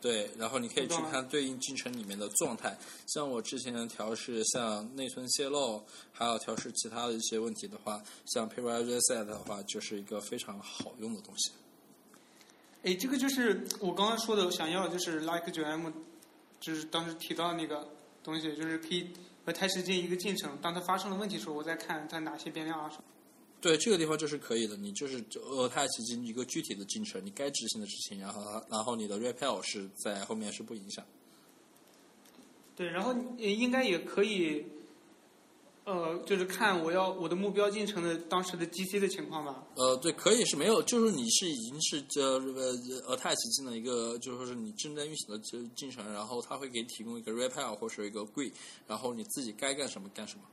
[0.01, 2.77] 对，然后你可以去看对应进程里面的状态。
[3.07, 11.53] 像我之前的调试，像内存泄漏，还有调试其他的一些问题的话，像 p y Reset 的话，就是一个非常好用的东西。
[12.83, 15.91] 哎，这个就是我刚刚说的，想要就是 like 九 M，
[16.61, 17.87] 就是当时提到的那个
[18.25, 19.11] 东西，就是可以
[19.45, 23.03] 和台时间一个进程，当它发生了问题的时候，我再看它哪些变量啊什么。
[23.61, 31.05] 对这个地方就是可以的，你就是呃，它起进一个具体的进程，你该执行的执行，然后然后你的 repel 是在后面是不影响。
[32.75, 34.65] 对，然后应该也可以，
[35.85, 39.63] 呃，就是看我要我的目标进程的当时的 GC 的情况吧。
[39.75, 42.39] 呃，对，可以是没有，就是你是已经是呃
[43.07, 48.51] 呃 attach 进了一个，就是说是你正在运行的进进程，然后它会给你提供一个 repel 或者一个 GUI，
[48.87, 50.45] 然后你自己该干什么干什么。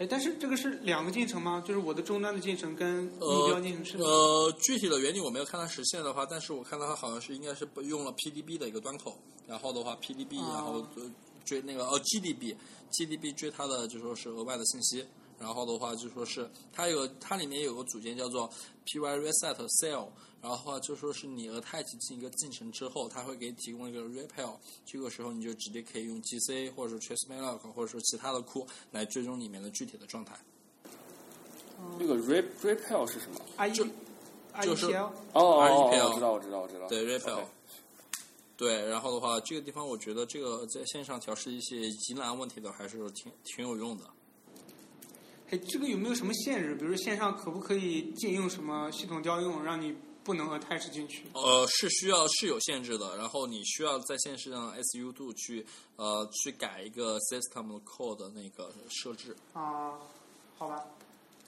[0.00, 1.62] 哎，但是这个是两个进程吗？
[1.66, 3.98] 就是我的终端的进程跟目标进程是？
[3.98, 11.10] 呃，具体的原理我没有看它实现的话，但是我看到它好像是应该是用了 PDB 的一个端口，然后的话 PDB，哦然后呃
[11.44, 15.04] 追那个哦 GDB，GDB 追它的就说是额外的信息，
[15.40, 18.48] 然后的话就说是它有它里面有个组件叫做
[18.84, 20.08] py reset cell，
[20.42, 30.38] 然后的话就说是你 attach 进一个进程之后，它会给你提供一个 REPL，这个时候你就直接可以用 GC 或者说 tracemalloc 或者说其他的库来追踪里面的具体的状态。
[31.98, 36.86] 这个 rep repel 是什么？I 就是 E 哦哦哦，REPL 我知道，我知道，我知道。
[36.88, 37.46] 对 REPL，、OK
[38.58, 44.04] 对，然后的话，这个地方我觉得这个在线上调试一些疑难问题的还是挺挺有用的。
[45.50, 46.76] 哎，这个有没有什么限制？
[46.76, 51.24] 比如线上可不可以禁用什么系统调用，让你不能 attach 进去？
[51.34, 55.66] 呃，是需要是有限制的，然后你需要在线上 SU 度去
[55.96, 59.98] 呃去改一个 system call 的那个设置，啊，
[60.56, 60.84] 好吧。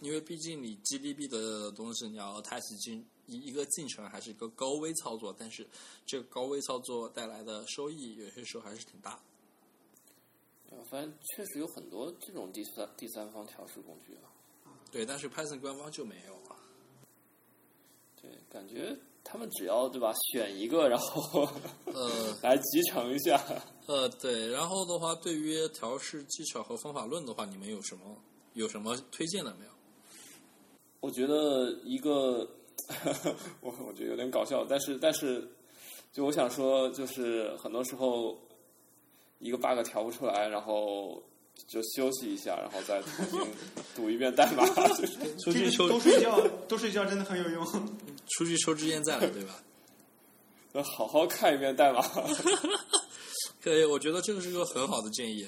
[0.01, 5.65] 因为毕竟你 GDB 的东西你要 attach 进一一个进程还是一个高危操作，但是
[6.05, 9.21] 这个高危操作带来的收益有些时候还是挺大的。
[10.79, 14.29] 我发现确实有很多这种第三第三方调试工具啊。
[14.91, 16.57] 对，但是 Python 官方就没有啊。
[18.21, 21.49] 对，感觉他们只要对吧，选一个然后
[21.87, 23.41] 呃 来集成一下。
[23.87, 28.17] 呃，对，然后的话，对于调试技巧和方法论的话，你们有什么
[28.55, 29.73] 有什么推荐的没有？
[31.01, 32.49] 我觉得一个，
[33.61, 35.49] 我我觉得有点搞笑，但是但是，
[36.13, 38.39] 就我想说，就是很多时候
[39.43, 41.23] 一个 bug 调不出来，然后
[41.67, 43.41] 就休息一下，然后再重新
[43.95, 44.65] 读一遍代码，
[45.45, 47.67] 出去抽这个多睡觉，都睡觉真的很有用。
[48.39, 49.57] 出去抽支烟再来，对吧？
[50.73, 52.01] 要好好看一遍代码。
[53.61, 55.47] 可以，我觉得这个是个很好的建议。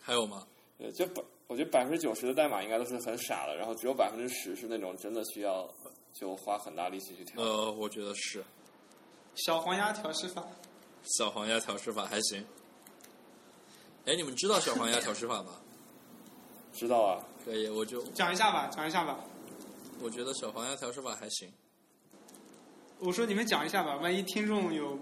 [0.00, 0.46] 还有吗？
[0.78, 5.68] 对，就百，我觉得百分之九十的代码应该都是很傻的，然后只有百分之十是那种真的需要
[6.12, 7.42] 就花很大力气去调。
[7.42, 8.42] 呃，我觉得是
[9.34, 10.44] 小黄鸭调试法，
[11.04, 12.44] 小黄鸭调试法还行。
[14.04, 15.50] 哎，你们知道小黄鸭调试法吗？
[16.72, 19.20] 知道啊，可以，我就讲一下吧，讲一下吧。
[20.00, 21.48] 我觉得小黄鸭调试法还行。
[22.98, 24.98] 我说你们讲一下吧，万一听众有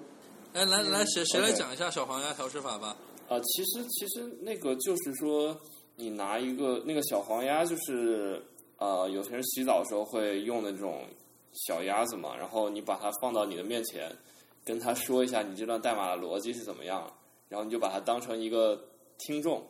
[0.53, 2.95] 哎，来来，谁谁来讲一下小黄鸭调试法吧？
[3.29, 5.59] 啊，其实其实那个就是说，
[5.97, 8.43] 你拿一个那个小黄鸭，就是
[8.77, 11.07] 呃，有些人洗澡的时候会用的这种
[11.53, 14.15] 小鸭子嘛，然后你把它放到你的面前，
[14.63, 17.11] 跟他说一下你这段代码的逻辑是怎么样，
[17.49, 18.83] 然后你就把它当成一个
[19.21, 19.67] 听众，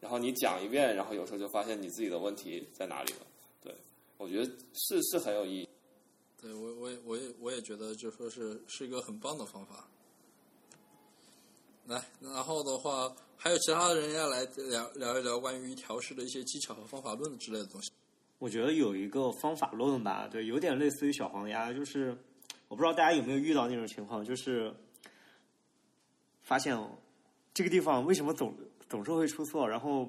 [0.00, 3.26] 然后你讲一遍，然后有时候就发现你自己的问题在哪里了。
[3.62, 3.74] 对，
[4.16, 5.68] 我觉得是是很有意义。
[6.40, 9.88] 对我我也我也我也觉得就说是是一个很棒的方法。
[11.86, 17.90] 来，然后的话，还有其他的人要来聊聊一聊关于调试的一些技巧和方法论之类的东西。
[18.38, 22.16] 我觉得有一个方法论吧，对，有点类似于小黄鸭，就是
[22.68, 24.72] 我不知道大家有没有遇到那种情况，就是
[26.42, 26.78] 发现
[27.52, 28.54] 这个地方为什么总
[28.88, 30.08] 总是会出错，然后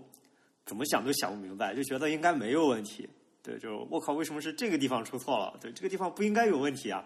[0.66, 3.08] 怎么想都想不明白，就觉得应该没有问题。
[3.42, 5.58] 对，就我靠，为什么是这个地方出错了？
[5.62, 7.04] 对，这个地方不应该有问题啊。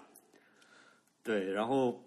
[1.22, 2.04] 对，然后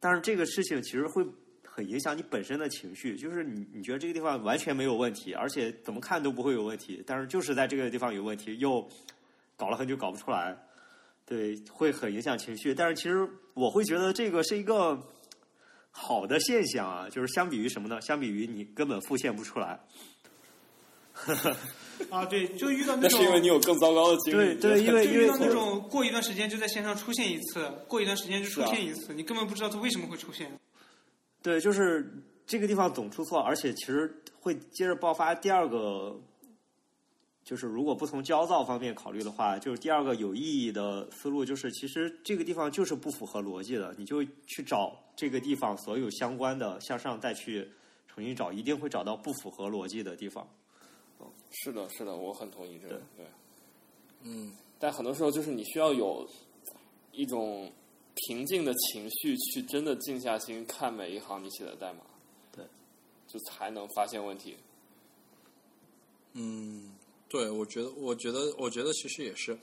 [0.00, 1.24] 但是这个事情其实会
[1.62, 8.86] 很影响你本身的情绪，就是你你觉得这个地方完全没有问题，而且怎么看都不会有问题，但是就是在这个地方有问题，又
[9.56, 10.56] 搞了很久搞不出来，
[11.24, 12.74] 对，会很影响情绪。
[12.74, 15.00] 但是其实我会觉得这个是一个
[16.00, 18.00] 好的现象啊，就是相比于什么呢？
[18.00, 19.78] 相比于你根本复现不出来。
[22.10, 24.54] 啊，对，就遇到那那种是因为你有更糟糕的经历。
[24.54, 30.48] 对对因为就遇到那种过一段时间就在线上出现一次，过一段时间就出现一次，你根本不知道它为什么会出现。
[31.42, 32.08] 对，就是
[32.46, 36.16] 这个地方总出错，而且其实会接着爆发第二个，
[37.48, 47.66] 就是如果不从焦躁方面考虑的话，就是第二个有意义的思路，就是其实这个地方就是不符合逻辑的，你就去找这个地方所有相关的向上再去
[48.06, 50.46] 重新找，一定会找到不符合逻辑的地方。
[51.50, 53.00] 是的，是的，我很同意这个。
[53.16, 53.24] 对。
[54.24, 56.28] 嗯，但很多时候就是你需要有
[57.12, 57.72] 一种
[58.14, 62.00] 平静的情绪，去真的静下心看每一行你写的代码，
[62.52, 62.62] 对，
[63.26, 64.54] 就才能发现问题。
[66.34, 66.92] 嗯，
[67.28, 69.56] 对，我觉得，我觉得，我觉得其实也是。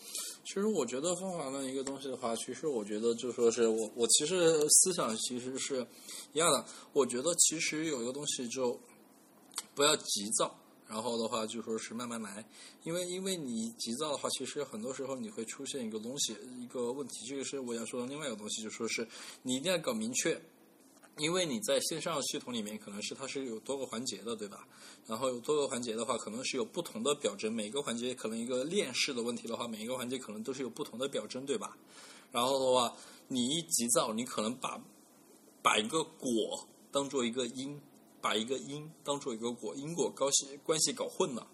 [0.44, 5.86] 其实我觉得方法论一个东西的话，其实我觉得就说是我，我其实思想其实是
[6.34, 6.64] 一样的。
[6.94, 8.80] 我觉得其实有一个东西就
[9.74, 10.56] 不要急躁，
[10.88, 12.48] 然后的话就说是慢慢来，
[12.84, 17.26] 因为因为你急躁的话，其实很多时候你会出现一个东西，一个问题。
[17.28, 19.08] 这个是我要说的另外一个东西，就说是
[19.42, 20.40] 你一定要搞明确。
[21.18, 24.68] 因为你在线上系统里面，可能是它是有多个环节的，对吧？
[25.08, 31.78] 然后有多个环节的话，可能是有不同的表征，每个环节可能一个链式的问题的话，每一个环节可能都是有不同的表征，对吧？
[32.32, 32.94] 然后的话，
[33.30, 34.82] 你一急躁，你可能把
[35.62, 37.80] 把一个果当做一个因，
[38.20, 41.48] 把一个因当做一个果，因果关系关系搞混了。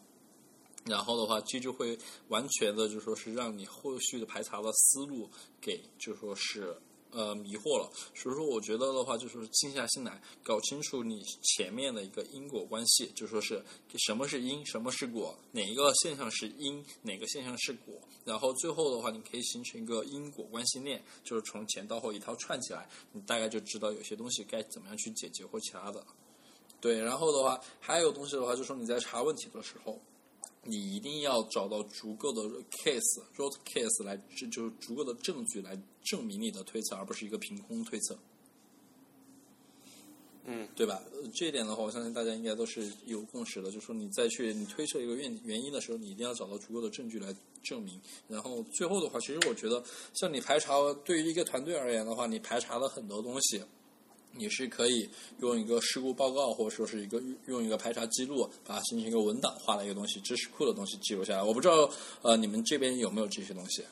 [0.85, 1.95] 然后的话，这就会
[2.29, 5.29] 完全的就说是让你后续的排查的思路
[5.61, 6.75] 给就说是
[7.11, 7.89] 呃迷惑了。
[8.15, 13.63] 所以说，我觉得的话，就是静下心来，搞清楚你前面的一个因果关系，就说是
[13.97, 17.95] 什么是因，什么是果，哪一个现象是因，哪个现象是果。
[18.23, 26.05] 然后最后的话，你可以形成一个因果关系链，就是从前到后一套串起来，你大概就知道有些东西该怎么样去解决或其他的。
[26.79, 29.99] 对，然后的话，还有东西的话，就说你在查问题的时候，
[30.63, 38.17] 你一定要找到足够的 case root case 来，这就是足够的证据来证明你的推测，而不是一个凭空推测，
[40.45, 41.01] 嗯，对吧？
[41.13, 47.99] 呃这一点的话，我相信大家应该都是有共识的，就是说你再去你推测一个原原因的时候，你一定要找到足够的证据来证明。
[48.27, 49.83] 然后最后的话，其实我觉得，
[50.13, 53.63] 像你排查对于一个团队而言的话，你排查了很多东西。
[54.33, 55.09] 你是可以
[55.39, 61.43] 用一个事故报告，或者说是一个用一个排查记录，把它形成一个文档化的一个东西，知识库的东西记录下来。
[61.43, 61.89] 我不知道
[62.21, 63.83] 呃你们这边有没有这些东西？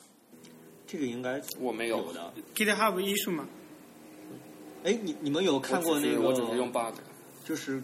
[0.86, 2.32] 这个应该我没有有的。
[2.54, 3.46] GitHub issue 嘛，
[4.82, 6.20] 哎，你你们有看过那个？
[6.20, 6.94] 我只是用 bug。
[7.44, 7.82] 就是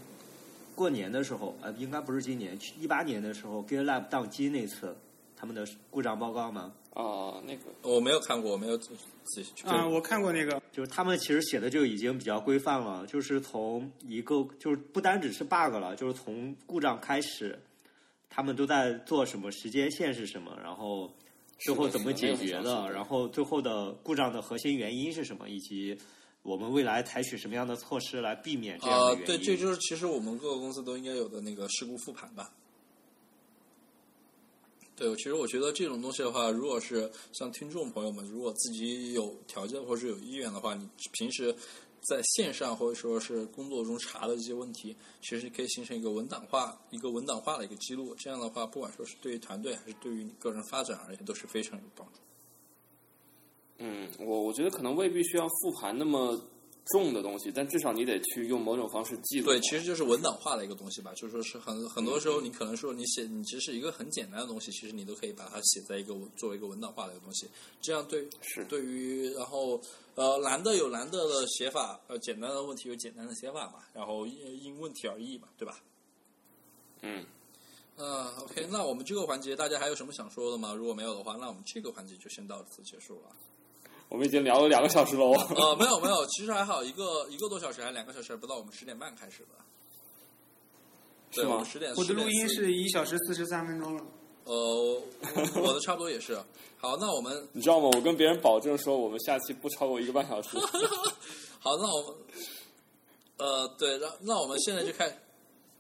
[0.74, 4.96] 过年的时候，呃，应该不是今年，一八年的时候，GitLab 宕机那次，
[5.36, 6.72] 他们的故障报告吗？
[6.96, 8.88] 啊、那个我没有看过，我没有仔
[9.24, 9.80] 仔细去看。
[9.80, 17.58] 啊、我看过那个，就是他们其实写的就已经比较规范了，就是从一个就是不单只是 bug 了，就是从故障开始，
[18.30, 21.12] 他们都在做什么，时间线是什么，然后
[21.58, 25.94] 最后怎么解决的，然后最后的故障的核心原因是什么，以及
[26.42, 29.20] 我们未来采取什么样的措施来避免这样的原，因。
[29.20, 32.50] 呃对，这就是其实我们各个公司都应该有的那个事故复盘吧。
[34.96, 41.54] 对，其实我觉得这种东西的话，如果是像听众朋友们，如果自己有条件或者是有意愿的话，你平时
[42.00, 48.14] 在线上或者说是工作中查的这些问题，其实可以形成一个文档化、一个文档化的一个记录。
[48.14, 52.20] 这样的话，不管说是对于团队还是对于你个人发展而言，都是非常有帮助。
[53.78, 56.40] 嗯，我我觉得可能未必需要复盘那么
[56.86, 59.46] 重的东西，但至少你得去用某种方式记录。
[59.46, 67.48] 对，其实就是文档化的一个东西吧，就是说是很很多时候你可能说你写你其实一个很简单的东西，其实你都可以把它写在一个作为一个文档化的一个东西，
[67.80, 69.80] 这样对是对于然后
[70.14, 75.80] 呃难的有难的的写法，呃简单的问题有简单的写法嘛，然后因因问题而异嘛，对吧？
[77.02, 77.24] 嗯，
[77.96, 80.72] 呃，OK，那我们这个环节大家还有什么想说的吗？
[80.72, 83.36] 如果没有的话，那我们这个环节就先到此结束了。
[84.08, 85.34] 我们已经聊了两个小时了哦。
[85.56, 89.48] 呃，没有没有，其实还好，一个一个多小时还是两个小时，不到我们十点半开始的。
[91.32, 91.92] 对，是吗我们十点。
[91.96, 94.04] 我的录音是一小时四十三分钟了。
[94.44, 96.36] 呃，我我的差不多也是。
[96.78, 97.90] 好，那我们你知道吗？
[97.94, 100.56] 我跟别人保证说，我们下期不超过一个半小时。
[101.58, 102.14] 好，那我们
[103.38, 105.18] 呃，对，让那我们现在就开，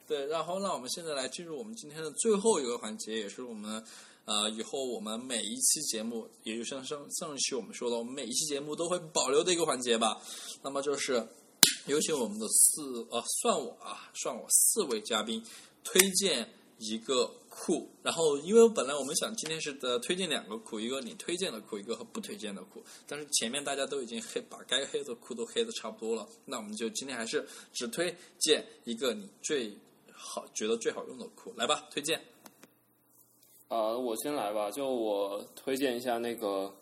[0.08, 3.82] 对，然后那我们现在来进入我们今天的最后一个环节，也是我们
[4.26, 10.20] 呃以后我们每一期节目，也就像上上一期我们说的，我们每一期节目都会保留的一个环节吧。
[10.62, 11.26] 那么就是
[11.86, 15.42] 有请我们的四呃，算我啊，算我四位嘉宾
[15.82, 17.88] 推荐一个库。
[18.02, 22.84] 然后，因为本来我们想今天是的推荐两个库，一个你推荐的库，一个和不推荐的库。
[23.06, 29.72] 但是前面大家都已经黑把该黑的库都黑的差不多了，那我们就今天还是只推荐一个你最
[30.12, 32.20] 好觉得最好用的库，来吧，推荐。
[33.68, 36.72] 啊、我先来吧，就我推荐一下那个，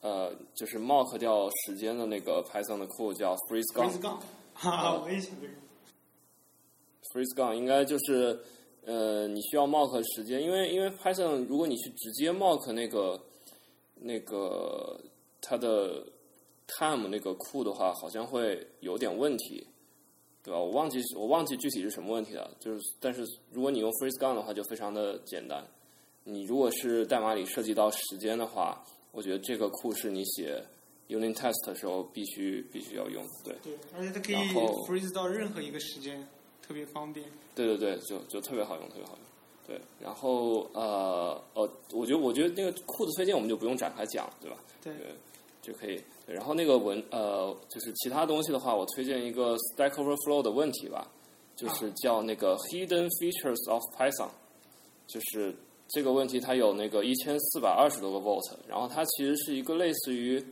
[0.00, 4.18] 呃，就是 mark 掉时间的那个 Python 的库叫 freeze 回 gun。
[4.54, 5.52] 哈哈，我也想这个。
[7.12, 8.40] freeze gun 应该就是
[8.86, 13.20] 呃，你需要 mark 时间，因为因为 Python 如果你去直接 mark 那个
[13.96, 14.98] 那个
[15.42, 16.02] 它的
[16.66, 19.66] time 那个库的话，好像会有点问题，
[20.42, 20.58] 对吧？
[20.58, 23.22] 我忘记我忘记具体是什么问题了，就是但是
[23.52, 25.62] 如果你用 freeze gun 的话，就非常的简单。
[26.24, 28.82] 你如果是代码里涉及到时间的话，
[29.12, 30.62] 我觉得这个库是你写
[31.08, 33.56] unit test 的时候必须必须要用的，对。
[33.62, 34.36] 对，而且它可以
[34.86, 36.26] freeze 到任何一个时间，
[36.66, 37.26] 特别方便。
[37.54, 39.18] 对对对，就就特别好用，特别好用。
[39.66, 44.58] 对，然后呃呃，我觉得我觉得那个库的推荐我们就不用展开讲，对吧？
[44.82, 44.92] 对，
[45.62, 46.02] 就可以。
[46.26, 51.10] 然后那个文呃，就是其他东西的话，我推荐一个 Stack Overflow 的问题吧，
[51.56, 54.28] 就是叫那个 Hidden Features of Python，
[55.06, 55.54] 就是
[55.88, 60.42] 这个问题它有那个一千四百二十多个 volt，然后它其实是一个类似于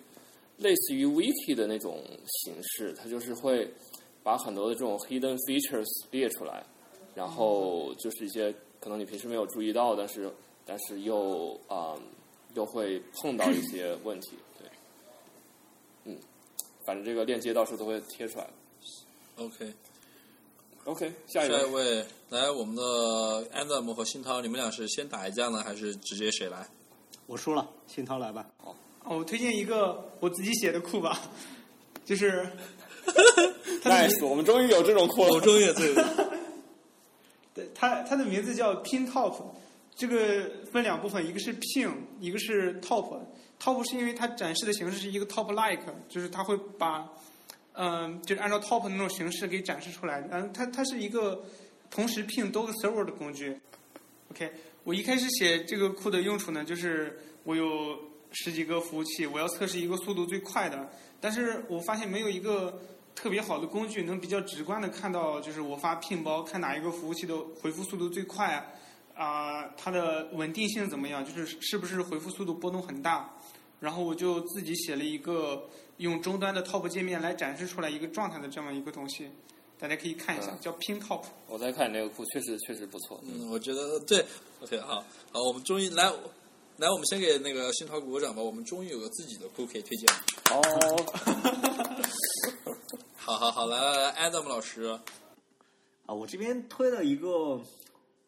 [0.59, 1.99] 类似于 wiki 的那种
[2.45, 3.69] 形式，它就是会
[4.23, 6.65] 把很多的这种 hidden features 列出来，
[7.15, 10.31] 然后就是一些可能你平时没有注意到，但是
[10.65, 11.99] 但是又啊、
[12.55, 14.69] 又会碰到一些问题， 对，
[16.05, 16.17] 嗯，
[16.87, 18.49] 反正这个链接到时候都会贴出来。
[19.37, 19.73] OK，
[20.85, 22.83] OK，下一下一位，来，我们的
[23.55, 26.67] Adam 和新涛，你们俩是先打一架呢，还是直接谁来？
[27.27, 28.45] 我输了，新涛来吧。
[28.65, 31.21] 哦，我推荐一个我自己写的库吧，
[32.05, 32.45] 就是
[33.85, 35.31] nice，我们终于有这种库了。
[35.31, 36.05] 我终于有这个，
[37.55, 39.37] 对，它它的名字叫 Pin Top，
[39.95, 43.21] 这个分两部分，一个是 Pin，一个是 Top。
[43.61, 47.09] Top 是因为它展示的形式是一个 Top Like，就是它会把，
[47.75, 50.27] 嗯、就是按照 Top 那种形式给展示出来。
[50.31, 51.45] 嗯，它它是一个
[51.91, 53.59] 同时 Pin 多个 server 的工具。
[54.31, 54.51] OK，
[54.85, 57.99] 我一开始写这个库的用处呢，就是我有
[58.33, 60.91] 十几个服务器，我要测试一个速度最快的，
[61.21, 62.81] 但是我发现没有一个
[63.15, 68.67] 特别好的工具能比较直观的看到，就是我发 pin 包看哪一个服务器的回复速度最快
[69.15, 73.31] 啊、它的稳定性怎么样，就是是不是回复速度波动很大。
[73.79, 79.31] 然后我就自己写了一个用终端的 top 界面来展示出来一个状态的这么一个东西，
[79.79, 81.23] 大家可以看一下，嗯叫 pin top。
[81.47, 83.21] 我在看你那个库，确实确实不错。
[83.25, 84.25] 嗯，我觉得对
[84.61, 86.05] ，OK，好，好，我们终于来
[86.79, 90.09] 来，我们先给那个新潮鼓个掌吧，我们终于有个自己的库可以推荐。
[90.51, 90.61] 哦，
[93.15, 94.99] 好好好，来来来，Adam 老师，
[96.07, 97.61] 啊，我这边推了一个，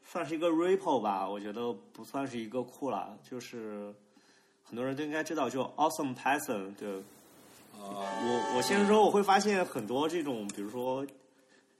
[0.06, 3.92] 算是一个 repo 吧，我觉得不算是一个库了，就是
[4.62, 7.02] 很多人都应该知道，就 Awesome Python 对。
[7.80, 11.06] 啊，我我先说，我会发现很多这种，比如说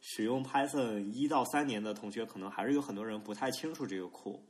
[0.01, 4.41] 使用 Python 一到三年的同学，可能还是有很多人不太清楚这个库。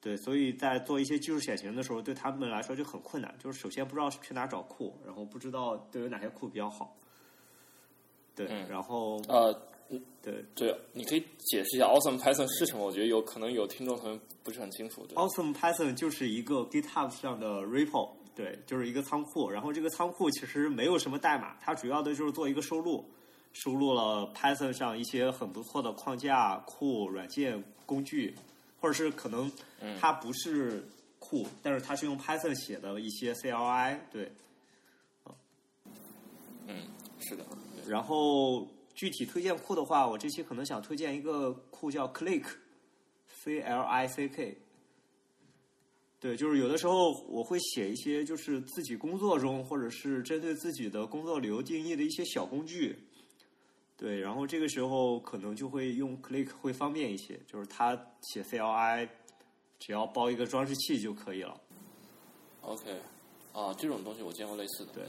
[0.00, 3.34] 对，所以在做一些技术选型的时候，对他们来说就很困难。
[3.38, 6.96] 就是首先不知道去哪找库，然后不知道都有哪些库比较好。
[8.34, 9.52] 对，嗯然后呃，
[10.22, 12.86] 对对，你可以解释一下 Awesome Python 是什么？
[12.86, 15.04] 我觉得有可能有听众朋友不是很清楚。
[15.06, 19.50] 对，Awesome Python 就是一个 GitHub 上的 repo，对，就是一个仓库。
[19.50, 23.04] 然后这个仓库其实没有什么代码，它主要的就是做一个收录，
[23.52, 28.34] 收录了 Python 上一些很不错的框架、库、软件、工具，
[28.80, 29.50] 或者是可能
[29.98, 30.88] 它不是
[31.18, 34.32] 库，但是它是用 Python 写的一些 CLI，对。
[36.66, 36.86] 嗯，
[37.18, 37.44] 是的，
[37.86, 44.56] 然后具体推荐库的话，我这期可能想推荐一个库叫 Click，C L I C K。
[46.20, 52.94] 对，就是有的时候我会写一些就是自己工作中或者是针对自己的工作流定义的一些小工具。
[53.96, 59.08] 对，然后这个时候可能就会用 Click 会方便一些，就是它写 CLI
[59.78, 61.58] 只要包一个装饰器就可以了。
[62.60, 63.00] OK，
[63.54, 64.92] 啊，这种东西我见过类似的。
[64.92, 65.04] 对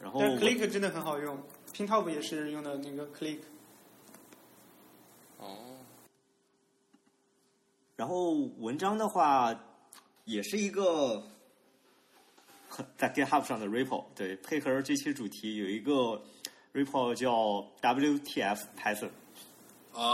[0.00, 1.36] 然后但 Click 真的很好用
[1.72, 3.38] ，pin top 也是用的那个 Click。
[5.38, 5.76] 哦，
[7.96, 9.52] 然后文章的话，
[10.28, 11.22] 也是一个
[12.98, 16.22] 在 GitHub 上的 repo，对，配合这期主题有一个
[16.74, 17.32] repo 叫
[17.80, 19.08] WTF Python，
[19.92, 20.04] 啊，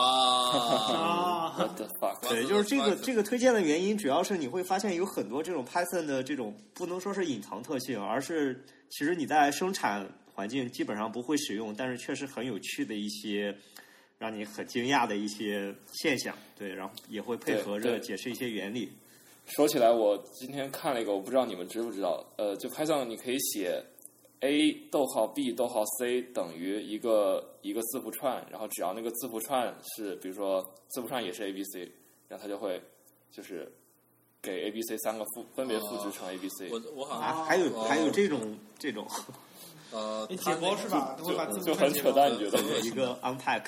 [0.94, 2.28] 啊，What the fuck？
[2.28, 13.56] 对，就是这个这个推荐的原因，主要是你会发现有很多这种 Python 的这种不能说是隐藏特性，而是其实你在生产环境基本上不会使用，但是确实很有趣的一些。
[14.16, 18.90] 让你很惊讶的一些现象，对，然后也会配合着解释一些原理。
[19.46, 23.82] 说起来，我今天看了一个，我不知道你们知不知道，呃，就 Python 你可以写
[24.40, 31.90] a 逗号 b 逗号 c 等于一个一个字符串，然后只要那个字符串是，比如说字符串也是 a b c，
[32.28, 32.82] 然后它就会
[33.30, 33.70] 就是
[34.42, 39.06] 给 a b c 三个复分别复制成 a b c，、我我好像啊，还有哦还有这种这种
[39.92, 41.14] 呃，解包是吧？
[41.18, 42.62] 都会把字符就串解包很扯淡，你觉得？
[42.62, 43.62] 对一个 unpack，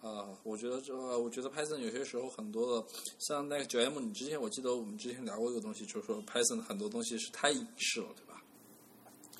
[0.00, 2.86] 啊，我觉得这，我觉得 Python 有些时候很多的，
[3.18, 8.42] 像那个九 M，你之前我记得我们之前聊过一个东西，就是说 Python 很多东西是太隐式了，对吧？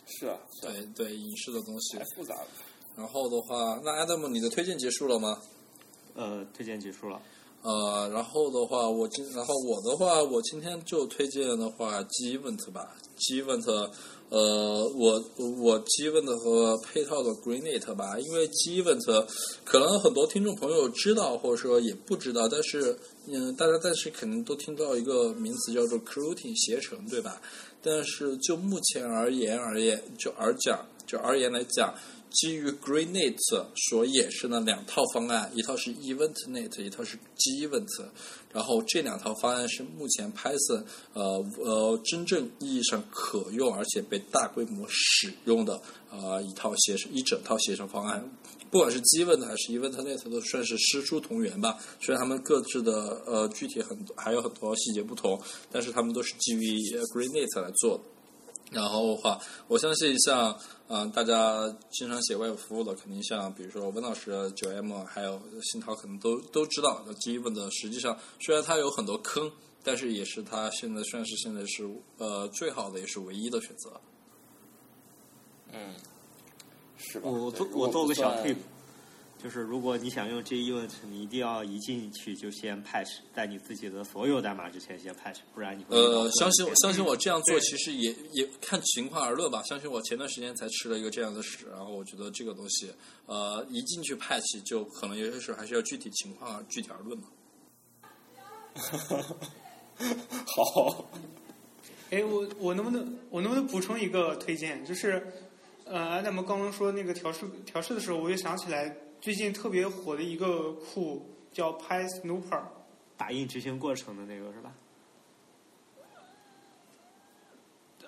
[0.06, 2.04] 是啊，是啊对对，隐式的东西太。
[2.16, 2.48] 复杂了。
[2.96, 5.40] 然后的话，那 Adam，你的推荐结束了吗？
[6.14, 7.22] 呃，推荐结束了。
[7.62, 13.90] 呃，然后的话，我今然后我的话，我今天就推荐的话 g e v e n t 吧 g e v e n t
[14.30, 15.24] 呃，我
[15.58, 19.26] 我 Givent 和配套的 Greenit 吧，因为 Given
[19.64, 27.40] 可能很多听众朋友知道，或者说也不知道，但是嗯，大家但是肯定都听到一个名词叫做 Cruting 携程，对吧？
[27.80, 31.94] 但是就目前而言而言，就而讲就而言来讲，
[32.30, 33.36] 基于 GreenNet
[33.88, 38.08] 所衍生的两套方案，一套是 EventNet，一套是 Gevent。
[38.52, 40.82] 然后这两套方案是目前 Python
[41.12, 45.80] 呃呃真正意义上可用而且被大规模使用的
[46.10, 48.30] 呃一套协一整套协成方案。
[48.70, 51.78] 不管是 Gevent 还是 EventNet 都算是师出同源吧。
[52.00, 55.40] 虽然他们各自的呃具体很还有很多细节不同，
[55.70, 56.74] 但是他们都是基于
[57.14, 58.04] GreenNet 来做的。
[58.70, 60.52] 然后的话，我相信像
[60.88, 67.02] 嗯、呃大家经常写外部服务的，肯定像比如说温老师、九 M 还有新涛，可能都都知道。
[67.06, 69.50] 那基本的实际上虽然它有很多坑，
[69.82, 71.88] 但是也是它现在算是现在是
[72.18, 74.00] 呃最好的，也是唯一的选择。
[75.72, 75.94] 嗯，
[76.98, 77.28] 是吧？
[77.30, 78.56] 我做我做个小 tip，
[79.40, 89.62] 就是如果你想用 JEvent，你一定要一进去就先 patch，在你自己的所有代码之前先 patch，不然你会呃，相信我，相信我这样做其实也也看情况而论吧。
[89.62, 92.90] 相信我，前段时间才吃了一个这样的屎，然后我觉得这个东西，
[93.26, 97.28] 呃，一进去 patch 就可能有些时候还是要具体情况具体而论嘛。
[100.46, 101.08] 好，
[102.10, 104.84] 哎，我我能不能我能不能补充一个推荐？
[104.84, 105.26] 就是，
[105.84, 112.62] 呃，咱们刚刚说那个调试调试的时候，我又想起来最近特别火的一个库叫 PySnooper。
[113.16, 114.72] 打印执行过程的那个是吧？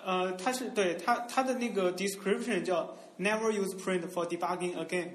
[0.03, 5.09] 呃，它是对它它的那个 description 叫 never use print for debugging again，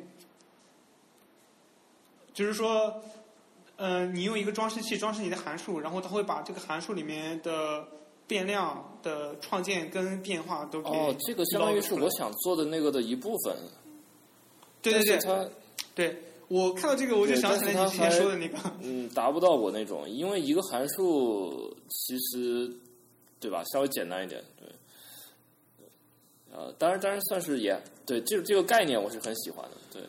[2.33, 3.03] 就是说，
[3.77, 7.89] 呃，你用一个装饰器装饰你的函数，然后它会把这个函数里面的
[8.29, 13.57] 变量的创建跟变化都给哦，这个相当于是我想做的那个的一部分。
[14.83, 15.49] 对对对它
[15.97, 16.17] 对，
[16.49, 22.71] 我看到这个我就想起来你之前说的那个，嗯，达不到我那种，因为一个函数其实，
[23.41, 24.69] 对吧，稍微简单一点，对。
[26.53, 30.03] 呃，当然，当然算是也对，这这个概念我是很喜欢的，对。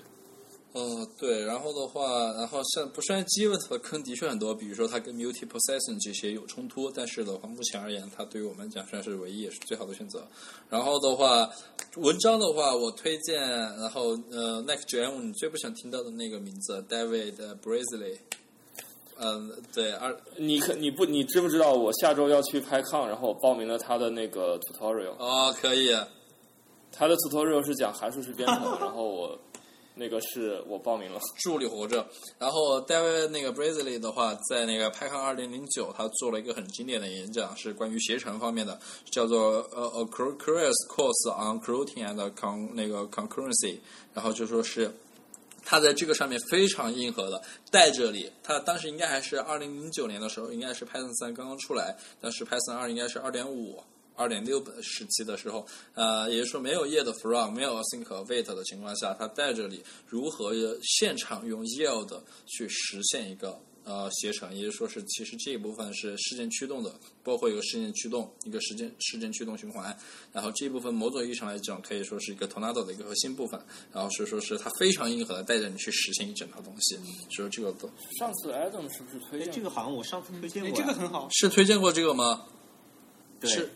[0.79, 10.27] 嗯，对，然后的话，然后像不虽然 Gevent 的坑的确很多，比如说它跟 multiprocessing 这些有冲突，但是的话，目前而言，它对于我们讲算是唯一也是最好的选择。
[10.69, 11.49] 然后的话，
[11.95, 17.33] 文章的话，我推荐，然后呃，Next.jm 你最不想听到的那个名字 David
[17.63, 18.19] Brazley，
[19.17, 20.15] 嗯，对，二。
[20.35, 25.89] 你可你不你知不知道我下周要去拍抗，然后我报名了他的那个 tutorial，哦，可以，
[26.91, 29.39] 他的 tutorial 是讲函数式编程，然后我
[29.97, 31.19] 那个是我报名了。
[31.37, 32.05] 助理活着。
[32.39, 38.79] 然后 David 那个 Brazily 的话，在那个 PyCon 二零零九，他做了一个很经典的演讲，是关于携程方面的，
[39.11, 43.79] 叫做呃 A Curious Course on Coroutine and Con 那个 Concurrency。
[44.13, 44.91] 然后就说是
[45.63, 53.83] 他在这个上面非常硬核的带着你，他当时应该还是二零零九年的时候，应该是 Python 三刚刚出来，但是 Python 二应该是二点五。
[54.17, 69.95] 二点六时期的时候，呃，也就是说没有 yield from 没有 async 和 wait 的情况下，它带着你如何现场用 yield 去实现一个呃携程，也就是说是其实这一部分是事件驱动的，包括一个事件驱动，一个事件事件驱动循环，
[70.33, 73.61] 然后这一部分某种意义上来讲，可以说是一个 Tornado 的一个核心部分，
[73.93, 76.97] 然后所以说是它非常硬核的带着你去实现一整套东西，
[77.35, 77.87] 所以这个都
[78.17, 81.27] 上次 Adam 是不是推哎，荐这个好像我上次推荐哎，过呀，这个很好。
[81.31, 82.45] 是推荐过这个吗？
[83.39, 83.69] 对是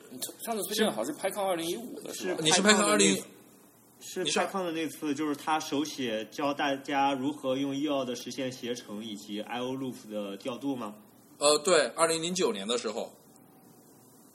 [0.43, 2.41] 上次推荐的好像是 PyCon 二零一五的是吧？
[2.41, 3.23] 你是 PyCon PyCon 二零
[3.99, 10.95] 是你是 PyCon 的那次，就是他手写教大家如何用 yield 实现携程以及 IO loop 的调度吗？
[11.37, 13.11] 呃，对，二零零九年的时候。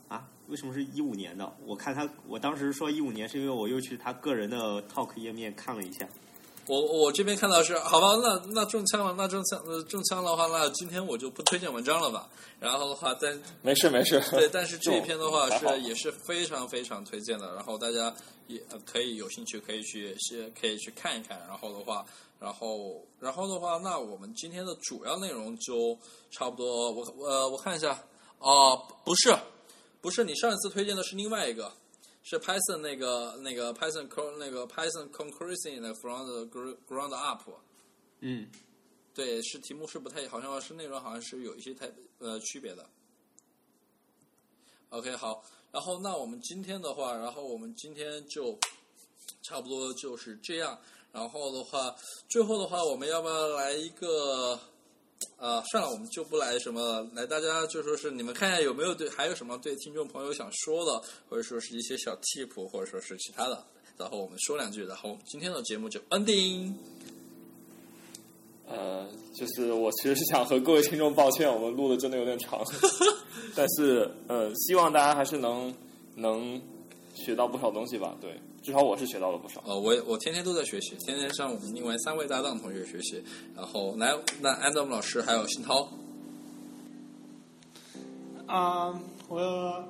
[0.09, 1.53] 啊，为什么是一五年的？
[1.65, 6.09] 我看他，我当时说一五年，是因为我又去他个人的 talk 页面看了一下。
[6.69, 12.29] 我我这边看到是好吧，那那中枪了，那中枪呃中枪的话，那今天我就不推荐文章了吧。
[12.59, 14.21] 然后的话，但没事没事。
[14.31, 18.13] 对，但是这一篇的话 是也是非常非常推荐的，然后大家
[18.49, 21.39] 也呃可以有兴趣可以去先可以去看一看。
[21.47, 22.05] 然后的话，
[22.41, 25.97] 然后然后的话，那我们今天的主要内容就
[26.31, 26.91] 差不多。
[26.91, 28.03] 我呃我看一下，
[28.39, 29.37] 哦、不是
[30.01, 31.73] 不是，你上一次推荐的是另外一个。
[32.29, 36.45] 是 Python 那个那个 Python con 那个 Python concurrency 那个 from the
[36.89, 37.49] ground up，
[38.19, 38.51] 嗯，
[39.15, 41.89] 对，是题目是不太，好像是内容好像是有一些太
[42.19, 42.85] 呃区别的。
[44.89, 48.59] OK，好，然后那我们今天的话，然后我们今天就
[49.43, 50.77] 差不多就是这样。
[51.13, 51.95] 然后的话，
[52.29, 54.59] 最后的话，我们要不要来一个？
[55.39, 57.07] 呃，算了，我们就不来什么了。
[57.15, 63.65] 来，大家就说是你们看一下有没有对还有什么对听众朋友想说的，或者说是一些小 tip，或者说是其他的。
[63.99, 66.75] 然后我们说两句，然后我们今天的节目就 ending。
[68.69, 72.61] 呃，就是我其实是想和各位听众抱歉，我们录的真的有点长，
[73.55, 75.73] 但是呃，希望大家还是能
[76.17, 76.61] 能
[77.17, 78.15] 学到不少东西吧。
[78.21, 79.61] 对，至少我是学到了不少。
[79.67, 83.21] 呃，我也我天天都在学习，天天向我们另外三位搭档同学学习。
[83.57, 85.89] 然后来，那 Adam 老师还有新涛，
[88.47, 89.85] 啊、我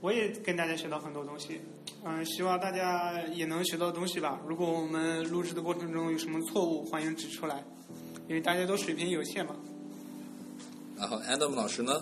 [0.00, 1.60] 我也跟大家学到很多东西，
[2.04, 4.40] 嗯、希望大家也能学到东西吧。
[4.46, 7.62] 如果我们录制的过程中有什么错误，欢迎指出来，
[8.28, 9.54] 因为大家都水平有限嘛。
[10.96, 11.92] 然后 Adam 老师呢？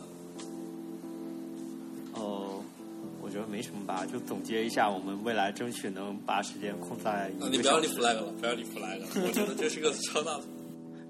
[3.37, 10.45] 觉得没什么吧，就总结一下，我们未来争取能把时间控在啊，你不要立，flag 了，不要立 flag 了，我觉得这是个超大的。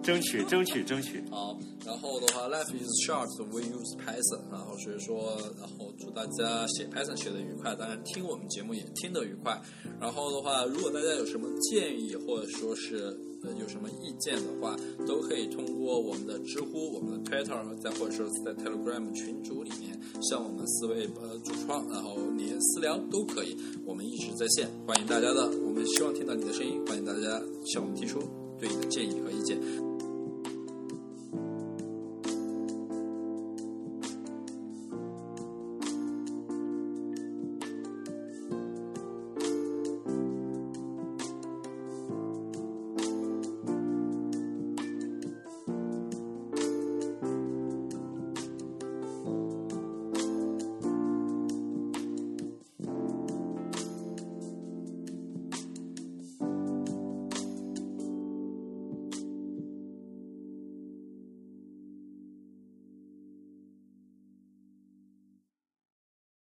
[0.07, 1.21] 争取争取争取。
[1.29, 4.41] 好，然后的话，Life is short, we use Python。
[4.53, 9.61] 然后所以说，然后祝大家写 Python 写的愉快，当然听我们节目也听得愉快。
[10.01, 14.77] 然后的话，如果大家有什么建议或者说是呃有什么意见的话，
[15.09, 25.51] 都可以通过我们的知乎、我们的 Twitter，再或者说是在 Telegram 群组里面向我们四位呃主创，然后连私聊都可以，我们一直在线，欢迎大家的。
[25.67, 28.21] 我们希望听到你的声音，欢迎大家向我们提出
[28.59, 29.86] 对你的建议和意见。